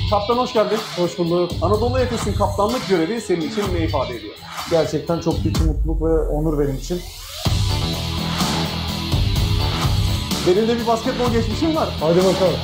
Kaptan 0.09 0.37
hoş 0.37 0.53
geldin. 0.53 0.77
Hoş 0.97 1.17
bulduk. 1.17 1.51
Anadolu 1.61 1.99
Efes'in 1.99 2.33
kaptanlık 2.33 2.89
görevi 2.89 3.21
senin 3.21 3.41
için 3.49 3.63
ne 3.73 3.85
ifade 3.85 4.15
ediyor? 4.15 4.33
Gerçekten 4.71 5.19
çok 5.19 5.43
büyük 5.43 5.59
bir 5.59 5.65
mutluluk 5.65 6.01
ve 6.01 6.19
onur 6.29 6.59
benim 6.59 6.75
için. 6.75 7.01
Benim 10.47 10.67
de 10.67 10.79
bir 10.79 10.87
basketbol 10.87 11.31
geçmişim 11.31 11.75
var. 11.75 11.89
Hadi 11.99 12.17
bakalım. 12.17 12.59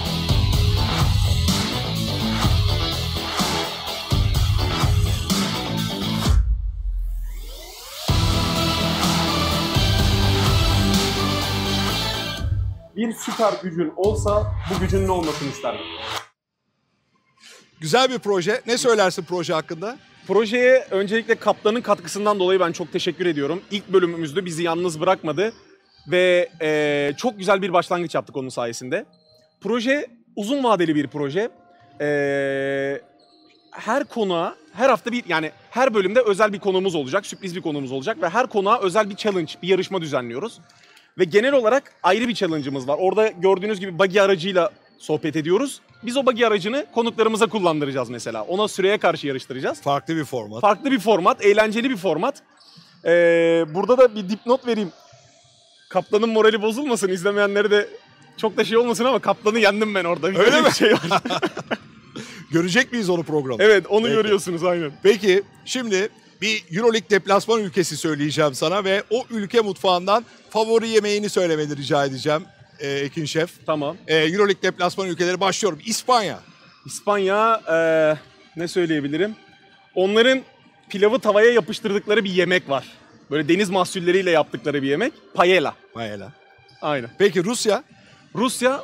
Bir 12.99 13.13
süper 13.13 13.53
gücün 13.63 13.93
olsa 13.95 14.51
bu 14.69 14.79
gücün 14.79 15.07
ne 15.07 15.11
olmasını 15.11 15.49
isterdim? 15.49 15.85
Güzel 17.81 18.09
bir 18.09 18.19
proje. 18.19 18.61
Ne 18.67 18.77
söylersin 18.77 19.23
proje 19.23 19.53
hakkında? 19.53 19.97
Projeye 20.27 20.87
öncelikle 20.91 21.35
kaptanın 21.35 21.81
katkısından 21.81 22.39
dolayı 22.39 22.59
ben 22.59 22.71
çok 22.71 22.91
teşekkür 22.93 23.25
ediyorum. 23.25 23.61
İlk 23.71 23.93
bölümümüzde 23.93 24.45
bizi 24.45 24.63
yalnız 24.63 24.99
bırakmadı 24.99 25.53
ve 26.11 26.49
eee, 26.61 27.13
çok 27.17 27.37
güzel 27.37 27.61
bir 27.61 27.73
başlangıç 27.73 28.15
yaptık 28.15 28.37
onun 28.37 28.49
sayesinde. 28.49 29.05
Proje 29.61 30.07
uzun 30.35 30.63
vadeli 30.63 30.95
bir 30.95 31.07
proje. 31.07 31.49
Eee, 32.01 33.01
her 33.71 34.03
konuğa 34.03 34.55
her 34.73 34.89
hafta 34.89 35.11
bir 35.11 35.23
yani 35.27 35.51
her 35.69 35.93
bölümde 35.93 36.21
özel 36.21 36.53
bir 36.53 36.59
konuğumuz 36.59 36.95
olacak, 36.95 37.25
sürpriz 37.25 37.55
bir 37.55 37.61
konuğumuz 37.61 37.91
olacak 37.91 38.21
ve 38.21 38.29
her 38.29 38.47
konuğa 38.47 38.79
özel 38.81 39.09
bir 39.09 39.15
challenge, 39.15 39.53
bir 39.61 39.67
yarışma 39.67 40.01
düzenliyoruz. 40.01 40.59
Ve 41.19 41.23
genel 41.23 41.53
olarak 41.53 41.83
ayrı 42.03 42.27
bir 42.27 42.33
challenge'ımız 42.33 42.87
var. 42.87 42.97
Orada 42.99 43.27
gördüğünüz 43.27 43.79
gibi 43.79 43.99
buggy 43.99 44.21
aracıyla 44.21 44.69
sohbet 44.97 45.35
ediyoruz. 45.35 45.81
Biz 46.03 46.17
o 46.17 46.25
buggy 46.25 46.45
aracını 46.45 46.85
konuklarımıza 46.95 47.45
kullandıracağız 47.47 48.09
mesela. 48.09 48.43
Ona 48.43 48.67
süreye 48.67 48.97
karşı 48.97 49.27
yarıştıracağız. 49.27 49.81
Farklı 49.81 50.15
bir 50.15 50.23
format. 50.23 50.61
Farklı 50.61 50.91
bir 50.91 50.99
format, 50.99 51.45
eğlenceli 51.45 51.89
bir 51.89 51.97
format. 51.97 52.41
Ee, 53.05 53.65
burada 53.73 53.97
da 53.97 54.15
bir 54.15 54.29
dipnot 54.29 54.67
vereyim. 54.67 54.91
Kaptanın 55.89 56.29
morali 56.29 56.61
bozulmasın, 56.61 57.09
izlemeyenleri 57.09 57.71
de 57.71 57.89
çok 58.37 58.57
da 58.57 58.63
şey 58.63 58.77
olmasın 58.77 59.05
ama 59.05 59.19
kaptanı 59.19 59.59
yendim 59.59 59.95
ben 59.95 60.03
orada. 60.03 60.31
Bir 60.31 60.35
Öyle 60.35 60.61
mi? 60.61 60.67
bir 60.67 60.71
Şey 60.71 60.93
var. 60.93 61.01
Görecek 62.51 62.91
miyiz 62.91 63.09
onu 63.09 63.23
programda? 63.23 63.63
evet, 63.63 63.85
onu 63.89 64.03
Peki. 64.03 64.15
görüyorsunuz 64.15 64.63
aynen. 64.63 64.91
Peki 65.03 65.43
şimdi 65.65 66.09
bir 66.41 66.63
Euroleague 66.71 67.09
deplasman 67.09 67.61
ülkesi 67.61 67.97
söyleyeceğim 67.97 68.55
sana 68.55 68.83
ve 68.83 69.03
o 69.09 69.25
ülke 69.29 69.61
mutfağından 69.61 70.25
favori 70.49 70.89
yemeğini 70.89 71.29
söylemeni 71.29 71.77
rica 71.77 72.05
edeceğim 72.05 72.43
e, 72.79 72.89
Ekin 72.89 73.25
Şef. 73.25 73.65
Tamam. 73.65 73.97
E, 74.07 74.17
Euroleague 74.17 74.61
deplasman 74.61 75.07
ülkeleri 75.07 75.39
başlıyorum. 75.39 75.79
İspanya. 75.85 76.39
İspanya 76.85 77.61
ee, 77.71 78.17
ne 78.59 78.67
söyleyebilirim? 78.67 79.35
Onların 79.95 80.41
pilavı 80.89 81.19
tavaya 81.19 81.51
yapıştırdıkları 81.51 82.23
bir 82.23 82.29
yemek 82.29 82.69
var. 82.69 82.85
Böyle 83.31 83.47
deniz 83.47 83.69
mahsulleriyle 83.69 84.31
yaptıkları 84.31 84.81
bir 84.81 84.87
yemek. 84.87 85.13
Paella. 85.33 85.75
Paella. 85.93 86.33
Aynen. 86.81 87.09
Peki 87.17 87.43
Rusya? 87.43 87.83
Rusya 88.35 88.83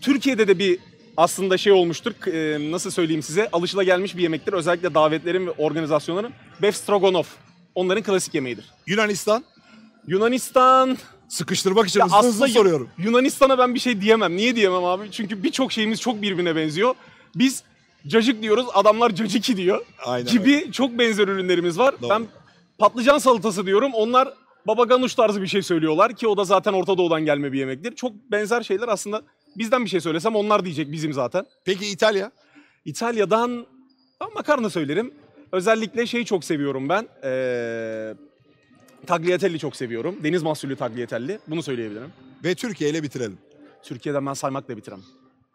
Türkiye'de 0.00 0.48
de 0.48 0.58
bir 0.58 0.78
aslında 1.20 1.58
şey 1.58 1.72
olmuştur. 1.72 2.12
e, 2.26 2.70
nasıl 2.72 2.90
söyleyeyim 2.90 3.22
size? 3.22 3.48
Alışılagelmiş 3.52 4.16
bir 4.16 4.22
yemektir. 4.22 4.52
Özellikle 4.52 4.94
davetlerin 4.94 5.46
ve 5.46 5.50
organizasyonların. 5.50 6.32
Beef 6.62 6.76
stroganoff. 6.76 7.28
Onların 7.74 8.02
klasik 8.02 8.34
yemeğidir. 8.34 8.64
Yunanistan? 8.86 9.44
Yunanistan... 10.06 10.98
Sıkıştırmak 11.28 11.88
için 11.88 12.00
Ya 12.00 12.06
hızlı 12.06 12.18
hızlı 12.18 12.28
aslında 12.28 12.48
soruyorum. 12.48 12.88
Yunanistan'a 12.98 13.58
ben 13.58 13.74
bir 13.74 13.80
şey 13.80 14.00
diyemem. 14.00 14.36
Niye 14.36 14.56
diyemem 14.56 14.84
abi? 14.84 15.10
Çünkü 15.10 15.42
birçok 15.42 15.72
şeyimiz 15.72 16.00
çok 16.00 16.22
birbirine 16.22 16.56
benziyor. 16.56 16.94
Biz 17.34 17.62
cacık 18.06 18.42
diyoruz, 18.42 18.66
adamlar 18.74 19.14
caciki 19.14 19.56
diyor. 19.56 19.86
Aynen 20.04 20.32
gibi 20.32 20.72
çok 20.72 20.98
benzer 20.98 21.28
ürünlerimiz 21.28 21.78
var. 21.78 21.94
Doğru. 22.02 22.10
Ben 22.10 22.26
patlıcan 22.78 23.18
salatası 23.18 23.66
diyorum. 23.66 23.90
Onlar 23.94 24.28
baba 24.66 24.84
ganuş 24.84 25.14
tarzı 25.14 25.42
bir 25.42 25.46
şey 25.46 25.62
söylüyorlar 25.62 26.16
ki 26.16 26.28
o 26.28 26.36
da 26.36 26.44
zaten 26.44 26.72
Orta 26.72 26.98
Doğu'dan 26.98 27.24
gelme 27.24 27.52
bir 27.52 27.58
yemektir. 27.58 27.94
Çok 27.96 28.12
benzer 28.30 28.62
şeyler 28.62 28.88
aslında 28.88 29.22
bizden 29.56 29.84
bir 29.84 29.90
şey 29.90 30.00
söylesem 30.00 30.36
onlar 30.36 30.64
diyecek 30.64 30.92
bizim 30.92 31.12
zaten. 31.12 31.46
Peki 31.64 31.86
İtalya? 31.86 32.32
İtalya'dan 32.84 33.66
makarna 34.34 34.70
söylerim. 34.70 35.14
Özellikle 35.52 36.06
şeyi 36.06 36.24
çok 36.24 36.44
seviyorum 36.44 36.88
ben. 36.88 37.08
Ee, 37.24 38.14
tagliatelle 39.06 39.58
çok 39.58 39.76
seviyorum. 39.76 40.16
Deniz 40.24 40.42
mahsulü 40.42 40.76
tagliatelle. 40.76 41.38
Bunu 41.46 41.62
söyleyebilirim. 41.62 42.12
Ve 42.44 42.54
Türkiye 42.54 42.90
ile 42.90 43.02
bitirelim. 43.02 43.38
Türkiye'den 43.82 44.26
ben 44.26 44.34
saymakla 44.34 44.76
bitiremem. 44.76 45.04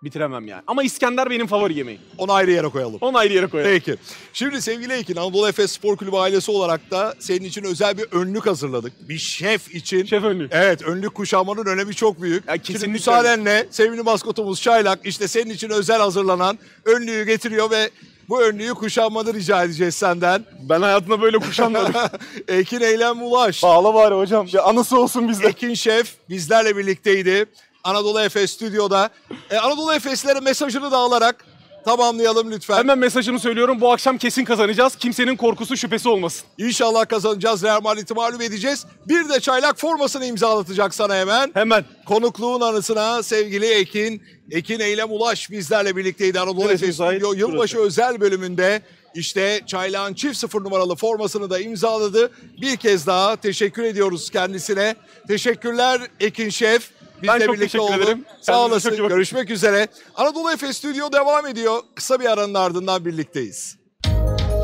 Bitiremem 0.04 0.48
yani. 0.48 0.62
Ama 0.68 0.84
İskender 0.84 1.30
benim 1.30 1.48
favori 1.48 1.78
yemeğim. 1.78 2.02
Onu 2.18 2.34
ayrı 2.34 2.52
yere 2.52 2.68
koyalım. 2.68 2.98
Onu 3.02 3.18
ayrı 3.18 3.34
yere 3.34 3.48
koyarım. 3.48 3.72
Peki. 3.72 3.96
Şimdi 4.34 4.62
sevgili 4.62 4.94
Ekin, 4.94 5.16
Anadolu 5.16 5.48
Efes 5.50 5.72
Spor 5.72 5.98
Kulübü 5.98 6.16
ailesi 6.16 6.52
olarak 6.52 6.92
da 6.92 7.16
senin 7.20 7.46
için 7.46 7.64
özel 7.64 7.98
bir 7.98 8.04
önlük 8.12 8.48
hazırladık. 8.48 9.10
Bir 9.10 9.18
şef 9.18 9.76
için. 9.76 10.06
Şef 10.06 10.24
önlüğü. 10.24 10.48
Evet, 10.52 10.82
önlük 10.82 11.16
kuşanmanın 11.16 11.66
önemi 11.66 11.96
çok 11.96 12.22
büyük. 12.22 12.48
Ya 12.48 12.58
Şimdi 12.64 12.88
müsaadenle 12.88 13.68
sevgili 13.72 14.02
maskotumuz 14.02 14.62
Çaylak 14.62 15.00
işte 15.04 15.28
senin 15.28 15.50
için 15.50 15.70
özel 15.70 15.98
hazırlanan 16.00 16.60
önlüğü 16.86 17.26
getiriyor 17.26 17.72
ve 17.72 17.90
bu 18.30 18.44
önlüğü 18.44 18.74
kuşanmanı 18.74 19.34
rica 19.34 19.64
edeceğiz 19.64 19.96
senden. 19.96 20.46
Ben 20.70 20.82
hayatımda 20.82 21.22
böyle 21.22 21.38
kuşanmadım. 21.38 21.94
Ekin 22.48 22.82
Eylem 22.82 23.22
Ulaş. 23.22 23.64
Bağla 23.64 23.94
bari 23.94 24.16
hocam. 24.16 24.48
Bir 24.48 24.70
anısı 24.70 25.00
olsun 25.00 25.30
bizde. 25.30 25.48
Ekin 25.48 25.74
Şef 25.74 26.14
bizlerle 26.30 26.78
birlikteydi. 26.78 27.46
Anadolu 27.86 28.20
Efes 28.22 28.52
stüdyoda. 28.52 29.10
E, 29.50 29.58
Anadolu 29.58 29.94
Efeslere 29.94 30.40
mesajını 30.40 30.92
da 30.92 30.98
alarak 30.98 31.46
tamamlayalım 31.86 32.52
lütfen. 32.52 32.78
Hemen 32.78 32.98
mesajımı 32.98 33.40
söylüyorum. 33.40 33.82
Bu 33.82 33.92
akşam 33.92 34.18
kesin 34.18 34.46
kazanacağız. 34.46 34.96
Kimsenin 34.96 35.36
korkusu 35.36 35.78
şüphesi 35.78 36.10
olmasın. 36.10 36.48
İnşallah 36.58 37.08
kazanacağız. 37.08 37.64
Real 37.64 37.82
Madrid'i 37.82 38.14
mağlup 38.14 38.42
edeceğiz. 38.42 38.86
Bir 39.08 39.30
de 39.30 39.40
çaylak 39.40 39.80
formasını 39.80 40.26
imzalatacak 40.26 40.94
sana 40.96 41.16
hemen. 41.16 41.52
Hemen. 41.54 41.86
Konukluğun 42.06 42.62
anısına 42.62 43.24
sevgili 43.24 43.66
Ekin, 43.66 44.24
Ekin 44.52 44.80
Eylem 44.80 45.12
Ulaş 45.12 45.52
bizlerle 45.52 45.96
birlikteydi. 45.96 46.40
Anadolu 46.40 46.72
Efes? 46.72 46.96
Stüdyo 46.96 47.34
yılbaşı 47.34 47.78
Burası. 47.78 47.88
özel 47.88 48.22
bölümünde 48.22 48.82
işte 49.16 49.62
Çaylak'ın 49.68 50.14
çift 50.14 50.38
sıfır 50.38 50.64
numaralı 50.64 50.96
formasını 50.96 51.50
da 51.50 51.60
imzaladı. 51.60 52.32
Bir 52.62 52.78
kez 52.78 53.08
daha 53.08 53.36
teşekkür 53.36 53.84
ediyoruz 53.84 54.30
kendisine. 54.30 54.96
Teşekkürler 55.28 56.02
Ekin 56.20 56.50
Şef. 56.50 56.95
Bizle 57.22 57.34
Ben 57.34 57.40
çok 57.46 57.56
birlikte 57.56 57.78
teşekkür 57.78 57.84
oldun. 57.94 58.04
ederim. 58.04 58.26
Sağ 58.42 58.66
olasın. 58.66 58.96
Görüşmek 59.08 59.50
üzere. 59.50 59.88
Anadolu 60.16 60.52
Efes 60.52 60.78
Stüdyo 60.78 61.12
devam 61.12 61.48
ediyor. 61.48 61.80
Kısa 61.96 62.20
bir 62.20 62.26
aranın 62.26 62.54
ardından 62.54 63.06
birlikteyiz. 63.06 63.78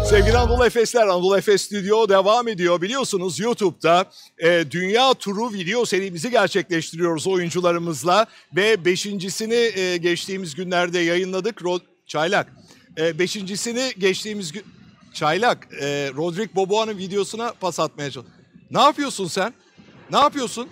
Sevgili 0.10 0.38
Anadolu 0.38 0.66
Efesler, 0.66 1.02
Anadolu 1.08 1.38
Efes 1.38 1.62
Stüdyo 1.62 2.10
devam 2.10 2.48
ediyor. 2.48 2.82
Biliyorsunuz 2.82 3.40
YouTube'da 3.40 4.06
e, 4.38 4.72
Dünya 4.72 5.14
Turu 5.14 5.54
video 5.54 5.86
serimizi 5.86 6.32
gerçekleştiriyoruz 6.32 7.28
oyuncularımızla. 7.28 8.26
Ve 8.56 8.86
beşincisini 8.86 9.54
e, 9.80 9.98
geçtiğimiz 9.98 10.56
günlerde 10.56 11.00
yayınladık. 11.00 11.58
Ro- 11.62 11.82
Çaylak, 12.08 12.48
e, 12.98 13.20
beşincisini 13.20 13.92
geçtiğimiz 13.98 14.52
gün... 14.52 14.64
Çaylak, 15.14 15.68
e, 15.82 16.12
Rodrik 16.16 16.56
Boboa'nın 16.56 16.98
videosuna 16.98 17.54
pas 17.60 17.80
atmaya 17.80 18.12
çalış. 18.12 18.28
Ne 18.72 18.82
yapıyorsun 18.82 19.28
sen? 19.28 19.54
Ne 20.12 20.18
yapıyorsun? 20.18 20.68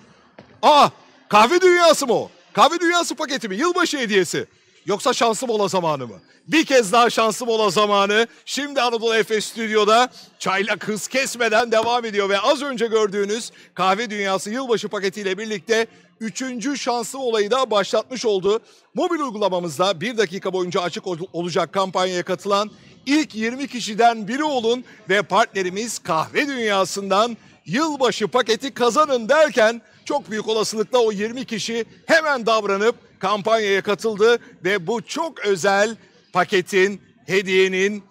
Aa, 0.62 0.90
kahve 1.30 1.62
dünyası 1.62 2.08
mı 2.08 2.14
o? 2.14 2.30
Kahve 2.54 2.80
dünyası 2.80 3.16
paketi 3.16 3.50
mi? 3.50 3.56
Yılbaşı 3.56 3.98
hediyesi. 3.98 4.46
Yoksa 4.86 5.14
şanslı 5.14 5.48
mola 5.48 5.68
zamanı 5.68 6.08
mı? 6.08 6.20
Bir 6.48 6.66
kez 6.66 6.92
daha 6.92 7.10
şanslı 7.10 7.46
mola 7.46 7.70
zamanı. 7.70 8.28
Şimdi 8.46 8.82
Anadolu 8.82 9.16
Efes 9.16 9.46
Stüdyo'da 9.46 10.10
çaylak 10.40 10.88
hız 10.88 11.08
kesmeden 11.08 11.72
devam 11.72 12.06
ediyor. 12.06 12.30
Ve 12.30 12.40
az 12.40 12.62
önce 12.62 12.88
gördüğünüz 12.88 13.52
Kahve 13.74 14.10
Dünyası 14.10 14.50
yılbaşı 14.50 14.88
paketiyle 14.90 15.38
birlikte 15.38 15.88
üçüncü 16.20 16.78
şanslı 16.78 17.20
olayı 17.20 17.52
da 17.52 17.72
başlatmış 17.72 18.26
oldu. 18.26 18.60
Mobil 18.94 19.20
uygulamamızda 19.20 20.02
bir 20.02 20.18
dakika 20.18 20.54
boyunca 20.54 20.82
açık 20.82 21.08
ol- 21.08 21.28
olacak 21.34 21.74
kampanyaya 21.74 22.24
katılan 22.24 22.72
ilk 23.10 23.36
20 23.36 23.68
kişiden 23.68 24.28
biri 24.28 24.44
olun 24.44 24.84
ve 25.10 25.22
partnerimiz 25.22 26.00
Kahve 26.00 26.48
Dünyası'ndan 26.48 27.38
yılbaşı 27.66 28.28
paketi 28.28 28.74
kazanın 28.74 29.30
derken 29.30 29.82
çok 30.06 30.32
büyük 30.32 30.48
olasılıkla 30.48 31.00
o 31.00 31.12
20 31.12 31.46
kişi 31.46 31.86
hemen 32.06 32.46
davranıp 32.46 32.96
kampanyaya 33.20 33.82
katıldı 33.82 34.40
ve 34.64 34.88
bu 34.88 35.02
çok 35.02 35.40
özel 35.46 35.96
paketin, 36.34 37.02
hediyenin 37.28 38.04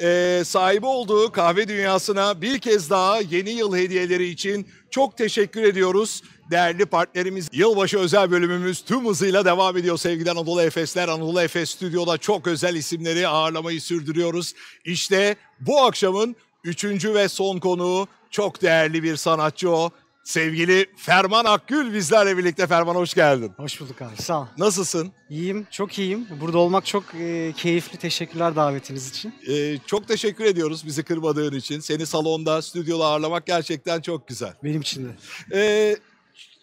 eee, 0.00 0.42
sahibi 0.44 0.86
olduğu 0.86 1.32
kahve 1.32 1.68
dünyasına 1.68 2.42
bir 2.42 2.58
kez 2.58 2.90
daha 2.90 3.20
yeni 3.20 3.50
yıl 3.50 3.76
hediyeleri 3.76 4.28
için 4.28 4.68
çok 4.90 5.16
teşekkür 5.16 5.62
ediyoruz. 5.62 6.22
Değerli 6.50 6.86
partnerimiz 6.86 7.48
yılbaşı 7.52 7.98
özel 7.98 8.30
bölümümüz 8.30 8.80
tüm 8.84 9.06
hızıyla 9.06 9.44
devam 9.44 9.76
ediyor 9.76 9.98
sevgili 9.98 10.30
Anadolu 10.30 10.62
Efesler. 10.62 11.08
Anadolu 11.08 11.40
Efes 11.42 11.70
Stüdyo'da 11.70 12.18
çok 12.18 12.46
özel 12.46 12.74
isimleri 12.74 13.28
ağırlamayı 13.28 13.80
sürdürüyoruz. 13.80 14.54
İşte 14.84 15.36
bu 15.60 15.80
akşamın 15.80 16.36
üçüncü 16.64 17.14
ve 17.14 17.28
son 17.28 17.58
konuğu 17.58 18.08
çok 18.30 18.62
değerli 18.62 19.02
bir 19.02 19.16
sanatçı 19.16 19.70
o. 19.70 19.90
Sevgili 20.24 20.86
Ferman 20.96 21.44
Akgül 21.44 21.94
bizlerle 21.94 22.38
birlikte. 22.38 22.66
Ferman 22.66 22.94
hoş 22.94 23.14
geldin. 23.14 23.52
Hoş 23.56 23.80
bulduk 23.80 24.02
abi 24.02 24.22
sağ 24.22 24.40
ol. 24.40 24.46
Nasılsın? 24.58 25.12
İyiyim, 25.30 25.66
çok 25.70 25.98
iyiyim. 25.98 26.26
Burada 26.40 26.58
olmak 26.58 26.86
çok 26.86 27.04
e, 27.14 27.52
keyifli. 27.56 27.98
Teşekkürler 27.98 28.56
davetiniz 28.56 29.08
için. 29.08 29.34
Ee, 29.48 29.78
çok 29.86 30.08
teşekkür 30.08 30.44
ediyoruz 30.44 30.86
bizi 30.86 31.02
kırmadığın 31.02 31.54
için. 31.54 31.80
Seni 31.80 32.06
salonda, 32.06 32.62
stüdyoda 32.62 33.06
ağırlamak 33.06 33.46
gerçekten 33.46 34.00
çok 34.00 34.28
güzel. 34.28 34.52
Benim 34.64 34.80
için 34.80 35.04
de. 35.04 35.08
Ee, 35.54 35.96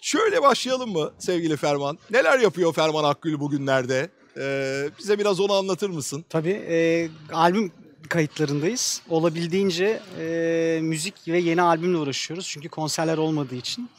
Şöyle 0.04 0.42
başlayalım 0.42 0.92
mı 0.92 1.12
sevgili 1.20 1.58
Ferman? 1.58 1.98
Neler 2.12 2.40
yapıyor 2.40 2.74
Ferman 2.74 3.04
Akgül 3.04 3.40
bugünlerde? 3.40 4.10
Ee, 4.38 4.90
bize 5.00 5.20
biraz 5.20 5.40
onu 5.40 5.54
anlatır 5.54 5.90
mısın? 5.90 6.26
Tabii 6.30 6.66
e, 6.70 7.10
albüm 7.34 7.72
kayıtlarındayız. 8.10 9.02
Olabildiğince 9.10 10.02
e, 10.20 10.80
müzik 10.82 11.28
ve 11.28 11.40
yeni 11.40 11.62
albümle 11.62 11.98
uğraşıyoruz. 11.98 12.48
Çünkü 12.48 12.70
konserler 12.70 13.18
olmadığı 13.18 13.56
için. 13.56 13.90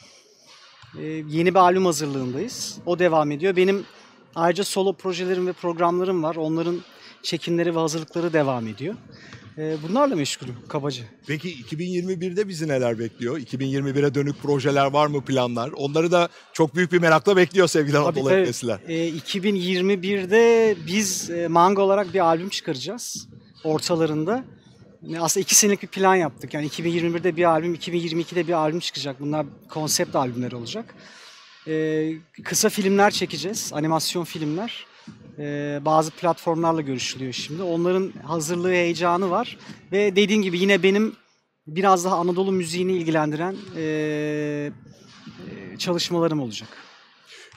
E, 0.98 1.02
yeni 1.06 1.54
bir 1.54 1.58
albüm 1.58 1.84
hazırlığındayız. 1.84 2.78
O 2.86 2.98
devam 2.98 3.30
ediyor. 3.30 3.56
Benim 3.56 3.84
ayrıca 4.34 4.64
solo 4.64 4.92
projelerim 4.92 5.46
ve 5.46 5.52
programlarım 5.52 6.22
var. 6.22 6.36
Onların 6.36 6.80
çekimleri 7.22 7.74
ve 7.74 7.78
hazırlıkları 7.78 8.32
devam 8.32 8.66
ediyor. 8.66 8.94
E, 9.58 9.76
bunlarla 9.88 10.16
meşgulüm 10.16 10.56
kabaca. 10.68 11.04
Peki 11.26 11.62
2021'de 11.62 12.48
bizi 12.48 12.68
neler 12.68 12.98
bekliyor? 12.98 13.38
2021'e 13.38 14.14
dönük 14.14 14.42
projeler 14.42 14.86
var 14.86 15.06
mı 15.06 15.24
planlar? 15.24 15.70
Onları 15.76 16.12
da 16.12 16.28
çok 16.52 16.74
büyük 16.74 16.92
bir 16.92 16.98
merakla 16.98 17.36
bekliyor 17.36 17.66
sevgili 17.66 17.98
Anadolu. 17.98 18.30
Efesliler. 18.30 18.80
E, 18.88 19.08
2021'de 19.10 20.76
biz 20.86 21.30
e, 21.30 21.48
Mango 21.48 21.82
olarak 21.82 22.14
bir 22.14 22.20
albüm 22.20 22.48
çıkaracağız 22.48 23.28
ortalarında. 23.64 24.44
Aslında 25.20 25.42
iki 25.42 25.54
senelik 25.54 25.82
bir 25.82 25.88
plan 25.88 26.14
yaptık. 26.16 26.54
Yani 26.54 26.66
2021'de 26.66 27.36
bir 27.36 27.44
albüm, 27.44 27.74
2022'de 27.74 28.46
bir 28.46 28.52
albüm 28.52 28.80
çıkacak. 28.80 29.20
Bunlar 29.20 29.46
konsept 29.68 30.16
albümler 30.16 30.52
olacak. 30.52 30.94
E, 31.68 32.12
kısa 32.44 32.68
filmler 32.68 33.10
çekeceğiz, 33.10 33.70
animasyon 33.74 34.24
filmler. 34.24 34.86
E, 35.38 35.78
bazı 35.84 36.10
platformlarla 36.10 36.80
görüşülüyor 36.80 37.32
şimdi. 37.32 37.62
Onların 37.62 38.12
hazırlığı, 38.26 38.70
heyecanı 38.70 39.30
var. 39.30 39.58
Ve 39.92 40.16
dediğim 40.16 40.42
gibi 40.42 40.58
yine 40.58 40.82
benim 40.82 41.16
biraz 41.66 42.04
daha 42.04 42.16
Anadolu 42.16 42.52
müziğini 42.52 42.92
ilgilendiren 42.92 43.56
e, 43.76 44.70
çalışmalarım 45.78 46.40
olacak. 46.40 46.68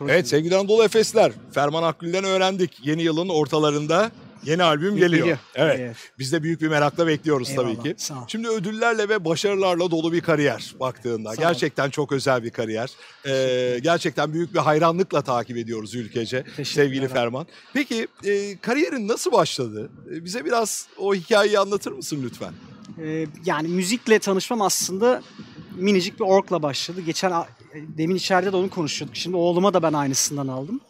Evet 0.02 0.28
sevgili 0.28 0.56
Anadolu 0.56 0.84
Efesler, 0.84 1.32
Ferman 1.54 1.84
Akgül'den 1.84 2.24
öğrendik. 2.24 2.80
Yeni 2.84 3.04
yılın 3.04 3.30
ortalarında 3.30 4.12
yeni 4.44 4.64
albüm 4.64 4.96
geliyor. 4.96 5.10
Geliyor. 5.20 5.38
Evet. 5.56 5.80
Evet. 5.80 5.98
Biz 6.20 6.32
de 6.34 6.44
büyük 6.44 6.62
bir 6.62 6.68
merakla 6.68 7.08
bekliyoruz 7.08 7.56
tabii 7.56 7.70
Eyvallah, 7.70 7.84
ki. 7.84 7.96
sağ 7.98 8.14
ol. 8.14 8.24
Şimdi 8.28 8.48
ödüllerle 8.48 9.10
ve 9.10 9.26
başarılarla 9.26 9.92
dolu 9.92 10.14
bir 10.14 10.22
kariyer 10.22 10.76
baktığında. 10.80 11.30
Sağ 11.30 11.42
ol. 11.42 11.48
gerçekten 11.48 11.90
çok 11.90 12.12
özel 12.12 12.44
bir 12.44 12.50
kariyer. 12.50 12.90
Ee, 13.28 13.80
gerçekten 13.80 14.34
büyük 14.34 14.54
bir 14.54 14.60
hayranlıkla 14.60 15.22
takip 15.22 15.58
ediyoruz 15.58 15.96
ülkece 15.96 16.44
sevgili. 16.64 17.08
Ferman. 17.08 17.48
Peki 17.74 18.08
e, 18.24 18.58
kariyerin 18.58 19.08
nasıl 19.08 19.32
başladı? 19.32 19.90
E, 20.16 20.26
bize 20.26 20.46
biraz 20.46 20.88
o 20.98 21.16
hikayeyi 21.16 21.60
anlatır 21.60 21.92
mısın 21.92 22.20
lütfen? 22.24 22.54
Ee, 23.02 23.26
yani 23.46 23.68
müzikle 23.68 24.20
tanışmam 24.20 24.62
aslında 24.62 25.22
minicik 25.76 26.20
bir 26.20 26.26
orkla 26.26 26.62
başladı. 26.62 27.02
Geçen 27.02 27.32
a- 27.32 27.48
demin 27.98 28.16
içeride 28.16 28.52
de 28.52 28.56
onu 28.56 28.70
konuşuyorduk. 28.70 29.16
Şimdi 29.16 29.36
oğluma 29.36 29.74
da 29.74 29.84
ben 29.84 29.94
aynısından 29.94 30.48
aldım. 30.48 30.82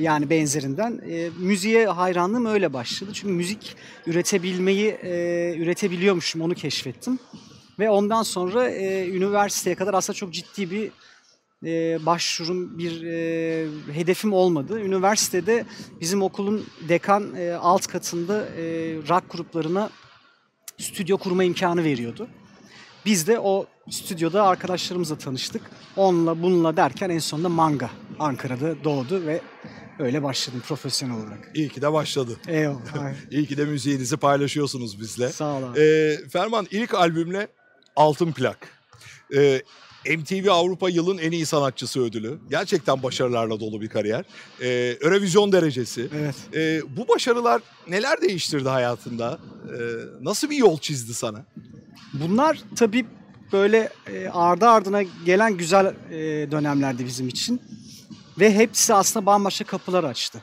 Yani 0.00 0.30
benzerinden. 0.30 1.00
Ee, 1.08 1.30
müziğe 1.38 1.86
hayranlığım 1.86 2.46
öyle 2.46 2.72
başladı. 2.72 3.10
Çünkü 3.14 3.34
müzik 3.34 3.76
üretebilmeyi 4.06 4.88
e, 4.88 5.54
üretebiliyormuşum 5.58 6.40
onu 6.40 6.54
keşfettim. 6.54 7.18
Ve 7.78 7.90
ondan 7.90 8.22
sonra 8.22 8.68
e, 8.70 9.08
üniversiteye 9.08 9.76
kadar 9.76 9.94
aslında 9.94 10.16
çok 10.16 10.32
ciddi 10.32 10.70
bir 10.70 10.90
e, 11.64 12.06
başvurum, 12.06 12.78
bir 12.78 13.02
e, 13.02 13.66
hedefim 13.92 14.32
olmadı. 14.32 14.80
Üniversitede 14.80 15.64
bizim 16.00 16.22
okulun 16.22 16.66
dekan 16.88 17.34
e, 17.34 17.54
alt 17.54 17.86
katında 17.86 18.46
e, 18.46 18.62
rock 19.08 19.30
gruplarına 19.30 19.90
stüdyo 20.78 21.16
kurma 21.18 21.44
imkanı 21.44 21.84
veriyordu. 21.84 22.28
Biz 23.06 23.26
de 23.26 23.40
o 23.40 23.66
stüdyoda 23.90 24.42
arkadaşlarımızla 24.42 25.18
tanıştık. 25.18 25.62
Onunla 25.96 26.42
bununla 26.42 26.76
derken 26.76 27.10
en 27.10 27.18
sonunda 27.18 27.48
Manga 27.48 27.90
Ankara'da 28.18 28.84
doğdu 28.84 29.26
ve 29.26 29.40
öyle 29.98 30.22
başladım 30.22 30.62
profesyonel 30.68 31.16
olarak. 31.16 31.50
İyi 31.54 31.68
ki 31.68 31.82
de 31.82 31.92
başladı. 31.92 32.36
Eyvallah. 32.48 33.14
İyi 33.30 33.46
ki 33.46 33.56
de 33.56 33.64
müziğinizi 33.64 34.16
paylaşıyorsunuz 34.16 35.00
bizle. 35.00 35.28
Sağ 35.28 35.56
ol 35.58 35.62
abi. 35.62 35.80
Ee, 35.80 36.18
Ferman 36.28 36.66
ilk 36.70 36.94
albümle 36.94 37.48
altın 37.96 38.32
plak. 38.32 38.68
Ee, 39.34 39.62
MTV 40.16 40.48
Avrupa 40.50 40.88
yılın 40.88 41.18
en 41.18 41.32
iyi 41.32 41.46
sanatçısı 41.46 42.00
ödülü. 42.00 42.38
Gerçekten 42.50 43.02
başarılarla 43.02 43.60
dolu 43.60 43.80
bir 43.80 43.88
kariyer. 43.88 44.24
Ee, 44.60 44.96
Eurovision 45.00 45.52
derecesi. 45.52 46.08
Evet. 46.14 46.34
Ee, 46.54 46.80
bu 46.96 47.08
başarılar 47.08 47.62
neler 47.88 48.20
değiştirdi 48.20 48.68
hayatında? 48.68 49.38
Ee, 49.68 49.78
nasıl 50.20 50.50
bir 50.50 50.56
yol 50.56 50.78
çizdi 50.78 51.14
sana? 51.14 51.44
Bunlar 52.12 52.62
tabii 52.76 53.06
böyle 53.52 53.90
e, 54.12 54.28
ardı 54.28 54.66
ardına 54.66 55.02
gelen 55.02 55.56
güzel 55.56 55.86
e, 56.10 56.50
dönemlerdi 56.50 57.06
bizim 57.06 57.28
için. 57.28 57.62
Ve 58.38 58.54
hepsi 58.54 58.94
aslında 58.94 59.26
bambaşka 59.26 59.64
kapılar 59.64 60.04
açtı. 60.04 60.42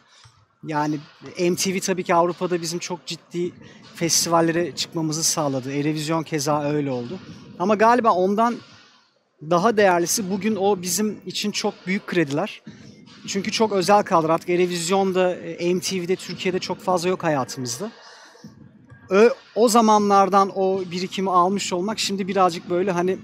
Yani 0.64 1.00
MTV 1.40 1.80
tabii 1.80 2.04
ki 2.04 2.16
Avrupa'da 2.16 2.62
bizim 2.62 2.80
çok 2.80 3.06
ciddi 3.06 3.52
festivallere 3.96 4.76
çıkmamızı 4.76 5.24
sağladı. 5.24 5.74
Erevizyon 5.74 6.24
keza 6.24 6.64
öyle 6.64 6.92
oldu. 6.92 7.20
Ama 7.60 7.76
galiba 7.76 8.12
ondan 8.12 8.56
daha 9.42 9.78
değerlisi 9.78 10.32
bugün 10.32 10.56
o 10.56 10.82
bizim 10.82 11.22
için 11.26 11.52
çok 11.52 11.74
büyük 11.88 12.08
krediler. 12.08 12.62
Çünkü 13.28 13.52
çok 13.52 13.72
özel 13.72 14.04
kaldı 14.04 14.32
artık 14.32 14.50
Erevizyon'da, 14.50 15.36
e, 15.36 15.74
MTV'de, 15.74 16.16
Türkiye'de 16.16 16.60
çok 16.60 16.80
fazla 16.80 17.10
yok 17.10 17.24
hayatımızda. 17.24 17.92
O 19.56 19.70
zamanlardan 19.70 20.52
o 20.56 20.82
birikimi 20.92 21.32
almış 21.32 21.74
olmak 21.74 22.00
şimdi 22.00 22.28
birazcık 22.28 22.70
böyle 22.70 22.92
hani 22.92 23.18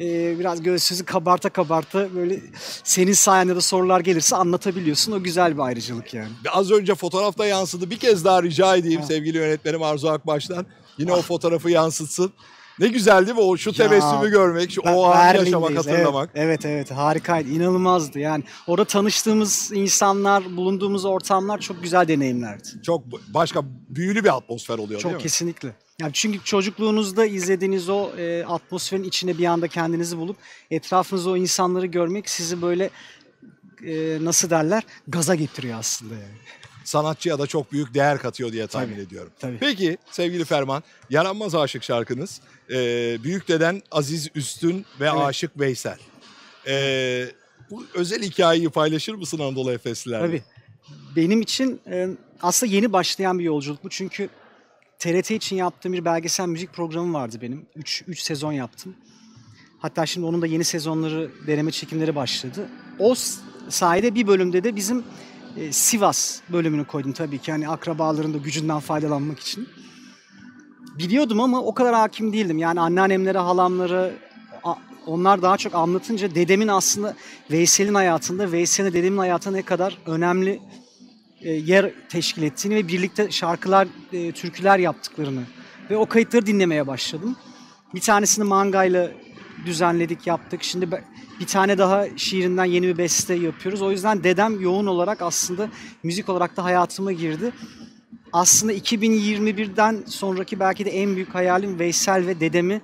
e, 0.00 0.38
biraz 0.38 0.62
göğsünüzü 0.62 1.04
kabarta 1.04 1.48
kabarta 1.48 2.14
böyle 2.14 2.40
senin 2.84 3.12
sayende 3.12 3.56
de 3.56 3.60
sorular 3.60 4.00
gelirse 4.00 4.36
anlatabiliyorsun. 4.36 5.12
O 5.12 5.22
güzel 5.22 5.54
bir 5.54 5.62
ayrıcalık 5.62 6.14
yani. 6.14 6.28
Az 6.52 6.70
önce 6.70 6.94
fotoğrafta 6.94 7.46
yansıdı. 7.46 7.90
Bir 7.90 7.98
kez 7.98 8.24
daha 8.24 8.42
rica 8.42 8.76
edeyim 8.76 9.00
Ha. 9.00 9.06
sevgili 9.06 9.36
yönetmenim 9.38 9.82
Arzu 9.82 10.08
Akbaş'tan. 10.08 10.66
Yine 10.98 11.12
o 11.12 11.22
fotoğrafı 11.22 11.70
yansıtsın. 11.70 12.32
Ne 12.78 12.88
güzel 12.88 13.26
değil 13.26 13.36
mi 13.38 13.42
o 13.42 13.56
şu 13.56 13.70
Ya, 13.70 13.74
tebessümü 13.76 14.30
görmek, 14.30 14.70
şu, 14.70 14.80
o 14.80 15.04
anı 15.04 15.36
yaşamak, 15.38 15.70
Evet, 15.70 15.78
hatırlamak. 15.86 16.30
Evet, 16.34 16.64
evet 16.64 16.90
harikaydı. 16.90 17.48
İnanılmazdı. 17.48 18.18
Yani 18.18 18.44
orada 18.66 18.84
tanıştığımız 18.84 19.70
insanlar, 19.74 20.56
bulunduğumuz 20.56 21.04
ortamlar 21.04 21.58
çok 21.58 21.82
güzel 21.82 22.08
deneyimlerdi. 22.08 22.68
Çok 22.82 23.04
başka 23.34 23.60
büyülü 23.88 24.24
bir 24.24 24.36
atmosfer 24.36 24.78
oluyor 24.78 25.00
Çok 25.00 25.10
değil 25.10 25.16
mi? 25.16 25.22
kesinlikle. 25.22 25.76
Yani 26.00 26.12
çünkü 26.12 26.44
çocukluğunuzda 26.44 27.26
izlediğiniz 27.26 27.88
o 27.88 28.10
e, 28.18 28.44
atmosferin 28.44 29.04
içine 29.04 29.38
bir 29.38 29.44
anda 29.44 29.68
kendinizi 29.68 30.18
bulup 30.18 30.36
etrafınızda 30.70 31.30
o 31.30 31.36
insanları 31.36 31.86
görmek 31.86 32.30
sizi 32.30 32.62
böyle 32.62 32.90
e, 33.86 34.18
nasıl 34.24 34.50
derler 34.50 34.82
gaza 35.08 35.34
getiriyor 35.34 35.78
aslında 35.78 36.14
yani. 36.14 36.36
Sanatçıya 36.84 37.38
da 37.38 37.46
çok 37.46 37.72
büyük 37.72 37.94
değer 37.94 38.18
katıyor 38.18 38.52
diye 38.52 38.66
tahmin 38.66 38.92
Tabii, 38.92 39.02
ediyorum. 39.02 39.32
tabii. 39.38 39.56
Peki 39.60 39.98
sevgili 40.10 40.44
Ferman, 40.44 40.82
Yaranmaz 41.10 41.54
Aşık 41.54 41.82
şarkınız. 41.82 42.40
E, 42.70 42.76
büyük 43.24 43.48
deden 43.48 43.82
Aziz 43.90 44.28
Üstün 44.34 44.86
ve 45.00 45.04
Evet. 45.08 45.12
Aşık 45.16 45.60
Veysel. 45.60 45.98
E, 46.66 47.26
bu 47.70 47.86
özel 47.94 48.22
hikayeyi 48.22 48.68
paylaşır 48.70 49.14
mısın 49.14 49.38
Anadolu 49.38 49.72
Efeslilerle? 49.72 50.26
Tabii. 50.26 50.42
Benim 51.16 51.40
için 51.40 51.80
e, 51.86 52.08
aslında 52.42 52.72
yeni 52.72 52.92
başlayan 52.92 53.38
bir 53.38 53.44
yolculuk 53.44 53.84
bu. 53.84 53.90
Çünkü 53.90 54.28
TRT 54.98 55.30
için 55.30 55.56
yaptığım 55.56 55.92
bir 55.92 56.04
belgesel 56.04 56.46
müzik 56.46 56.72
programı 56.72 57.12
vardı 57.12 57.38
benim. 57.42 57.66
3 57.76 58.22
sezon 58.22 58.52
yaptım. 58.52 58.94
Hatta 59.78 60.06
şimdi 60.06 60.26
onun 60.26 60.42
da 60.42 60.46
yeni 60.46 60.64
sezonları, 60.64 61.30
deneme 61.46 61.70
çekimleri 61.70 62.16
başladı. 62.16 62.68
O 62.98 63.14
sayede 63.68 64.14
bir 64.14 64.26
bölümde 64.26 64.64
de 64.64 64.76
bizim 64.76 65.04
e, 65.56 65.72
Sivas 65.72 66.40
bölümünü 66.52 66.84
koydum 66.84 67.12
tabii 67.12 67.38
ki. 67.38 67.50
Yani 67.50 67.68
akrabaların 67.68 68.34
da 68.34 68.38
gücünden 68.38 68.80
faydalanmak 68.80 69.40
için. 69.40 69.68
Biliyordum 70.98 71.40
ama 71.40 71.62
o 71.62 71.74
kadar 71.74 71.94
hakim 71.94 72.32
değildim. 72.32 72.58
Yani 72.58 72.80
anneannemlere, 72.80 73.38
halamlara 73.38 74.10
onlar 75.06 75.42
daha 75.42 75.56
çok 75.56 75.74
anlatınca 75.74 76.34
dedemin 76.34 76.68
aslında 76.68 77.14
Veysel'in 77.50 77.94
hayatında, 77.94 78.52
Veysel'in 78.52 78.92
dedemin 78.92 79.18
hayatında 79.18 79.56
ne 79.56 79.62
kadar 79.62 79.98
önemli 80.06 80.60
e, 81.40 81.52
yer 81.52 81.92
teşkil 82.08 82.42
ettiğini 82.42 82.74
ve 82.74 82.88
birlikte 82.88 83.30
şarkılar, 83.30 83.88
e, 84.12 84.32
türküler 84.32 84.78
yaptıklarını 84.78 85.42
ve 85.90 85.96
o 85.96 86.06
kayıtları 86.06 86.46
dinlemeye 86.46 86.86
başladım. 86.86 87.36
Bir 87.94 88.00
tanesini 88.00 88.44
mangayla 88.44 89.10
düzenledik, 89.66 90.26
yaptık. 90.26 90.62
Şimdi 90.62 91.04
bir 91.40 91.46
tane 91.46 91.78
daha 91.78 92.06
şiirinden 92.16 92.64
yeni 92.64 92.86
bir 92.86 92.98
beste 92.98 93.34
yapıyoruz. 93.34 93.82
O 93.82 93.90
yüzden 93.90 94.24
dedem 94.24 94.60
yoğun 94.60 94.86
olarak 94.86 95.22
aslında 95.22 95.68
müzik 96.02 96.28
olarak 96.28 96.56
da 96.56 96.64
hayatıma 96.64 97.12
girdi. 97.12 97.52
Aslında 98.32 98.72
2021'den 98.72 100.02
sonraki 100.06 100.60
belki 100.60 100.84
de 100.84 100.90
en 100.90 101.16
büyük 101.16 101.34
hayalim 101.34 101.78
Veysel 101.78 102.26
ve 102.26 102.40
dedemi 102.40 102.80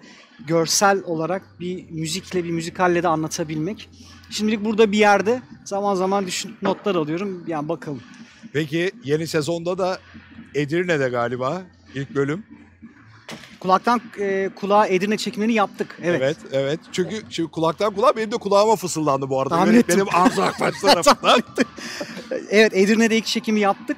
görsel 0.47 1.03
olarak 1.05 1.43
bir 1.61 1.91
müzikle, 1.91 2.45
bir 2.45 2.51
müzikalle 2.51 3.03
de 3.03 3.09
anlatabilmek. 3.09 3.89
Şimdilik 4.33 4.65
burada 4.65 4.93
bir 4.93 4.99
yerde 4.99 5.43
zaman 5.65 5.95
zaman 5.95 6.27
düşün 6.27 6.57
notlar 6.63 6.95
alıyorum. 6.95 7.45
Yani 7.47 7.69
bakalım. 7.69 8.01
Peki 8.53 8.91
yeni 9.05 9.27
sezonda 9.27 9.79
da 9.79 9.99
Edirne'de 10.55 11.09
galiba 11.09 11.63
ilk 11.95 12.15
bölüm. 12.15 12.45
kulaktan 13.61 14.01
e, 14.19 14.51
kulağa 14.57 14.87
Edirne 14.87 15.17
çekimlerini 15.17 15.55
yaptık. 15.55 15.99
Evet. 16.03 16.23
Evet, 16.23 16.37
evet. 16.53 16.81
Çünkü 16.93 17.23
şimdi 17.31 17.51
kulaktan 17.51 17.95
kulağa 17.95 18.17
benim 18.17 18.33
de 18.33 18.37
kulağıma 18.37 18.77
fısıldandı 18.77 19.29
bu 19.29 19.41
arada. 19.41 19.55
Tahmin 19.57 19.75
ettim. 19.75 20.07
Arzu 20.13 20.43
Akbaş 20.43 20.81
tarafından. 20.81 21.43
Evet 22.51 22.77
Edirne'de 22.77 23.17
ilk 23.17 23.27
çekimi 23.27 23.61
yaptık. 23.61 23.97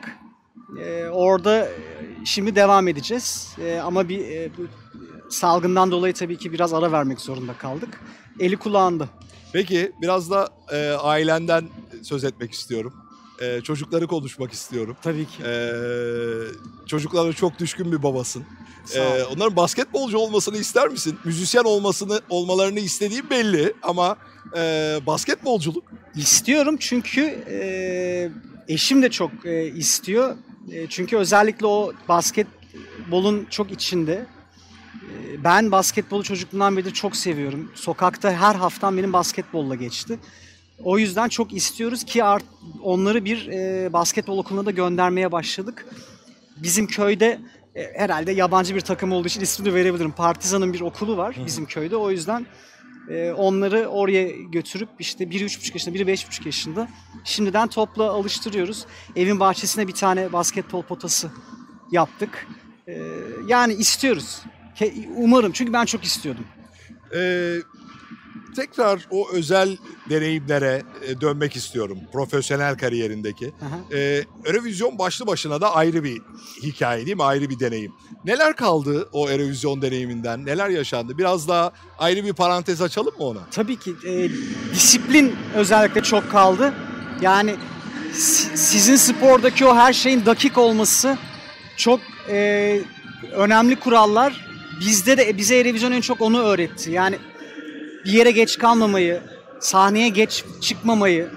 Ee, 0.81 1.05
orada 1.05 1.65
e, 1.65 1.75
şimdi 2.25 2.57
devam 2.57 2.89
edeceğiz. 2.89 3.57
Ee, 3.59 3.79
ama 3.79 4.09
bir 4.09 4.19
e, 4.19 4.51
bu 4.59 4.63
salgından 5.31 5.91
dolayı 5.91 6.15
tabii 6.15 6.37
ki 6.39 6.53
biraz 6.53 6.73
ara 6.73 6.93
vermek 6.93 7.21
zorunda 7.21 7.53
kaldık. 7.59 8.01
Eli 8.41 8.57
kulağında. 8.57 9.09
Peki 9.55 9.93
biraz 10.03 10.31
da 10.31 10.49
e, 10.73 10.91
ailenden 10.91 11.69
söz 12.03 12.25
etmek 12.25 12.53
istiyorum. 12.53 12.95
E, 13.41 13.61
çocukları 13.61 14.07
konuşmak 14.07 14.53
istiyorum. 14.53 14.97
Tabii 15.03 15.27
ki. 15.27 15.43
E, 15.45 15.71
çocuklara 16.87 17.33
çok 17.33 17.59
düşkün 17.59 17.93
bir 17.93 18.03
babasın. 18.03 18.45
E, 18.95 19.23
onların 19.23 19.57
basketbolcu 19.57 20.19
olmasını 20.19 20.57
ister 20.57 20.89
misin? 20.89 21.19
Müzisyen 21.25 21.65
olmasını 21.65 22.21
olmalarını 22.31 22.81
istediğim 22.81 23.31
belli 23.31 23.75
ama 23.83 24.17
e, 24.57 24.99
basketbolculuk 25.07 25.85
İstiyorum 26.17 26.77
çünkü 26.81 27.23
e, 27.51 28.31
eşim 28.69 29.03
de 29.03 29.11
çok 29.11 29.47
e, 29.47 29.67
istiyor. 29.67 30.37
E, 30.73 30.87
çünkü 30.87 31.17
özellikle 31.17 31.67
o 31.67 31.93
basketbolun 32.09 33.47
çok 33.51 33.71
içinde. 33.73 34.27
Ben 35.45 35.73
basketbolu 35.73 36.23
çocukluğumdan 36.23 36.77
beri 36.77 36.93
çok 36.93 37.17
seviyorum. 37.17 37.73
Sokakta 37.75 38.33
her 38.33 38.55
haftam 38.55 38.97
benim 38.97 39.13
basketbolla 39.13 39.75
geçti. 39.75 40.19
O 40.83 40.99
yüzden 40.99 41.29
çok 41.29 41.53
istiyoruz 41.53 42.05
ki 42.05 42.25
art, 42.25 42.45
onları 42.83 43.25
bir 43.25 43.49
e, 43.49 43.93
basketbol 43.93 44.39
okuluna 44.39 44.67
da 44.67 44.71
göndermeye 44.71 45.33
başladık. 45.33 45.87
Bizim 46.57 46.87
köyde 46.87 47.41
e, 47.75 47.99
herhalde 47.99 48.33
yabancı 48.33 48.75
bir 48.75 48.81
takım 48.81 49.13
olduğu 49.13 49.29
için 49.29 49.41
ismini 49.41 49.75
verebilirim. 49.75 50.13
Partizan'ın 50.13 50.73
bir 50.73 50.81
okulu 50.81 51.17
var 51.17 51.37
bizim 51.47 51.67
köyde. 51.67 51.97
O 51.97 52.11
yüzden 52.11 52.47
e, 53.11 53.33
onları 53.33 53.87
oraya 53.87 54.29
götürüp 54.29 54.89
işte 54.99 55.31
biri 55.31 55.45
üç 55.45 55.61
buçuk 55.61 55.75
yaşında, 55.75 55.95
biri 55.95 56.07
beş 56.07 56.29
buçuk 56.29 56.47
yaşında 56.47 56.89
şimdiden 57.25 57.69
topla 57.69 58.11
alıştırıyoruz. 58.11 58.87
Evin 59.17 59.41
bahçesine 59.41 59.89
bir 59.89 59.93
tane 59.93 60.33
basketbol 60.33 60.83
potası 60.83 61.31
yaptık. 61.93 62.47
E, 62.89 62.95
yani 63.49 63.73
istiyoruz. 63.73 64.43
Ke- 64.81 65.09
Umarım 65.17 65.53
çünkü 65.53 65.73
ben 65.73 65.85
çok 65.85 66.05
istiyordum. 66.05 66.45
Ee, 67.17 67.57
tekrar 68.57 69.07
o 69.11 69.31
özel 69.33 69.77
deneyimlere 70.11 70.83
e, 71.09 71.21
dönmek 71.21 71.57
istiyorum 71.57 71.99
profesyonel 72.13 72.77
kariyerindeki. 72.79 73.53
Aha. 73.67 73.79
Ee, 73.97 74.25
Eurovision 74.45 74.99
başlı 74.99 75.27
başına 75.27 75.61
da 75.61 75.75
ayrı 75.75 76.05
bir 76.05 76.23
hikaye 76.63 77.07
değil 77.07 77.17
mi? 77.17 77.23
Ayrı 77.25 77.51
bir 77.51 77.61
deneyim. 77.61 77.93
Neler 78.25 78.57
kaldı 78.57 79.09
o 79.13 79.31
Eurovision 79.31 79.83
deneyiminden? 79.83 80.47
Neler 80.47 80.69
yaşandı? 80.69 81.19
Biraz 81.19 81.49
daha 81.49 81.73
ayrı 81.99 82.25
bir 82.25 82.33
parantez 82.33 82.83
açalım 82.83 83.15
mı 83.19 83.25
ona? 83.25 83.41
Tabii 83.51 83.77
ki 83.77 83.95
e, 84.07 84.29
disiplin 84.75 85.37
özellikle 85.55 86.01
çok 86.03 86.31
kaldı. 86.31 86.75
Yani 87.21 87.55
si- 88.13 88.57
sizin 88.59 88.97
spordaki 88.97 89.67
o 89.67 89.75
her 89.77 89.93
şeyin 89.93 90.27
dakik 90.27 90.59
olması 90.59 91.19
çok 91.77 92.01
e, 92.29 92.81
önemli 93.33 93.77
kurallar. 93.77 94.44
Bizde 94.81 95.17
de 95.17 95.37
bize 95.39 95.59
Erevizyon 95.59 95.93
en 95.93 96.01
çok 96.01 96.21
onu 96.21 96.43
öğretti. 96.43 96.91
Yani 96.91 97.19
bir 98.05 98.13
yere 98.13 98.31
geç 98.31 98.59
kalmamayı, 98.59 99.21
sahneye 99.61 100.09
geç 100.09 100.45
çıkmamayı, 100.61 101.29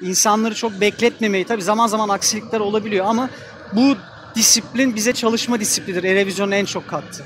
insanları 0.00 0.54
çok 0.54 0.80
bekletmemeyi. 0.80 1.44
Tabii 1.44 1.62
zaman 1.62 1.86
zaman 1.86 2.08
aksilikler 2.08 2.60
olabiliyor 2.60 3.06
ama 3.06 3.30
bu 3.72 3.96
disiplin 4.34 4.94
bize 4.96 5.12
çalışma 5.12 5.60
disiplinidir. 5.60 6.04
Erevizyonun 6.04 6.52
en 6.52 6.64
çok 6.64 6.88
kattı. 6.88 7.24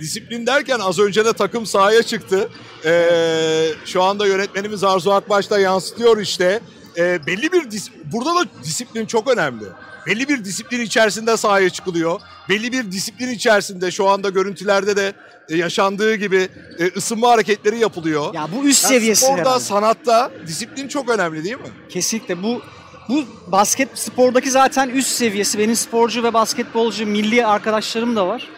Disiplin 0.00 0.46
derken 0.46 0.78
az 0.78 0.98
önce 0.98 1.24
de 1.24 1.32
takım 1.32 1.66
sahaya 1.66 2.02
çıktı. 2.02 2.48
Ee, 2.84 3.68
şu 3.84 4.02
anda 4.02 4.26
yönetmenimiz 4.26 4.84
Arzu 4.84 5.10
Akbaş 5.10 5.50
da 5.50 5.58
yansıtıyor 5.58 6.20
işte. 6.20 6.60
Ee, 6.96 7.26
belli 7.26 7.52
bir 7.52 7.62
dis- 7.62 7.90
burada 8.12 8.30
da 8.34 8.44
disiplin 8.64 9.06
çok 9.06 9.28
önemli. 9.32 9.64
Belli 10.06 10.28
bir 10.28 10.44
disiplin 10.44 10.80
içerisinde 10.80 11.36
sahaya 11.36 11.70
çıkılıyor. 11.70 12.20
Belli 12.48 12.72
bir 12.72 12.92
disiplin 12.92 13.28
içerisinde 13.28 13.90
şu 13.90 14.08
anda 14.08 14.30
görüntülerde 14.30 14.96
de 14.96 15.12
e, 15.48 15.56
yaşandığı 15.56 16.14
gibi 16.14 16.48
e, 16.78 16.86
ısınma 16.96 17.28
hareketleri 17.30 17.78
yapılıyor. 17.78 18.34
Ya 18.34 18.48
bu 18.56 18.66
üst 18.68 18.84
Yani 18.84 18.94
seviyesi 18.94 19.24
sporda, 19.24 19.40
herhalde. 19.40 19.60
sanatta 19.64 20.30
disiplin 20.46 20.88
çok 20.88 21.08
önemli 21.08 21.44
değil 21.44 21.56
mi? 21.56 21.68
Kesinlikle 21.88 22.42
bu 22.42 22.62
bu 23.08 23.24
basket 23.46 23.88
spordaki 23.94 24.50
zaten 24.50 24.88
üst 24.88 25.08
seviyesi. 25.08 25.58
Benim 25.58 25.76
sporcu 25.76 26.22
ve 26.22 26.32
basketbolcu 26.34 27.06
milli 27.06 27.46
arkadaşlarım 27.46 28.16
da 28.16 28.28
var. 28.28 28.48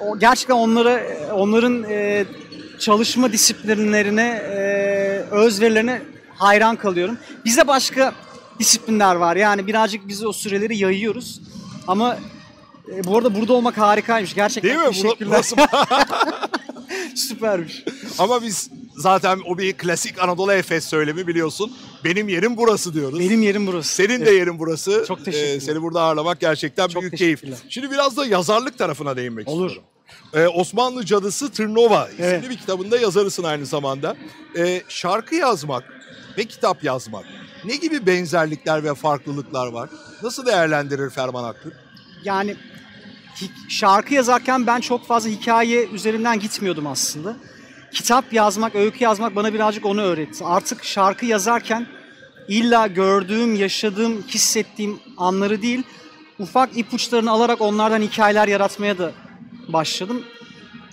O 0.00 0.18
gerçekten 0.18 0.54
onlara 0.54 1.02
onların 1.32 1.84
e, 1.84 2.24
çalışma 2.78 3.32
disiplinlerine, 3.32 4.28
e, 4.28 4.58
özverilerine 5.30 6.02
hayran 6.36 6.76
kalıyorum. 6.76 7.18
Bize 7.44 7.66
başka 7.66 8.14
disiplinler 8.60 9.14
var. 9.14 9.36
Yani 9.36 9.66
birazcık 9.66 10.08
biz 10.08 10.24
o 10.24 10.32
süreleri 10.32 10.76
yayıyoruz. 10.76 11.40
Ama 11.86 12.18
e, 12.94 13.04
bu 13.04 13.16
arada 13.18 13.34
burada 13.34 13.52
olmak 13.52 13.78
harikaymış. 13.78 14.34
Gerçekten 14.34 14.70
Değil 14.70 14.80
mi? 14.88 14.94
Teşekkürler. 14.94 15.28
burası- 15.30 15.56
Süpermiş. 17.14 17.84
Ama 18.18 18.42
biz 18.42 18.70
zaten 18.96 19.40
o 19.46 19.58
bir 19.58 19.72
klasik 19.72 20.22
Anadolu 20.22 20.52
Efes 20.52 20.84
söylemi 20.84 21.26
biliyorsun. 21.26 21.72
Benim 22.04 22.28
yerim 22.28 22.56
burası 22.56 22.94
diyoruz. 22.94 23.18
Benim 23.20 23.42
yerim 23.42 23.66
burası. 23.66 23.94
Senin 23.94 24.26
de 24.26 24.30
yerin 24.30 24.58
burası. 24.58 25.04
Çok 25.08 25.24
teşekkürler. 25.24 25.54
Ee, 25.56 25.60
seni 25.60 25.82
burada 25.82 26.00
ağırlamak 26.02 26.40
gerçekten 26.40 26.88
Çok 26.88 27.02
büyük 27.02 27.16
keyif. 27.16 27.42
Şimdi 27.68 27.90
biraz 27.90 28.16
da 28.16 28.26
yazarlık 28.26 28.78
tarafına 28.78 29.16
değinmek 29.16 29.48
Olur. 29.48 29.66
istiyorum. 29.66 29.90
Ee, 30.34 30.46
Osmanlı 30.46 31.04
Cadısı 31.04 31.50
Tırnova 31.52 32.08
isimli 32.08 32.26
Evet. 32.26 32.50
bir 32.50 32.56
kitabında 32.56 32.98
yazarısın 32.98 33.42
aynı 33.44 33.66
zamanda. 33.66 34.16
Ee, 34.58 34.82
şarkı 34.88 35.34
yazmak 35.34 35.84
ve 36.38 36.44
kitap 36.44 36.84
yazmak 36.84 37.24
ne 37.68 37.76
gibi 37.76 38.06
benzerlikler 38.06 38.84
ve 38.84 38.94
farklılıklar 38.94 39.66
var? 39.66 39.90
Nasıl 40.22 40.46
değerlendirir 40.46 41.10
Ferman 41.10 41.44
Akgül? 41.44 41.72
yani 42.24 42.56
şarkı 43.68 44.14
yazarken 44.14 44.66
ben 44.66 44.80
çok 44.80 45.06
fazla 45.06 45.30
hikaye 45.30 45.86
üzerinden 45.86 46.40
gitmiyordum 46.40 46.86
aslında. 46.86 47.36
Kitap 47.92 48.32
yazmak, 48.32 48.74
öykü 48.74 49.04
yazmak 49.04 49.36
bana 49.36 49.54
birazcık 49.54 49.86
onu 49.86 50.00
öğretti. 50.00 50.44
Artık 50.44 50.84
şarkı 50.84 51.26
yazarken 51.26 51.86
illa 52.48 52.86
gördüğüm, 52.86 53.54
yaşadığım, 53.54 54.22
hissettiğim 54.22 55.00
anları 55.16 55.62
değil, 55.62 55.82
ufak 56.38 56.76
ipuçlarını 56.76 57.30
alarak 57.30 57.60
onlardan 57.60 58.02
hikayeler 58.02 58.48
yaratmaya 58.48 58.98
da 58.98 59.12
başladım. 59.68 60.24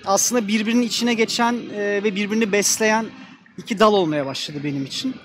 Aslında 0.05 0.47
birbirinin 0.47 0.82
içine 0.82 1.13
geçen 1.13 1.53
e, 1.53 2.03
ve 2.03 2.15
birbirini 2.15 2.51
besleyen 2.51 3.05
iki 3.57 3.80
dal 3.80 3.93
olmaya 3.93 4.26
başladı 4.26 4.57
benim 4.63 4.86
için. 4.86 5.15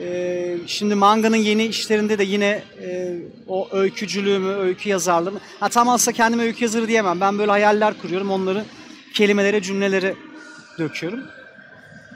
Ee, 0.00 0.56
şimdi 0.66 0.94
manganın 0.94 1.36
yeni 1.36 1.66
işlerinde 1.66 2.18
de 2.18 2.24
yine 2.24 2.62
e, 2.82 3.18
o 3.48 3.68
öykücülüğümü, 3.72 4.54
öykü 4.54 4.88
yazarlığımı... 4.88 5.38
Ha, 5.60 5.68
tam 5.68 5.88
aslında 5.88 6.16
kendime 6.16 6.42
öykü 6.42 6.64
yazarı 6.64 6.88
diyemem. 6.88 7.20
Ben 7.20 7.38
böyle 7.38 7.50
hayaller 7.50 7.94
kuruyorum, 8.02 8.30
onları 8.30 8.64
kelimelere, 9.14 9.62
cümlelere 9.62 10.14
döküyorum. 10.78 11.20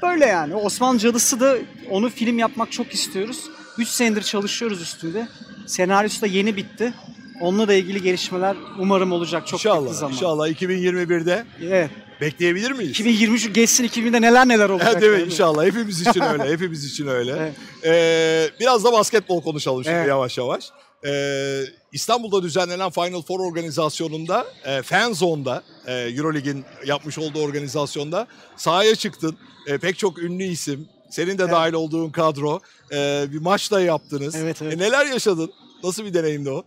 Böyle 0.02 0.26
yani. 0.26 0.54
Osmanlı 0.54 0.98
Cadısı 0.98 1.40
da 1.40 1.56
onu 1.90 2.10
film 2.10 2.38
yapmak 2.38 2.72
çok 2.72 2.94
istiyoruz. 2.94 3.44
3 3.78 3.88
senedir 3.88 4.22
çalışıyoruz 4.22 4.80
üstünde. 4.82 5.28
Senaryosu 5.66 6.22
da 6.22 6.26
yeni 6.26 6.56
bitti. 6.56 6.92
Onunla 7.40 7.68
da 7.68 7.74
ilgili 7.74 8.02
gelişmeler 8.02 8.56
umarım 8.78 9.12
olacak 9.12 9.46
çok 9.46 9.64
yakın 9.64 9.78
inşallah, 9.80 9.94
zaman. 9.94 10.12
inşallah 10.12 10.48
2021'de 10.48 11.44
Evet. 11.62 11.90
Bekleyebilir 12.20 12.70
miyiz? 12.70 12.90
2023 12.90 13.54
geçsin 13.54 13.84
2000'de 13.84 14.20
neler 14.22 14.48
neler 14.48 14.68
olacak. 14.68 14.88
Ha, 14.96 15.00
değil 15.00 15.12
mi? 15.12 15.22
İnşallah. 15.22 15.64
Hepimiz 15.64 16.00
için 16.06 16.20
öyle. 16.20 16.44
Hepimiz 16.52 16.84
için 16.84 17.06
öyle. 17.06 17.32
Evet. 17.38 17.54
Ee, 17.84 18.50
biraz 18.60 18.84
da 18.84 18.92
basketbol 18.92 19.42
konuşalım 19.42 19.84
şimdi 19.84 19.96
Evet. 19.96 20.08
yavaş 20.08 20.38
yavaş. 20.38 20.70
Ee, 21.06 21.60
İstanbul'da 21.92 22.42
düzenlenen 22.42 22.90
Final 22.90 23.22
Four 23.22 23.40
organizasyonunda, 23.40 24.46
e, 24.64 24.82
Fan 24.82 25.12
Zone'da, 25.12 25.62
e, 25.86 25.92
Eurolig'in 25.94 26.64
yapmış 26.86 27.18
olduğu 27.18 27.42
organizasyonda 27.42 28.26
sahaya 28.56 28.94
çıktın. 28.94 29.36
E, 29.66 29.78
pek 29.78 29.98
çok 29.98 30.18
ünlü 30.18 30.44
isim, 30.44 30.88
senin 31.10 31.38
de 31.38 31.42
Evet. 31.42 31.52
dahil 31.52 31.72
olduğun 31.72 32.10
kadro. 32.10 32.60
e, 32.92 33.24
bir 33.32 33.38
maç 33.38 33.70
da 33.70 33.80
yaptınız. 33.80 34.34
Evet, 34.34 34.62
evet. 34.62 34.74
E, 34.74 34.78
neler 34.78 35.06
yaşadın? 35.06 35.52
Nasıl 35.84 36.04
bir 36.04 36.14
deneyimdi 36.14 36.50
o? 36.50 36.64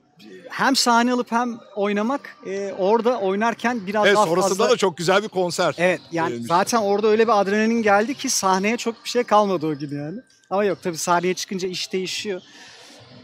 hem 0.49 0.75
sahne 0.75 1.13
alıp 1.13 1.31
hem 1.31 1.59
oynamak 1.75 2.37
e, 2.45 2.73
orada 2.77 3.19
oynarken 3.19 3.87
biraz 3.87 4.05
Evet, 4.05 4.15
daha 4.15 4.25
sonrasında 4.25 4.49
fazla... 4.55 4.69
da 4.69 4.77
çok 4.77 4.97
güzel 4.97 5.23
bir 5.23 5.27
konser. 5.27 5.75
Evet 5.77 6.01
yani 6.11 6.29
verilmiş. 6.31 6.47
zaten 6.47 6.77
orada 6.77 7.07
öyle 7.07 7.23
bir 7.27 7.41
adrenalin 7.41 7.81
geldi 7.81 8.13
ki 8.13 8.29
sahneye 8.29 8.77
çok 8.77 9.03
bir 9.03 9.09
şey 9.09 9.23
kalmadı 9.23 9.67
o 9.67 9.77
gün 9.77 9.99
yani. 10.03 10.19
Ama 10.49 10.63
yok 10.63 10.77
tabii 10.83 10.97
sahneye 10.97 11.33
çıkınca 11.33 11.67
iş 11.67 11.93
değişiyor. 11.93 12.41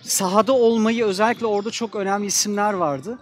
Sahada 0.02 0.54
olmayı 0.54 1.06
özellikle 1.06 1.46
orada 1.46 1.72
çok 1.72 1.96
önemli 1.96 2.26
isimler 2.28 2.74
vardı. 2.74 3.18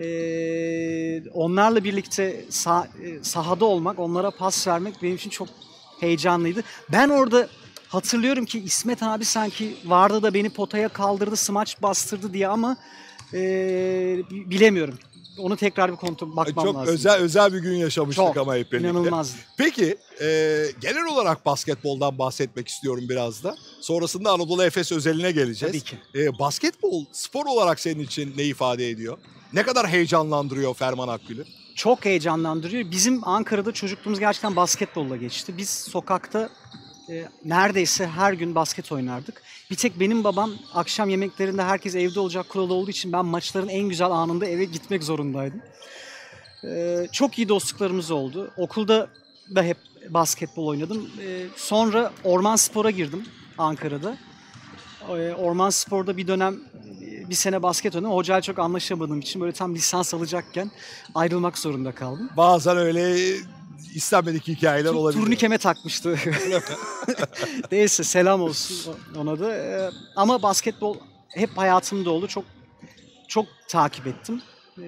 Ee, 0.00 1.30
onlarla 1.30 1.84
birlikte 1.84 2.44
sah- 2.50 3.18
e, 3.20 3.24
sahada 3.24 3.64
olmak, 3.64 3.98
onlara 3.98 4.30
pas 4.30 4.66
vermek 4.68 5.02
benim 5.02 5.16
için 5.16 5.30
çok 5.30 5.48
heyecanlıydı. 6.00 6.62
Ben 6.92 7.08
orada 7.08 7.48
hatırlıyorum 7.92 8.44
ki 8.44 8.58
İsmet 8.60 9.02
abi 9.02 9.24
sanki 9.24 9.76
vardı 9.84 10.22
da 10.22 10.34
beni 10.34 10.50
potaya 10.50 10.88
kaldırdı, 10.88 11.36
smaç 11.36 11.82
bastırdı 11.82 12.32
diye 12.32 12.48
ama 12.48 12.76
e, 13.34 13.38
bi- 14.30 14.50
bilemiyorum. 14.50 14.98
onu 15.38 15.56
tekrar 15.56 15.92
bir 15.92 15.96
kontrol 15.96 16.36
bakmam 16.36 16.66
Çok 16.66 16.74
lazım. 16.76 16.94
özel 16.94 17.14
özel 17.16 17.52
bir 17.52 17.58
gün 17.58 17.74
yaşamıştık 17.74 18.24
Çok, 18.26 18.36
ama 18.36 18.54
hep 18.56 18.72
birlikte. 18.72 18.88
İnanılmaz. 18.90 19.36
Peki 19.56 19.96
e, 20.20 20.26
genel 20.80 21.04
olarak 21.06 21.46
basketboldan 21.46 22.18
bahsetmek 22.18 22.68
istiyorum 22.68 23.04
biraz 23.08 23.44
da. 23.44 23.56
Sonrasında 23.80 24.30
Anadolu 24.32 24.62
Efes 24.64 24.92
özeline 24.92 25.32
geleceğiz. 25.32 25.84
Tabii 25.84 25.96
ki. 26.12 26.20
E, 26.22 26.38
basketbol 26.38 27.04
spor 27.12 27.46
olarak 27.46 27.80
senin 27.80 28.00
için 28.00 28.34
ne 28.36 28.44
ifade 28.44 28.90
ediyor? 28.90 29.18
Ne 29.52 29.62
kadar 29.62 29.88
heyecanlandırıyor 29.88 30.74
Ferman 30.74 31.08
Akgül'ü? 31.08 31.44
Çok 31.74 32.04
heyecanlandırıyor. 32.04 32.90
Bizim 32.90 33.28
Ankara'da 33.28 33.72
çocukluğumuz 33.72 34.20
gerçekten 34.20 34.56
basketbolla 34.56 35.16
geçti. 35.16 35.54
Biz 35.58 35.70
sokakta 35.70 36.48
e, 37.12 37.28
neredeyse 37.44 38.06
her 38.06 38.32
gün 38.32 38.54
basket 38.54 38.92
oynardık. 38.92 39.42
Bir 39.70 39.76
tek 39.76 40.00
benim 40.00 40.24
babam 40.24 40.52
akşam 40.74 41.08
yemeklerinde 41.08 41.62
herkes 41.62 41.94
evde 41.94 42.20
olacak 42.20 42.48
kuralı 42.48 42.74
olduğu 42.74 42.90
için 42.90 43.12
ben 43.12 43.24
maçların 43.24 43.68
en 43.68 43.88
güzel 43.88 44.10
anında 44.10 44.46
eve 44.46 44.64
gitmek 44.64 45.04
zorundaydım. 45.04 45.62
E, 46.64 47.06
çok 47.12 47.38
iyi 47.38 47.48
dostluklarımız 47.48 48.10
oldu. 48.10 48.50
Okulda 48.56 49.08
da 49.54 49.62
hep 49.62 49.76
basketbol 50.08 50.66
oynadım. 50.66 51.10
E, 51.26 51.46
sonra 51.56 52.12
Orman 52.24 52.56
Spor'a 52.56 52.90
girdim 52.90 53.24
Ankara'da. 53.58 54.16
E, 55.08 55.32
Orman 55.32 55.70
Spor'da 55.70 56.16
bir 56.16 56.26
dönem 56.26 56.60
bir 57.30 57.34
sene 57.34 57.62
basket 57.62 57.94
oynadım. 57.94 58.14
Hocayla 58.14 58.40
çok 58.42 58.58
anlaşamadığım 58.58 59.20
için 59.20 59.40
böyle 59.40 59.52
tam 59.52 59.74
lisans 59.74 60.14
alacakken 60.14 60.70
ayrılmak 61.14 61.58
zorunda 61.58 61.92
kaldım. 61.92 62.30
Bazen 62.36 62.76
öyle 62.76 63.16
istenmedik 63.94 64.48
hikayeler 64.48 64.90
olabilir. 64.90 65.20
Turnikeme 65.22 65.58
takmıştı. 65.58 66.18
Neyse 67.72 68.04
selam 68.04 68.40
olsun 68.42 68.94
ona 69.16 69.38
da. 69.40 69.54
Ee, 69.56 69.90
Ama 70.16 70.42
basketbol 70.42 70.96
hep 71.28 71.50
hayatımda 71.56 72.10
oldu. 72.10 72.26
Çok 72.26 72.44
çok 73.28 73.46
takip 73.68 74.06
ettim. 74.06 74.42
Ee, 74.82 74.86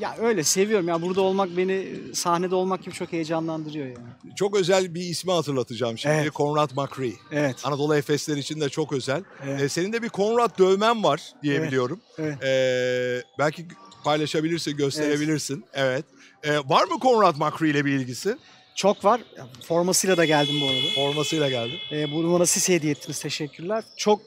ya 0.00 0.16
öyle 0.20 0.44
seviyorum. 0.44 0.88
Ya 0.88 1.02
burada 1.02 1.20
olmak 1.20 1.56
beni 1.56 1.88
sahnede 2.14 2.54
olmak 2.54 2.82
gibi 2.84 2.94
çok 2.94 3.12
heyecanlandırıyor 3.12 3.86
yani. 3.86 4.34
Çok 4.36 4.56
özel 4.56 4.94
bir 4.94 5.00
ismi 5.00 5.32
hatırlatacağım 5.32 5.98
şimdi. 5.98 6.14
Evet. 6.14 6.34
Conrad 6.34 6.70
McCree. 6.76 7.12
Evet. 7.32 7.56
Anadolu 7.64 7.96
Efesler 7.96 8.36
için 8.36 8.60
de 8.60 8.68
çok 8.68 8.92
özel. 8.92 9.22
Evet. 9.46 9.60
E, 9.62 9.68
senin 9.68 9.92
de 9.92 10.02
bir 10.02 10.08
Conrad 10.08 10.58
dövmen 10.58 11.04
var 11.04 11.22
diye 11.42 11.54
Evet. 11.54 11.66
biliyorum. 11.66 12.00
Evet. 12.18 12.44
E, 12.44 13.22
belki 13.38 13.66
paylaşabilirsin, 14.04 14.76
gösterebilirsin. 14.76 15.64
Evet. 15.72 16.04
E, 16.44 16.58
var 16.58 16.84
mı 16.84 16.98
Conrad 17.00 17.36
McCree 17.36 17.70
ile 17.70 17.84
bir 17.84 17.92
ilgisi? 17.92 18.36
Çok 18.74 19.04
var. 19.04 19.20
Formasıyla 19.68 20.16
da 20.16 20.24
geldim 20.24 20.54
bu 20.60 20.66
arada. 20.66 20.94
Formasıyla 20.94 21.50
geldi. 21.50 21.78
Ee, 21.92 22.12
bunu 22.12 22.32
bana 22.32 22.46
siz 22.46 22.68
hediye 22.68 22.92
ettiniz. 22.92 23.20
Teşekkürler. 23.20 23.84
Çok 23.96 24.20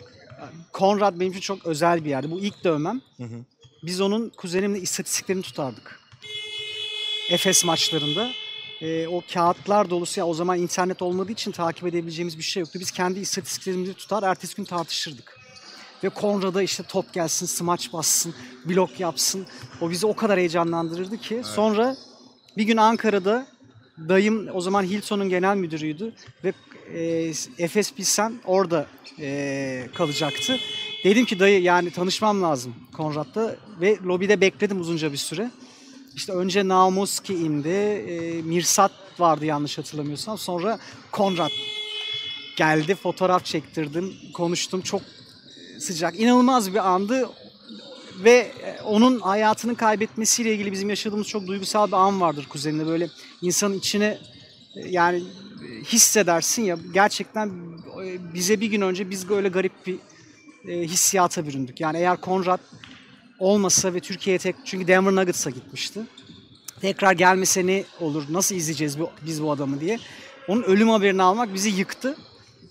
Konrad 0.73 1.19
benim 1.19 1.31
için 1.31 1.41
çok 1.41 1.65
özel 1.65 2.05
bir 2.05 2.09
yerdi. 2.09 2.31
Bu 2.31 2.39
ilk 2.39 2.63
dövmem. 2.63 3.01
Hı 3.17 3.23
hı. 3.23 3.45
Biz 3.83 4.01
onun 4.01 4.29
kuzenimle 4.29 4.79
istatistiklerini 4.79 5.41
tutardık. 5.41 5.99
Efes 7.29 7.65
maçlarında. 7.65 8.31
Ee, 8.81 9.07
o 9.07 9.21
kağıtlar 9.33 9.89
dolusu 9.89 10.19
ya 10.19 10.27
o 10.27 10.33
zaman 10.33 10.59
internet 10.59 11.01
olmadığı 11.01 11.31
için 11.31 11.51
takip 11.51 11.87
edebileceğimiz 11.87 12.37
bir 12.37 12.43
şey 12.43 12.61
yoktu. 12.61 12.79
Biz 12.79 12.91
kendi 12.91 13.19
istatistiklerimizi 13.19 13.93
tutar, 13.93 14.23
ertesi 14.23 14.55
gün 14.55 14.63
tartışırdık. 14.63 15.37
Ve 16.03 16.09
Konrad'a 16.09 16.61
işte 16.61 16.83
top 16.83 17.13
gelsin, 17.13 17.45
smaç 17.45 17.93
bassın, 17.93 18.35
blok 18.65 18.99
yapsın. 18.99 19.47
O 19.81 19.89
bizi 19.89 20.05
o 20.05 20.15
kadar 20.15 20.39
heyecanlandırırdı 20.39 21.17
ki. 21.17 21.41
Sonra 21.43 21.95
bir 22.57 22.63
gün 22.63 22.77
Ankara'da 22.77 23.47
dayım 24.09 24.47
o 24.53 24.61
zaman 24.61 24.83
Hilton'un 24.83 25.29
genel 25.29 25.57
müdürüydü 25.57 26.13
ve 26.43 26.53
e, 26.93 27.31
Efes 27.57 27.93
Pilsen 27.93 28.33
orada 28.45 28.87
e, 29.19 29.87
kalacaktı. 29.95 30.59
Dedim 31.03 31.25
ki 31.25 31.39
dayı 31.39 31.61
yani 31.61 31.91
tanışmam 31.91 32.41
lazım 32.41 32.75
Konrad'la 32.93 33.55
ve 33.81 33.97
lobide 34.05 34.41
bekledim 34.41 34.81
uzunca 34.81 35.11
bir 35.11 35.17
süre. 35.17 35.51
İşte 36.15 36.33
önce 36.33 36.67
Naumoski 36.67 37.33
indi, 37.33 37.69
e, 37.69 38.41
Mirsat 38.41 38.91
vardı 39.19 39.45
yanlış 39.45 39.77
hatırlamıyorsam. 39.77 40.37
Sonra 40.37 40.79
Konrad 41.11 41.51
geldi, 42.55 42.95
fotoğraf 42.95 43.45
çektirdim, 43.45 44.13
konuştum. 44.33 44.81
Çok 44.81 45.01
sıcak, 45.79 46.19
inanılmaz 46.19 46.73
bir 46.73 46.89
andı 46.89 47.29
ve 48.23 48.51
e, 48.63 48.81
onun 48.81 49.19
hayatını 49.19 49.75
kaybetmesiyle 49.75 50.53
ilgili 50.53 50.71
bizim 50.71 50.89
yaşadığımız 50.89 51.27
çok 51.27 51.47
duygusal 51.47 51.87
bir 51.87 51.93
an 51.93 52.21
vardır 52.21 52.45
kuzenine. 52.49 52.87
Böyle 52.87 53.09
insanın 53.41 53.77
içine 53.77 54.17
e, 54.75 54.87
yani 54.89 55.17
e, 55.17 55.83
hissedersin 55.83 56.63
ya 56.63 56.77
gerçekten 56.93 57.51
bize 58.33 58.61
bir 58.61 58.67
gün 58.67 58.81
önce 58.81 59.09
biz 59.09 59.29
böyle 59.29 59.49
garip 59.49 59.71
bir 59.85 59.97
hissiyata 60.67 61.47
büründük. 61.47 61.81
Yani 61.81 61.97
eğer 61.97 62.21
Konrad 62.21 62.59
olmasa 63.39 63.93
ve 63.93 63.99
Türkiye'ye 63.99 64.39
tek 64.39 64.55
çünkü 64.65 64.87
Denver 64.87 65.15
Nuggets'a 65.15 65.49
gitmişti. 65.49 65.99
Tekrar 66.81 67.13
gelmese 67.13 67.67
ne 67.67 67.83
olur? 67.99 68.23
Nasıl 68.29 68.55
izleyeceğiz 68.55 68.99
bu, 68.99 69.09
biz 69.25 69.43
bu 69.43 69.51
adamı 69.51 69.79
diye. 69.79 69.99
Onun 70.47 70.63
ölüm 70.63 70.89
haberini 70.89 71.23
almak 71.23 71.53
bizi 71.53 71.69
yıktı. 71.69 72.15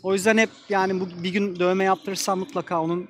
O 0.03 0.13
yüzden 0.15 0.39
hep 0.39 0.51
yani 0.69 1.01
bu 1.01 1.09
bir 1.23 1.31
gün 1.31 1.59
dövme 1.59 1.85
yaptırırsam 1.85 2.39
mutlaka 2.39 2.83
onun 2.83 3.09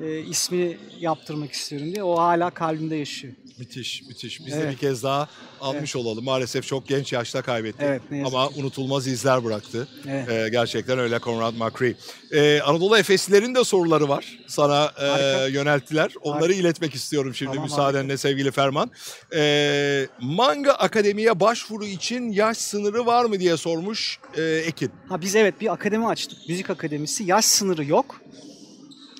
e, 0.00 0.18
ismini 0.18 0.76
yaptırmak 1.00 1.52
istiyorum 1.52 1.92
diye. 1.94 2.02
O 2.04 2.18
hala 2.18 2.50
kalbimde 2.50 2.96
yaşıyor. 2.96 3.32
Müthiş, 3.58 4.02
müthiş. 4.08 4.46
Biz 4.46 4.52
de 4.54 4.58
Evet. 4.60 4.72
bir 4.72 4.76
kez 4.78 5.02
daha 5.02 5.28
almış 5.60 5.96
olalım. 5.96 6.24
Maalesef 6.24 6.66
çok 6.66 6.88
genç 6.88 7.12
yaşta 7.12 7.42
kaybetti. 7.42 7.78
Evet, 8.10 8.26
Ama 8.26 8.48
unutulmaz 8.48 9.06
izler 9.06 9.44
bıraktı. 9.44 9.88
Evet. 10.08 10.28
Ee, 10.28 10.48
gerçekten 10.52 10.98
öyle 10.98 11.18
Conrad 11.18 11.54
McCree. 11.54 11.94
Ee, 12.32 12.60
Anadolu 12.60 12.98
Efeslilerin 12.98 13.54
de 13.54 13.64
soruları 13.64 14.08
var. 14.08 14.38
Sana 14.46 14.92
e, 15.00 15.04
Harika. 15.06 15.46
yönelttiler. 15.46 16.10
Onları 16.22 16.42
Harika. 16.42 16.58
iletmek 16.60 16.94
istiyorum 16.94 17.34
şimdi 17.34 17.50
Tamam, 17.52 17.64
müsaadenle 17.64 18.16
sevgili 18.16 18.50
Ferman. 18.50 18.90
Ee, 19.36 20.06
Manga 20.20 20.72
Akademi'ye 20.72 21.40
başvuru 21.40 21.84
için 21.86 22.32
yaş 22.32 22.56
sınırı 22.56 23.06
var 23.06 23.24
mı 23.24 23.40
diye 23.40 23.56
sormuş 23.56 24.18
e, 24.36 24.42
Ekin. 24.42 24.90
Ha 25.08 25.20
biz 25.20 25.36
evet 25.36 25.60
bir 25.60 25.72
akademi 25.72 26.06
açtık. 26.06 26.38
Müzik 26.48 26.70
akademisi. 26.70 27.24
Yaş 27.24 27.44
sınırı 27.44 27.84
yok. 27.84 28.20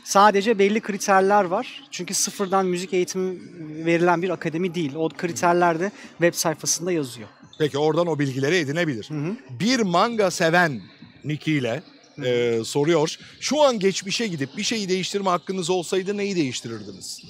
Sadece 0.07 0.59
belli 0.59 0.81
kriterler 0.81 1.45
var. 1.45 1.83
Çünkü 1.91 2.15
sıfırdan 2.15 2.67
müzik 2.67 2.95
eğitimi 2.95 3.39
verilen 3.85 4.23
bir 4.23 4.31
akademi 4.31 4.75
değil. 4.75 4.95
O 4.95 5.09
kriterler 5.09 5.81
de 5.81 5.93
web 6.11 6.35
sayfasında 6.35 6.93
yazıyor. 6.93 7.29
Peki 7.59 7.79
oradan 7.79 8.07
o 8.07 8.19
bilgileri 8.19 8.57
edinebilir. 8.57 9.11
hı. 9.11 9.37
Bir 9.61 9.81
manga 9.81 10.31
seven 10.31 10.83
Niki 11.25 11.53
ile 11.53 11.83
e, 12.25 12.61
soruyor. 12.65 13.17
Şu 13.41 13.63
an 13.63 13.79
geçmişe 13.79 14.27
gidip 14.27 14.57
bir 14.57 14.63
şeyi 14.63 14.89
değiştirme 14.89 15.31
hakkınız 15.31 15.71
olsaydı 15.71 16.17
neyi 16.17 16.37
değiştirirdiniz? 16.37 17.23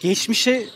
Geçmişe 0.00 0.66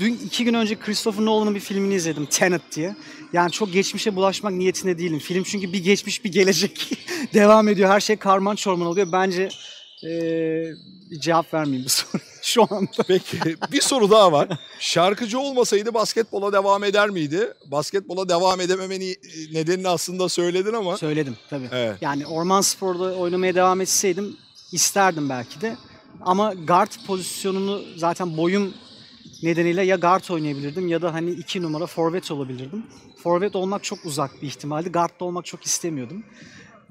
dün 0.00 0.18
iki 0.26 0.44
gün 0.44 0.54
önce 0.54 0.78
Christopher 0.78 1.24
Nolan'ın 1.24 1.54
bir 1.54 1.60
filmini 1.60 1.94
izledim 1.94 2.26
Tenet 2.26 2.76
diye. 2.76 2.96
Yani 3.32 3.50
çok 3.50 3.72
geçmişe 3.72 4.16
bulaşmak 4.16 4.52
niyetinde 4.52 4.98
değilim. 4.98 5.18
Film 5.18 5.42
çünkü 5.42 5.72
bir 5.72 5.84
geçmiş 5.84 6.24
bir 6.24 6.32
gelecek 6.32 6.90
devam 7.34 7.68
ediyor. 7.68 7.90
Her 7.90 8.00
şey 8.00 8.16
karman 8.16 8.56
çorman 8.56 8.86
oluyor. 8.86 9.12
Bence 9.12 9.48
e, 10.04 10.10
bir 11.10 11.20
cevap 11.20 11.54
vermeyeyim 11.54 11.84
bu 11.84 11.88
soruya 11.88 12.24
şu 12.42 12.62
anda. 12.70 13.02
Peki 13.08 13.38
bir 13.72 13.80
soru 13.80 14.10
daha 14.10 14.32
var. 14.32 14.48
Şarkıcı 14.78 15.38
olmasaydı 15.38 15.94
basketbola 15.94 16.52
devam 16.52 16.84
eder 16.84 17.10
miydi? 17.10 17.54
Basketbola 17.66 18.28
devam 18.28 18.60
edememeni 18.60 19.16
nedenini 19.52 19.88
aslında 19.88 20.28
söyledin 20.28 20.72
ama. 20.72 20.96
Söyledim 20.96 21.36
tabii. 21.50 21.68
Evet. 21.72 21.96
Yani 22.00 22.26
Orman 22.26 22.60
Spor'da 22.60 23.14
oynamaya 23.14 23.54
devam 23.54 23.80
etseydim 23.80 24.36
isterdim 24.72 25.28
belki 25.28 25.60
de. 25.60 25.76
Ama 26.20 26.54
guard 26.54 26.90
pozisyonunu 27.06 27.82
zaten 27.96 28.36
boyum 28.36 28.74
nedeniyle 29.42 29.82
ya 29.82 29.96
guard 29.96 30.28
oynayabilirdim 30.30 30.88
ya 30.88 31.02
da 31.02 31.14
hani 31.14 31.30
iki 31.30 31.62
numara 31.62 31.86
forvet 31.86 32.30
olabilirdim. 32.30 32.86
Forvet 33.22 33.56
olmak 33.56 33.84
çok 33.84 34.04
uzak 34.04 34.42
bir 34.42 34.46
ihtimaldi. 34.46 34.92
Guard'da 34.92 35.24
olmak 35.24 35.46
çok 35.46 35.64
istemiyordum. 35.66 36.24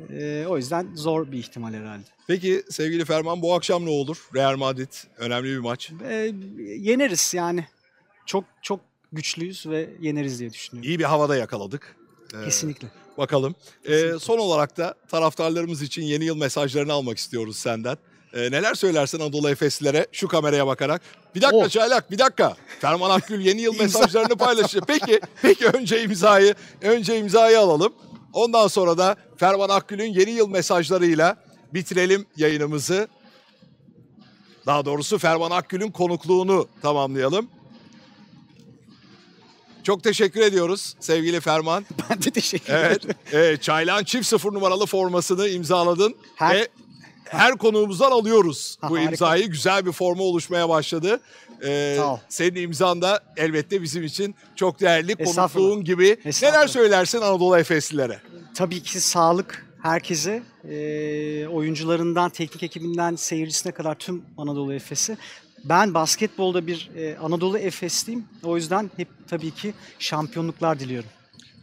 Ee, 0.09 0.45
o 0.49 0.57
yüzden 0.57 0.87
zor 0.95 1.31
bir 1.31 1.37
ihtimal 1.37 1.73
herhalde. 1.73 2.03
Peki 2.27 2.63
sevgili 2.69 3.05
Ferman 3.05 3.41
bu 3.41 3.53
akşam 3.53 3.85
ne 3.85 3.89
olur? 3.89 4.17
Real 4.35 4.55
Madrid 4.57 4.91
önemli 5.17 5.47
bir 5.49 5.57
maç. 5.57 5.91
Ee, 6.09 6.31
yeneriz 6.79 7.33
yani. 7.33 7.65
Çok 8.25 8.43
çok 8.61 8.79
güçlüyüz 9.11 9.65
ve 9.65 9.89
yeneriz 10.01 10.39
diye 10.39 10.53
düşünüyorum. 10.53 10.89
İyi 10.89 10.99
bir 10.99 11.03
havada 11.03 11.35
yakaladık. 11.35 11.95
Ee, 12.33 12.45
Kesinlikle. 12.45 12.87
Bakalım. 13.17 13.55
Ee, 13.85 14.11
son 14.19 14.37
olarak 14.39 14.77
da 14.77 14.95
taraftarlarımız 15.07 15.81
için 15.81 16.01
yeni 16.01 16.25
yıl 16.25 16.37
mesajlarını 16.37 16.93
almak 16.93 17.17
istiyoruz 17.17 17.57
senden. 17.57 17.97
Ee, 18.33 18.51
neler 18.51 18.73
söylersin 18.73 19.19
Anadolu 19.19 19.49
Efeslilere 19.49 20.07
şu 20.11 20.27
kameraya 20.27 20.67
bakarak? 20.67 21.01
Bir 21.35 21.41
dakika 21.41 21.57
Oh. 21.57 21.69
Çaylak 21.69 22.11
bir 22.11 22.19
dakika. 22.19 22.55
Ferman 22.79 23.09
Akgül 23.09 23.39
yeni 23.45 23.61
yıl 23.61 23.75
mesajlarını 23.79 24.35
paylaşıyor. 24.35 24.85
Peki, 24.87 25.19
peki 25.41 25.67
önce 25.67 26.03
imzayı, 26.03 26.55
önce 26.81 27.19
imzayı 27.19 27.59
alalım. 27.59 27.93
Ondan 28.33 28.67
sonra 28.67 28.97
da 28.97 29.15
Ferman 29.37 29.69
Akgül'ün 29.69 30.13
yeni 30.13 30.31
yıl 30.31 30.47
mesajlarıyla 30.49 31.37
bitirelim 31.73 32.25
yayınımızı. 32.37 33.07
Daha 34.65 34.85
doğrusu 34.85 35.17
Ferman 35.17 35.51
Akgül'ün 35.51 35.91
konukluğunu 35.91 36.67
tamamlayalım. 36.81 37.49
Çok 39.83 40.03
teşekkür 40.03 40.41
ediyoruz 40.41 40.95
sevgili 40.99 41.39
Ferman. 41.41 41.85
Ben 42.09 42.21
de 42.23 42.31
teşekkür 42.31 42.73
Evet. 42.73 43.05
ederim. 43.05 43.15
evet 43.31 43.63
Çaylak'ın 43.63 44.03
çift 44.03 44.27
sıfır 44.27 44.53
numaralı 44.53 44.85
formasını 44.85 45.47
imzaladın. 45.47 46.15
Her- 46.35 46.55
Ve 46.55 46.67
her 47.25 47.57
konuğumuzdan 47.57 48.11
alıyoruz 48.11 48.77
Ha, 48.81 48.89
bu 48.89 48.95
harika. 48.95 49.09
imzayı. 49.09 49.47
Güzel 49.47 49.85
bir 49.85 49.91
forma 49.91 50.23
oluşmaya 50.23 50.69
başladı. 50.69 51.21
Ee, 51.65 51.99
senin 52.29 52.55
imzan 52.55 53.01
da 53.01 53.19
elbette 53.37 53.81
bizim 53.81 54.03
için 54.03 54.35
çok 54.55 54.79
değerli. 54.79 55.15
Konukluğun 55.15 55.83
gibi. 55.83 56.17
Neler 56.41 56.67
söylersin 56.67 57.21
Anadolu 57.21 57.57
Efeslilere? 57.57 58.19
Tabii 58.55 58.83
ki 58.83 58.99
sağlık 58.99 59.65
herkese, 59.83 60.43
e, 60.69 61.47
oyuncularından, 61.47 62.29
teknik 62.29 62.63
ekibinden, 62.63 63.15
seyircisine 63.15 63.71
kadar 63.71 63.95
tüm 63.95 64.23
Anadolu 64.37 64.73
Efes'i. 64.73 65.17
Ben 65.63 65.93
basketbolda 65.93 66.67
bir 66.67 66.91
e, 66.95 67.17
Anadolu 67.17 67.57
Efesliyim. 67.57 68.25
O 68.43 68.55
yüzden 68.55 68.91
hep 68.97 69.07
tabii 69.27 69.51
ki 69.51 69.73
şampiyonluklar 69.99 70.79
diliyorum. 70.79 71.09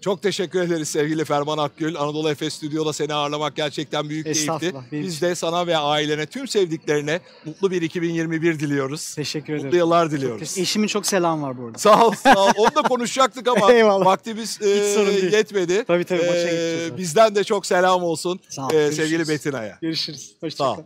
Çok 0.01 0.23
teşekkür 0.23 0.61
ederiz 0.61 0.89
sevgili 0.89 1.25
Ferman 1.25 1.59
Akgül. 1.59 1.97
Anadolu 1.97 2.31
Efes 2.31 2.55
Stüdyo'da 2.55 2.93
seni 2.93 3.15
ağırlamak 3.15 3.57
gerçekten 3.57 4.09
büyük 4.09 4.25
keyifti. 4.25 4.75
Biz 4.93 5.23
de 5.23 5.35
sana 5.35 5.67
ve 5.67 5.77
ailene, 5.77 6.27
tüm 6.27 6.49
sevdiklerine 6.49 7.21
mutlu 7.45 7.71
bir 7.71 7.83
2021 7.83 8.61
diliyoruz. 8.61 9.15
Teşekkür 9.15 9.53
Mutlu 9.55 9.67
ederim. 9.69 9.79
yıllar 9.79 10.11
diliyoruz. 10.11 10.59
Eşimin 10.59 10.87
çok 10.87 11.07
selam 11.07 11.43
var 11.43 11.59
bu 11.59 11.67
arada. 11.67 11.79
Sağ 11.79 12.07
ol, 12.07 12.13
sağ 12.13 12.45
ol. 12.45 12.51
Onu 12.57 12.75
da 12.75 12.83
konuşacaktık 12.89 13.49
ama 13.49 13.73
Eyvallah. 13.73 14.07
vaktimiz 14.07 14.63
e, 14.63 14.95
sorun 14.95 15.07
değil. 15.07 15.33
yetmedi. 15.33 15.85
Tabii, 15.85 16.05
tabii, 16.05 16.19
maça 16.27 16.39
Ee, 16.39 16.43
gideceğiz. 16.43 16.97
bizden 16.97 17.35
de 17.35 17.45
çok 17.45 17.67
selam 17.67 18.03
olsun 18.03 18.41
Sağ 18.49 18.67
ol, 18.67 18.71
e, 18.71 18.73
görüşürüz. 18.73 18.97
sevgili 18.97 19.29
Betina'ya. 19.29 19.79
Görüşürüz. 19.83 20.21
Sağ 20.31 20.35
ol. 20.47 20.47
Hoşçakalın. 20.47 20.85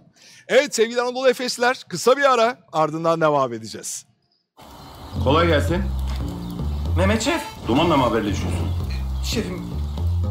Evet 0.48 0.74
sevgili 0.74 1.00
Anadolu 1.02 1.28
Efesler 1.28 1.84
kısa 1.88 2.16
bir 2.16 2.32
ara 2.34 2.58
ardından 2.72 3.20
devam 3.20 3.52
edeceğiz. 3.52 4.06
Kolay 5.24 5.46
gelsin. 5.46 5.82
Mehmet 6.96 7.22
Şef, 7.22 7.42
Dumanla 7.68 7.96
mı 7.96 8.02
haberleşiyorsun? 8.02 8.83
Şefim 9.34 9.62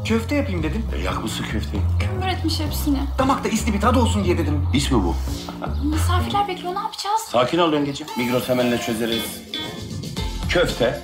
köfte 0.06 0.36
yapayım 0.36 0.64
dedim. 0.64 0.86
E, 0.96 1.00
yakmışsın 1.02 1.44
köfteyi. 1.44 1.84
Kömür 2.00 2.28
etmiş 2.28 2.60
hepsini. 2.60 2.98
Damakta 3.18 3.50
isli 3.50 3.74
bir 3.74 3.82
tadı 3.82 4.00
olsun 4.00 4.24
diye 4.24 4.38
dedim. 4.38 4.68
İş 4.74 4.92
mi 4.92 5.04
bu? 5.04 5.16
Misafirler 5.84 6.48
bekliyor 6.48 6.76
ne 6.76 6.80
yapacağız? 6.80 7.22
Sakin 7.32 7.58
ol 7.58 7.74
yengeciğim. 7.74 8.14
Migros 8.18 8.50
hemenle 8.50 8.82
çözeriz. 8.82 9.24
Köfte. 10.50 11.02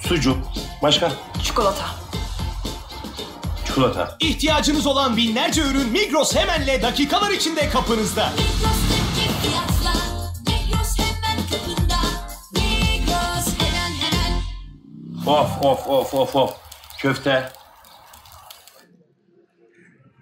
Sucuk. 0.00 0.36
Başka? 0.82 1.12
Çikolata. 1.42 1.84
Çikolata. 3.66 4.16
İhtiyacınız 4.20 4.86
olan 4.86 5.16
binlerce 5.16 5.62
ürün 5.62 5.88
Migros 5.88 6.36
Hemen'le 6.36 6.82
dakikalar 6.82 7.30
içinde 7.30 7.68
kapınızda. 7.68 8.32
Of 15.26 15.64
of 15.64 15.88
of 15.88 16.14
of 16.14 16.36
of. 16.36 16.71
Köfte. 17.02 17.52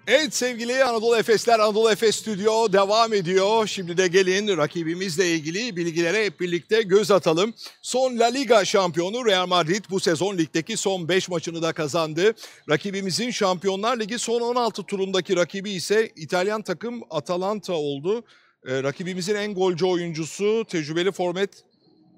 Evet 0.07 0.35
sevgili 0.35 0.83
Anadolu 0.83 1.17
Efesler, 1.17 1.59
Anadolu 1.59 1.91
Efes 1.91 2.15
Stüdyo 2.15 2.73
devam 2.73 3.13
ediyor. 3.13 3.67
Şimdi 3.67 3.97
de 3.97 4.07
gelin 4.07 4.57
rakibimizle 4.57 5.31
ilgili 5.31 5.75
bilgilere 5.75 6.25
hep 6.25 6.39
birlikte 6.39 6.81
göz 6.81 7.11
atalım. 7.11 7.53
Son 7.81 8.19
La 8.19 8.25
Liga 8.25 8.65
şampiyonu 8.65 9.25
Real 9.25 9.47
Madrid 9.47 9.85
bu 9.89 9.99
sezon 9.99 10.37
ligdeki 10.37 10.77
son 10.77 11.09
5 11.09 11.29
maçını 11.29 11.61
da 11.61 11.73
kazandı. 11.73 12.33
Rakibimizin 12.69 13.31
Şampiyonlar 13.31 13.99
Ligi 13.99 14.19
son 14.19 14.41
16 14.41 14.83
turundaki 14.83 15.35
rakibi 15.35 15.71
ise 15.71 16.11
İtalyan 16.15 16.61
takım 16.61 17.01
Atalanta 17.09 17.73
oldu. 17.73 18.23
Ee, 18.65 18.83
rakibimizin 18.83 19.35
en 19.35 19.53
golcü 19.53 19.85
oyuncusu 19.85 20.65
tecrübeli 20.69 21.11
forvet 21.11 21.63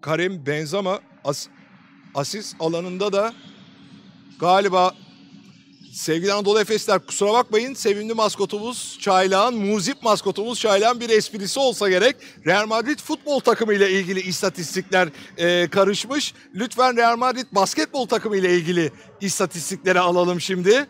Karim 0.01 0.45
Benzema 0.45 0.99
as 1.24 1.47
asist 2.16 2.55
alanında 2.59 3.14
da 3.14 3.34
galiba 4.39 4.95
Sevgili 5.93 6.34
Anadolu 6.34 6.59
Efesler 6.59 6.99
kusura 6.99 7.34
bakmayın 7.34 7.73
sevimli 7.73 8.13
maskotumuz 8.13 8.97
Çaylağın, 9.01 9.55
muzip 9.55 10.03
maskotumuz 10.03 10.59
Çaylağın 10.59 10.99
bir 10.99 11.09
esprisi 11.09 11.59
olsa 11.59 11.89
gerek. 11.89 12.15
Real 12.45 12.67
Madrid 12.67 12.99
futbol 12.99 13.39
takımı 13.39 13.73
ile 13.73 13.91
ilgili 13.91 14.21
istatistikler 14.21 15.09
e, 15.38 15.67
karışmış. 15.67 16.34
Lütfen 16.55 16.97
Real 16.97 17.17
Madrid 17.17 17.45
basketbol 17.51 18.05
takımı 18.07 18.38
ile 18.38 18.55
ilgili 18.55 18.91
istatistikleri 19.21 19.99
alalım 19.99 20.41
şimdi. 20.41 20.88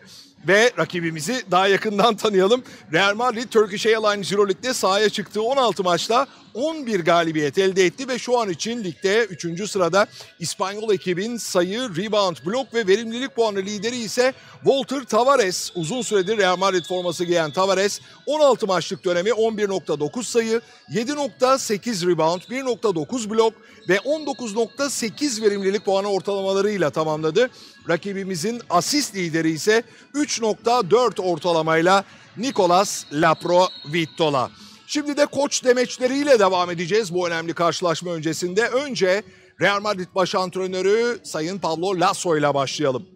Ve 0.48 0.70
rakibimizi 0.78 1.42
daha 1.50 1.68
yakından 1.68 2.16
tanıyalım. 2.16 2.62
Real 2.92 3.14
Madrid 3.14 3.48
Turkish 3.48 3.86
Airlines 3.86 4.32
Euroleague'de 4.32 4.74
sahaya 4.74 5.08
çıktığı 5.08 5.42
16 5.42 5.82
maçta 5.82 6.26
11 6.54 7.00
galibiyet 7.00 7.58
elde 7.58 7.84
etti 7.84 8.08
ve 8.08 8.18
şu 8.18 8.38
an 8.38 8.48
için 8.48 8.84
ligde 8.84 9.24
3. 9.24 9.70
sırada 9.70 10.06
İspanyol 10.38 10.92
ekibin 10.92 11.36
sayı, 11.36 11.96
rebound, 11.96 12.36
blok 12.46 12.74
ve 12.74 12.86
verimlilik 12.86 13.36
puanı 13.36 13.58
lideri 13.58 13.96
ise 13.96 14.32
Walter 14.64 15.04
Tavares. 15.04 15.72
Uzun 15.74 16.02
süredir 16.02 16.38
Real 16.38 16.56
Madrid 16.56 16.84
forması 16.84 17.24
giyen 17.24 17.52
Tavares 17.52 18.00
16 18.26 18.66
maçlık 18.66 19.04
dönemi 19.04 19.30
11.9 19.30 20.24
sayı, 20.24 20.60
7.8 20.92 22.10
rebound, 22.10 22.40
1.9 22.40 23.30
blok 23.30 23.54
ve 23.88 23.96
19.8 23.96 25.42
verimlilik 25.42 25.84
puanı 25.84 26.08
ortalamalarıyla 26.08 26.90
tamamladı. 26.90 27.50
Rakibimizin 27.88 28.60
asist 28.70 29.16
lideri 29.16 29.50
ise 29.50 29.82
3.4 30.14 31.20
ortalamayla 31.20 32.04
Nicolas 32.36 33.04
Lapro 33.12 33.68
Vittola. 33.92 34.50
Şimdi 34.86 35.16
de 35.16 35.26
koç 35.26 35.64
demeçleriyle 35.64 36.38
devam 36.38 36.70
edeceğiz 36.70 37.14
bu 37.14 37.28
önemli 37.28 37.54
karşılaşma 37.54 38.12
öncesinde. 38.12 38.68
Önce 38.68 39.22
Real 39.60 39.80
Madrid 39.80 40.08
baş 40.14 40.34
antrenörü 40.34 41.18
Sayın 41.22 41.58
Pablo 41.58 42.00
Lasso 42.00 42.36
ile 42.38 42.54
başlayalım. 42.54 43.06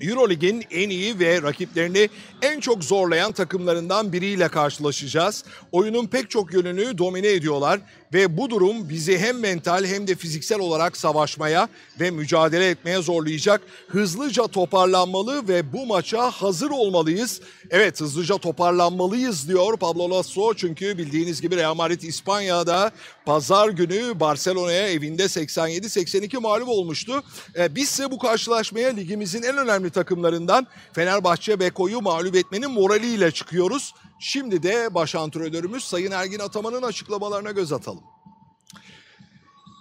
Eurolig'in 0.00 0.64
en 0.70 0.90
iyi 0.90 1.18
ve 1.18 1.42
rakiplerini 1.42 2.08
en 2.42 2.60
çok 2.60 2.84
zorlayan 2.84 3.32
takımlarından 3.32 4.12
biriyle 4.12 4.48
karşılaşacağız. 4.48 5.44
Oyunun 5.72 6.06
pek 6.06 6.30
çok 6.30 6.54
yönünü 6.54 6.98
domine 6.98 7.28
ediyorlar 7.28 7.80
ve 8.12 8.36
bu 8.36 8.50
durum 8.50 8.88
bizi 8.88 9.18
hem 9.18 9.38
mental 9.38 9.84
hem 9.84 10.06
de 10.06 10.14
fiziksel 10.14 10.60
olarak 10.60 10.96
savaşmaya 10.96 11.68
ve 12.00 12.10
mücadele 12.10 12.68
etmeye 12.68 13.02
zorlayacak. 13.02 13.60
Hızlıca 13.88 14.46
toparlanmalı 14.46 15.48
ve 15.48 15.72
bu 15.72 15.86
maça 15.86 16.30
hazır 16.30 16.70
olmalıyız. 16.70 17.40
Evet 17.70 18.00
hızlıca 18.00 18.38
toparlanmalıyız 18.38 19.48
diyor 19.48 19.76
Pablo 19.76 20.10
Lasso 20.10 20.54
çünkü 20.54 20.98
bildiğiniz 20.98 21.40
gibi 21.40 21.56
Real 21.56 21.74
Madrid 21.74 22.02
İspanya'da 22.02 22.90
pazar 23.26 23.68
günü 23.68 24.20
Barcelona'ya 24.20 24.88
evinde 24.88 25.22
87-82 25.22 26.40
mağlup 26.40 26.68
olmuştu. 26.68 27.22
Ee, 27.56 27.74
biz 27.74 27.92
ise 27.92 28.10
bu 28.10 28.18
karşılaşmaya 28.18 28.90
ligimizin 28.90 29.42
en 29.42 29.56
önemli 29.56 29.90
takımlarından 29.90 30.66
Fenerbahçe 30.92 31.60
Beko'yu 31.60 32.00
mağlup 32.00 32.36
etmenin 32.36 32.70
moraliyle 32.70 33.30
çıkıyoruz. 33.30 33.94
Şimdi 34.24 34.62
de 34.62 34.94
baş 34.94 35.14
antrenörümüz 35.14 35.84
Sayın 35.84 36.10
Ergin 36.10 36.38
Ataman'ın 36.38 36.82
açıklamalarına 36.82 37.50
göz 37.50 37.72
atalım. 37.72 38.04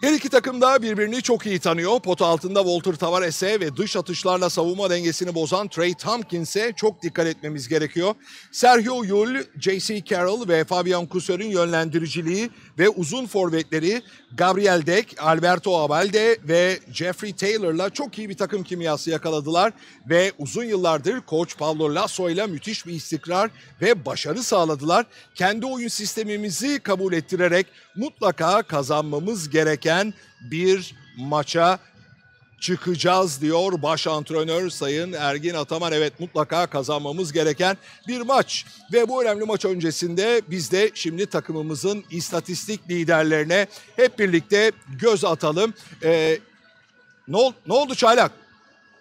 Her 0.02 0.14
iki 0.14 0.30
takım 0.30 0.62
da 0.62 0.82
birbirini 0.82 1.22
çok 1.22 1.45
iyi 1.45 1.60
tanıyor. 1.60 1.99
Pot 1.99 2.22
altında 2.22 2.60
Walter 2.64 2.93
Tavares'e 2.93 3.60
ve 3.60 3.78
dış 3.78 3.95
atışlarla 3.95 4.49
savunma 4.49 4.89
dengesini 4.89 5.36
bozan 5.36 5.68
Trey 5.68 5.93
Tompkins'e 5.93 6.74
çok 6.76 7.04
dikkat 7.04 7.28
etmemiz 7.28 7.68
gerekiyor. 7.68 8.16
Sergio 8.52 9.04
Yul, 9.04 9.36
J.C. 9.60 10.04
Carroll 10.04 10.47
ve 10.47 10.64
Fabian 10.64 11.08
Couseur'ün 11.12 11.49
yönlendiriciliği 11.49 12.49
ve 12.80 12.89
uzun 12.89 13.26
forvetleri 13.26 14.02
Gabriel 14.38 14.86
Deck, 14.86 15.16
Alberto 15.20 15.80
Abalde 15.80 16.38
ve 16.43 16.80
Jeffrey 16.93 17.34
Taylor'la 17.34 17.89
çok 17.89 18.18
iyi 18.18 18.30
bir 18.30 18.38
takım 18.38 18.64
kimyası 18.64 19.10
yakaladılar 19.10 19.74
ve 20.10 20.32
uzun 20.38 20.64
yıllardır 20.64 21.22
koç 21.22 21.58
Pablo 21.58 21.95
Lasso 21.95 22.30
ile 22.30 22.47
müthiş 22.47 22.86
bir 22.86 22.93
istikrar 22.93 23.52
ve 23.82 24.06
başarı 24.06 24.43
sağladılar. 24.43 25.06
Kendi 25.36 25.66
oyun 25.66 25.88
sistemimizi 25.88 26.80
kabul 26.80 27.14
ettirerek 27.14 27.68
mutlaka 27.95 28.64
kazanmamız 28.64 29.49
gereken 29.49 29.91
bir 30.42 30.96
maça 31.18 31.80
çıkacağız 32.62 33.42
diyor 33.42 33.82
baş 33.82 34.08
antrenör 34.08 34.70
Sayın 34.70 35.14
Ergin 35.14 35.54
Ataman. 35.54 35.92
Evet 35.92 36.20
mutlaka 36.20 36.68
kazanmamız 36.68 37.34
gereken 37.34 37.78
bir 38.08 38.22
maç 38.22 38.66
ve 38.94 39.10
bu 39.10 39.24
önemli 39.24 39.46
maç 39.46 39.66
öncesinde 39.66 40.42
biz 40.50 40.72
de 40.72 40.92
şimdi 40.94 41.26
takımımızın 41.26 42.04
istatistik 42.12 42.89
liderlerine 42.89 43.68
hep 43.96 44.20
birlikte 44.20 44.72
göz 45.02 45.26
atalım. 45.26 45.74
Ee, 46.04 46.39
ne, 47.28 47.38
ol, 47.38 47.54
ne 47.68 47.74
oldu 47.74 47.96
Çaylak? 47.96 48.32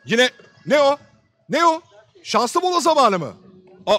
Yine 0.06 0.30
ne 0.66 0.80
o? 0.80 0.96
Ne 1.48 1.66
o? 1.66 1.82
Şanslı 2.22 2.60
mola 2.60 2.80
zamanı 2.80 3.18
mı? 3.18 3.32
A, 3.86 3.96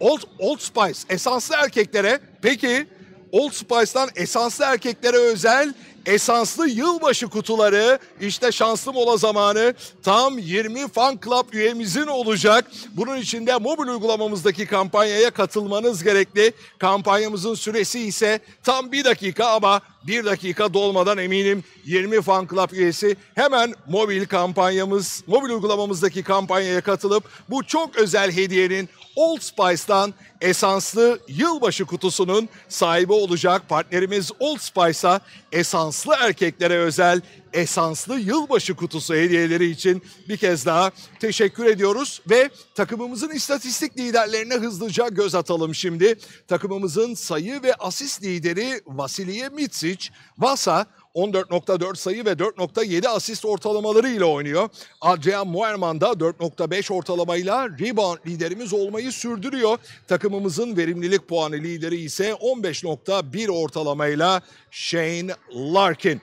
Old, 0.00 0.20
Old 0.38 0.58
Spice 0.58 1.00
esanslı 1.08 1.54
erkeklere 1.54 2.20
peki 2.42 2.86
Old 3.32 3.52
Spice'dan 3.52 4.08
esanslı 4.16 4.64
erkeklere 4.64 5.16
özel 5.16 5.74
esanslı 6.06 6.68
yılbaşı 6.68 7.26
kutuları 7.26 7.98
işte 8.20 8.52
şanslı 8.52 8.92
mola 8.92 9.16
zamanı 9.16 9.74
tam 10.02 10.38
20 10.38 10.88
fan 10.88 11.18
club 11.24 11.52
üyemizin 11.52 12.06
olacak. 12.06 12.70
Bunun 12.92 13.16
için 13.16 13.46
de 13.46 13.56
mobil 13.56 13.88
uygulamamızdaki 13.88 14.66
kampanyaya 14.66 15.30
katılmanız 15.30 16.04
gerekli. 16.04 16.52
Kampanyamızın 16.78 17.54
süresi 17.54 18.00
ise 18.00 18.40
tam 18.64 18.92
bir 18.92 19.04
dakika 19.04 19.46
ama 19.46 19.80
bir 20.06 20.24
dakika 20.24 20.74
dolmadan 20.74 21.18
eminim 21.18 21.64
20 21.84 22.22
fan 22.22 22.46
club 22.50 22.70
üyesi 22.72 23.16
hemen 23.34 23.74
mobil 23.88 24.26
kampanyamız, 24.26 25.24
mobil 25.26 25.50
uygulamamızdaki 25.50 26.22
kampanyaya 26.22 26.80
katılıp 26.80 27.24
bu 27.50 27.66
çok 27.66 27.96
özel 27.96 28.32
hediyenin 28.32 28.88
Old 29.16 29.40
Spice'dan 29.40 30.14
esanslı 30.40 31.18
yılbaşı 31.28 31.84
kutusunun 31.84 32.48
sahibi 32.68 33.12
olacak. 33.12 33.68
Partnerimiz 33.68 34.32
Old 34.40 34.58
Spice'a 34.58 35.20
esanslı 35.52 36.14
erkeklere 36.20 36.78
özel 36.78 37.20
esanslı 37.52 38.20
yılbaşı 38.20 38.74
kutusu 38.74 39.14
hediyeleri 39.14 39.70
için 39.70 40.02
bir 40.28 40.36
kez 40.36 40.66
daha 40.66 40.90
teşekkür 41.20 41.64
ediyoruz 41.64 42.22
ve 42.30 42.50
takımımızın 42.74 43.30
istatistik 43.30 43.98
liderlerine 43.98 44.54
hızlıca 44.54 45.08
göz 45.08 45.34
atalım 45.34 45.74
şimdi. 45.74 46.18
Takımımızın 46.48 47.14
sayı 47.14 47.62
ve 47.62 47.74
asist 47.74 48.22
lideri 48.22 48.80
Vasilije 48.86 49.48
Mitsic, 49.48 50.08
Vasa 50.38 50.86
14.4 51.16 51.96
sayı 51.96 52.24
ve 52.24 52.30
4.7 52.30 53.08
asist 53.08 53.44
ortalamaları 53.44 54.08
ile 54.08 54.24
oynuyor. 54.24 54.68
Adrian 55.00 55.48
Muerman 55.48 56.00
da 56.00 56.06
4.5 56.06 56.92
ortalamayla 56.92 57.68
rebound 57.68 58.18
liderimiz 58.26 58.72
olmayı 58.72 59.12
sürdürüyor. 59.12 59.78
Takımımızın 60.08 60.76
verimlilik 60.76 61.28
puanı 61.28 61.54
lideri 61.54 61.96
ise 61.96 62.30
15.1 62.30 63.50
ortalamayla 63.50 64.42
Shane 64.70 65.34
Larkin. 65.54 66.20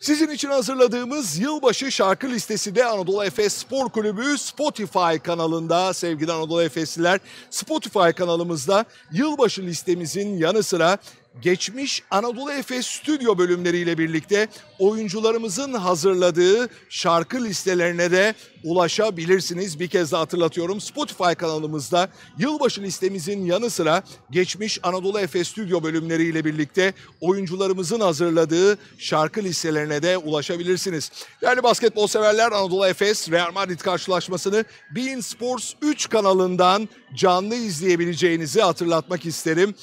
Sizin 0.00 0.30
için 0.30 0.48
hazırladığımız 0.48 1.38
yılbaşı 1.38 1.92
şarkı 1.92 2.30
listesi 2.30 2.74
de 2.74 2.84
Anadolu 2.84 3.24
Efes 3.24 3.52
Spor 3.52 3.88
Kulübü 3.88 4.38
Spotify 4.38 5.16
kanalında 5.22 5.94
sevgili 5.94 6.32
Anadolu 6.32 6.62
Efesliler. 6.62 7.20
Spotify 7.50 8.10
kanalımızda 8.16 8.84
yılbaşı 9.12 9.62
listemizin 9.62 10.38
yanı 10.38 10.62
sıra 10.62 10.98
geçmiş 11.42 12.02
Anadolu 12.10 12.52
Efes 12.52 12.86
stüdyo 12.86 13.38
bölümleriyle 13.38 13.98
birlikte 13.98 14.48
oyuncularımızın 14.78 15.72
hazırladığı 15.72 16.68
şarkı 16.88 17.44
listelerine 17.44 18.10
de 18.10 18.34
ulaşabilirsiniz. 18.64 19.80
Bir 19.80 19.88
kez 19.88 20.12
daha 20.12 20.20
hatırlatıyorum. 20.20 20.80
Spotify 20.80 21.32
kanalımızda 21.32 22.08
yılbaşı 22.38 22.82
listemizin 22.82 23.44
yanı 23.44 23.70
sıra 23.70 24.02
geçmiş 24.30 24.78
Anadolu 24.82 25.20
Efes 25.20 25.48
stüdyo 25.48 25.82
bölümleriyle 25.82 26.44
birlikte 26.44 26.94
oyuncularımızın 27.20 28.00
hazırladığı 28.00 28.78
şarkı 28.98 29.44
listelerine 29.44 30.02
de 30.02 30.16
ulaşabilirsiniz. 30.18 31.10
Değerli 31.42 31.62
basketbol 31.62 32.06
severler 32.06 32.52
Anadolu 32.52 32.86
Efes 32.86 33.30
Real 33.30 33.52
Madrid 33.52 33.80
karşılaşmasını 33.80 34.64
Bein 34.94 35.20
Sports 35.20 35.72
3 35.82 36.08
kanalından 36.08 36.88
canlı 37.14 37.54
izleyebileceğinizi 37.54 38.60
hatırlatmak 38.60 39.26
isterim. 39.26 39.74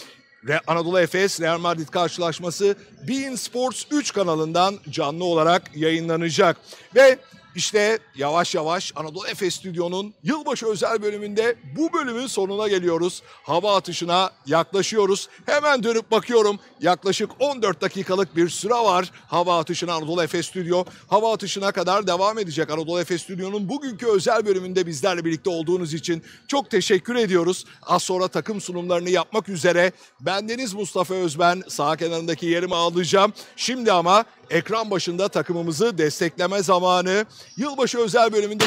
Anadolu 0.68 1.00
Efes 1.00 1.42
Real 1.42 1.60
Madrid 1.60 1.88
karşılaşması 1.88 2.76
Bein 3.08 3.36
Sports 3.36 3.84
3 3.92 4.14
kanalından 4.14 4.80
canlı 4.90 5.24
olarak 5.24 5.76
yayınlanacak. 5.76 6.58
Ve 6.96 7.18
işte 7.56 8.00
yavaş 8.16 8.56
yavaş 8.56 8.94
Anadolu 8.96 9.28
Efes 9.28 9.56
Stüdyo'nun 9.56 10.14
yılbaşı 10.24 10.68
özel 10.68 11.02
bölümünde 11.02 11.56
bu 11.78 11.94
bölümün 11.94 12.28
sonuna 12.28 12.68
geliyoruz. 12.68 13.24
Hava 13.44 13.76
atışına 13.76 14.32
yaklaşıyoruz. 14.46 15.30
Hemen 15.46 15.84
dönüp 15.84 16.12
bakıyorum. 16.12 16.60
Yaklaşık 16.82 17.32
14 17.40 17.82
dakikalık 17.82 18.36
bir 18.36 18.50
süre 18.50 18.74
var 18.74 19.12
hava 19.28 19.60
atışına 19.60 19.94
Anadolu 19.94 20.24
Efes 20.24 20.48
Stüdyo. 20.48 20.86
Hava 21.08 21.34
atışına 21.34 21.72
kadar 21.72 22.08
devam 22.08 22.40
edecek 22.40 22.70
Anadolu 22.70 23.00
Efes 23.00 23.24
Stüdyo'nun 23.24 23.70
bugünkü 23.70 24.08
özel 24.08 24.46
bölümünde 24.46 24.86
bizlerle 24.86 25.26
birlikte 25.26 25.50
olduğunuz 25.50 25.94
için 25.94 26.24
çok 26.48 26.70
teşekkür 26.70 27.16
ediyoruz. 27.16 27.66
Az 27.82 28.04
sonra 28.04 28.28
takım 28.28 28.62
sunumlarını 28.62 29.10
yapmak 29.10 29.50
üzere 29.50 29.92
bendeniz 30.20 30.74
Mustafa 30.74 31.14
Özben 31.14 31.64
sağ 31.68 31.96
kenarındaki 31.96 32.46
yerimi 32.46 32.76
alacağım. 32.76 33.34
Şimdi 33.56 33.92
ama 33.92 34.26
ekran 34.52 34.92
başında 34.92 35.28
takımımızı 35.28 35.98
destekleme 35.98 36.64
zamanı. 36.64 37.26
Yılbaşı 37.58 37.98
özel 37.98 38.34
bölümünde... 38.34 38.64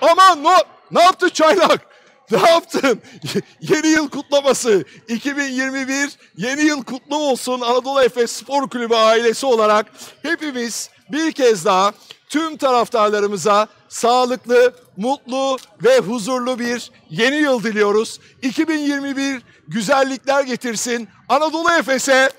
Aman 0.00 0.44
ne, 0.44 0.56
ne 0.90 1.02
yaptı 1.02 1.30
Çaylak? 1.30 1.80
Ne 2.30 2.50
yaptın? 2.50 3.02
Yeni 3.60 3.86
yıl 3.86 4.08
kutlaması 4.08 4.84
2021 5.08 6.10
yeni 6.36 6.62
yıl 6.62 6.84
kutlu 6.84 7.16
olsun 7.16 7.60
Anadolu 7.60 8.02
Efes 8.02 8.32
Spor 8.32 8.68
Kulübü 8.68 8.94
ailesi 8.94 9.46
olarak 9.46 9.86
hepimiz 10.22 10.90
bir 11.12 11.32
kez 11.32 11.64
daha 11.64 11.92
tüm 12.28 12.56
taraftarlarımıza 12.56 13.68
sağlıklı, 13.88 14.74
mutlu 14.96 15.58
ve 15.84 15.98
huzurlu 15.98 16.58
bir 16.58 16.90
yeni 17.10 17.36
yıl 17.36 17.62
diliyoruz. 17.62 18.20
2021 18.42 19.42
güzellikler 19.68 20.42
getirsin. 20.44 21.08
Anadolu 21.28 21.72
Efes'e 21.72 22.30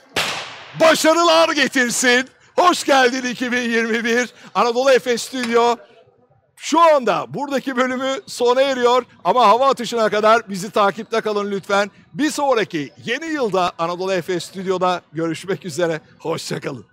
başarılar 0.79 1.49
getirsin. 1.49 2.29
Hoş 2.55 2.83
geldin 2.83 3.23
2021. 3.31 4.33
Anadolu 4.55 4.91
Efes 4.91 5.21
Stüdyo 5.21 5.75
şu 6.55 6.79
anda 6.81 7.25
buradaki 7.33 7.77
bölümü 7.77 8.21
sona 8.27 8.61
eriyor 8.61 9.05
ama 9.23 9.47
hava 9.47 9.69
atışına 9.69 10.09
kadar 10.09 10.49
bizi 10.49 10.71
takipte 10.71 11.21
kalın 11.21 11.51
lütfen. 11.51 11.91
Bir 12.13 12.31
sonraki 12.31 12.93
yeni 13.05 13.25
yılda 13.25 13.71
Anadolu 13.77 14.13
Efes 14.13 14.43
Stüdyo'da 14.43 15.01
görüşmek 15.13 15.65
üzere. 15.65 16.01
Hoşçakalın. 16.19 16.92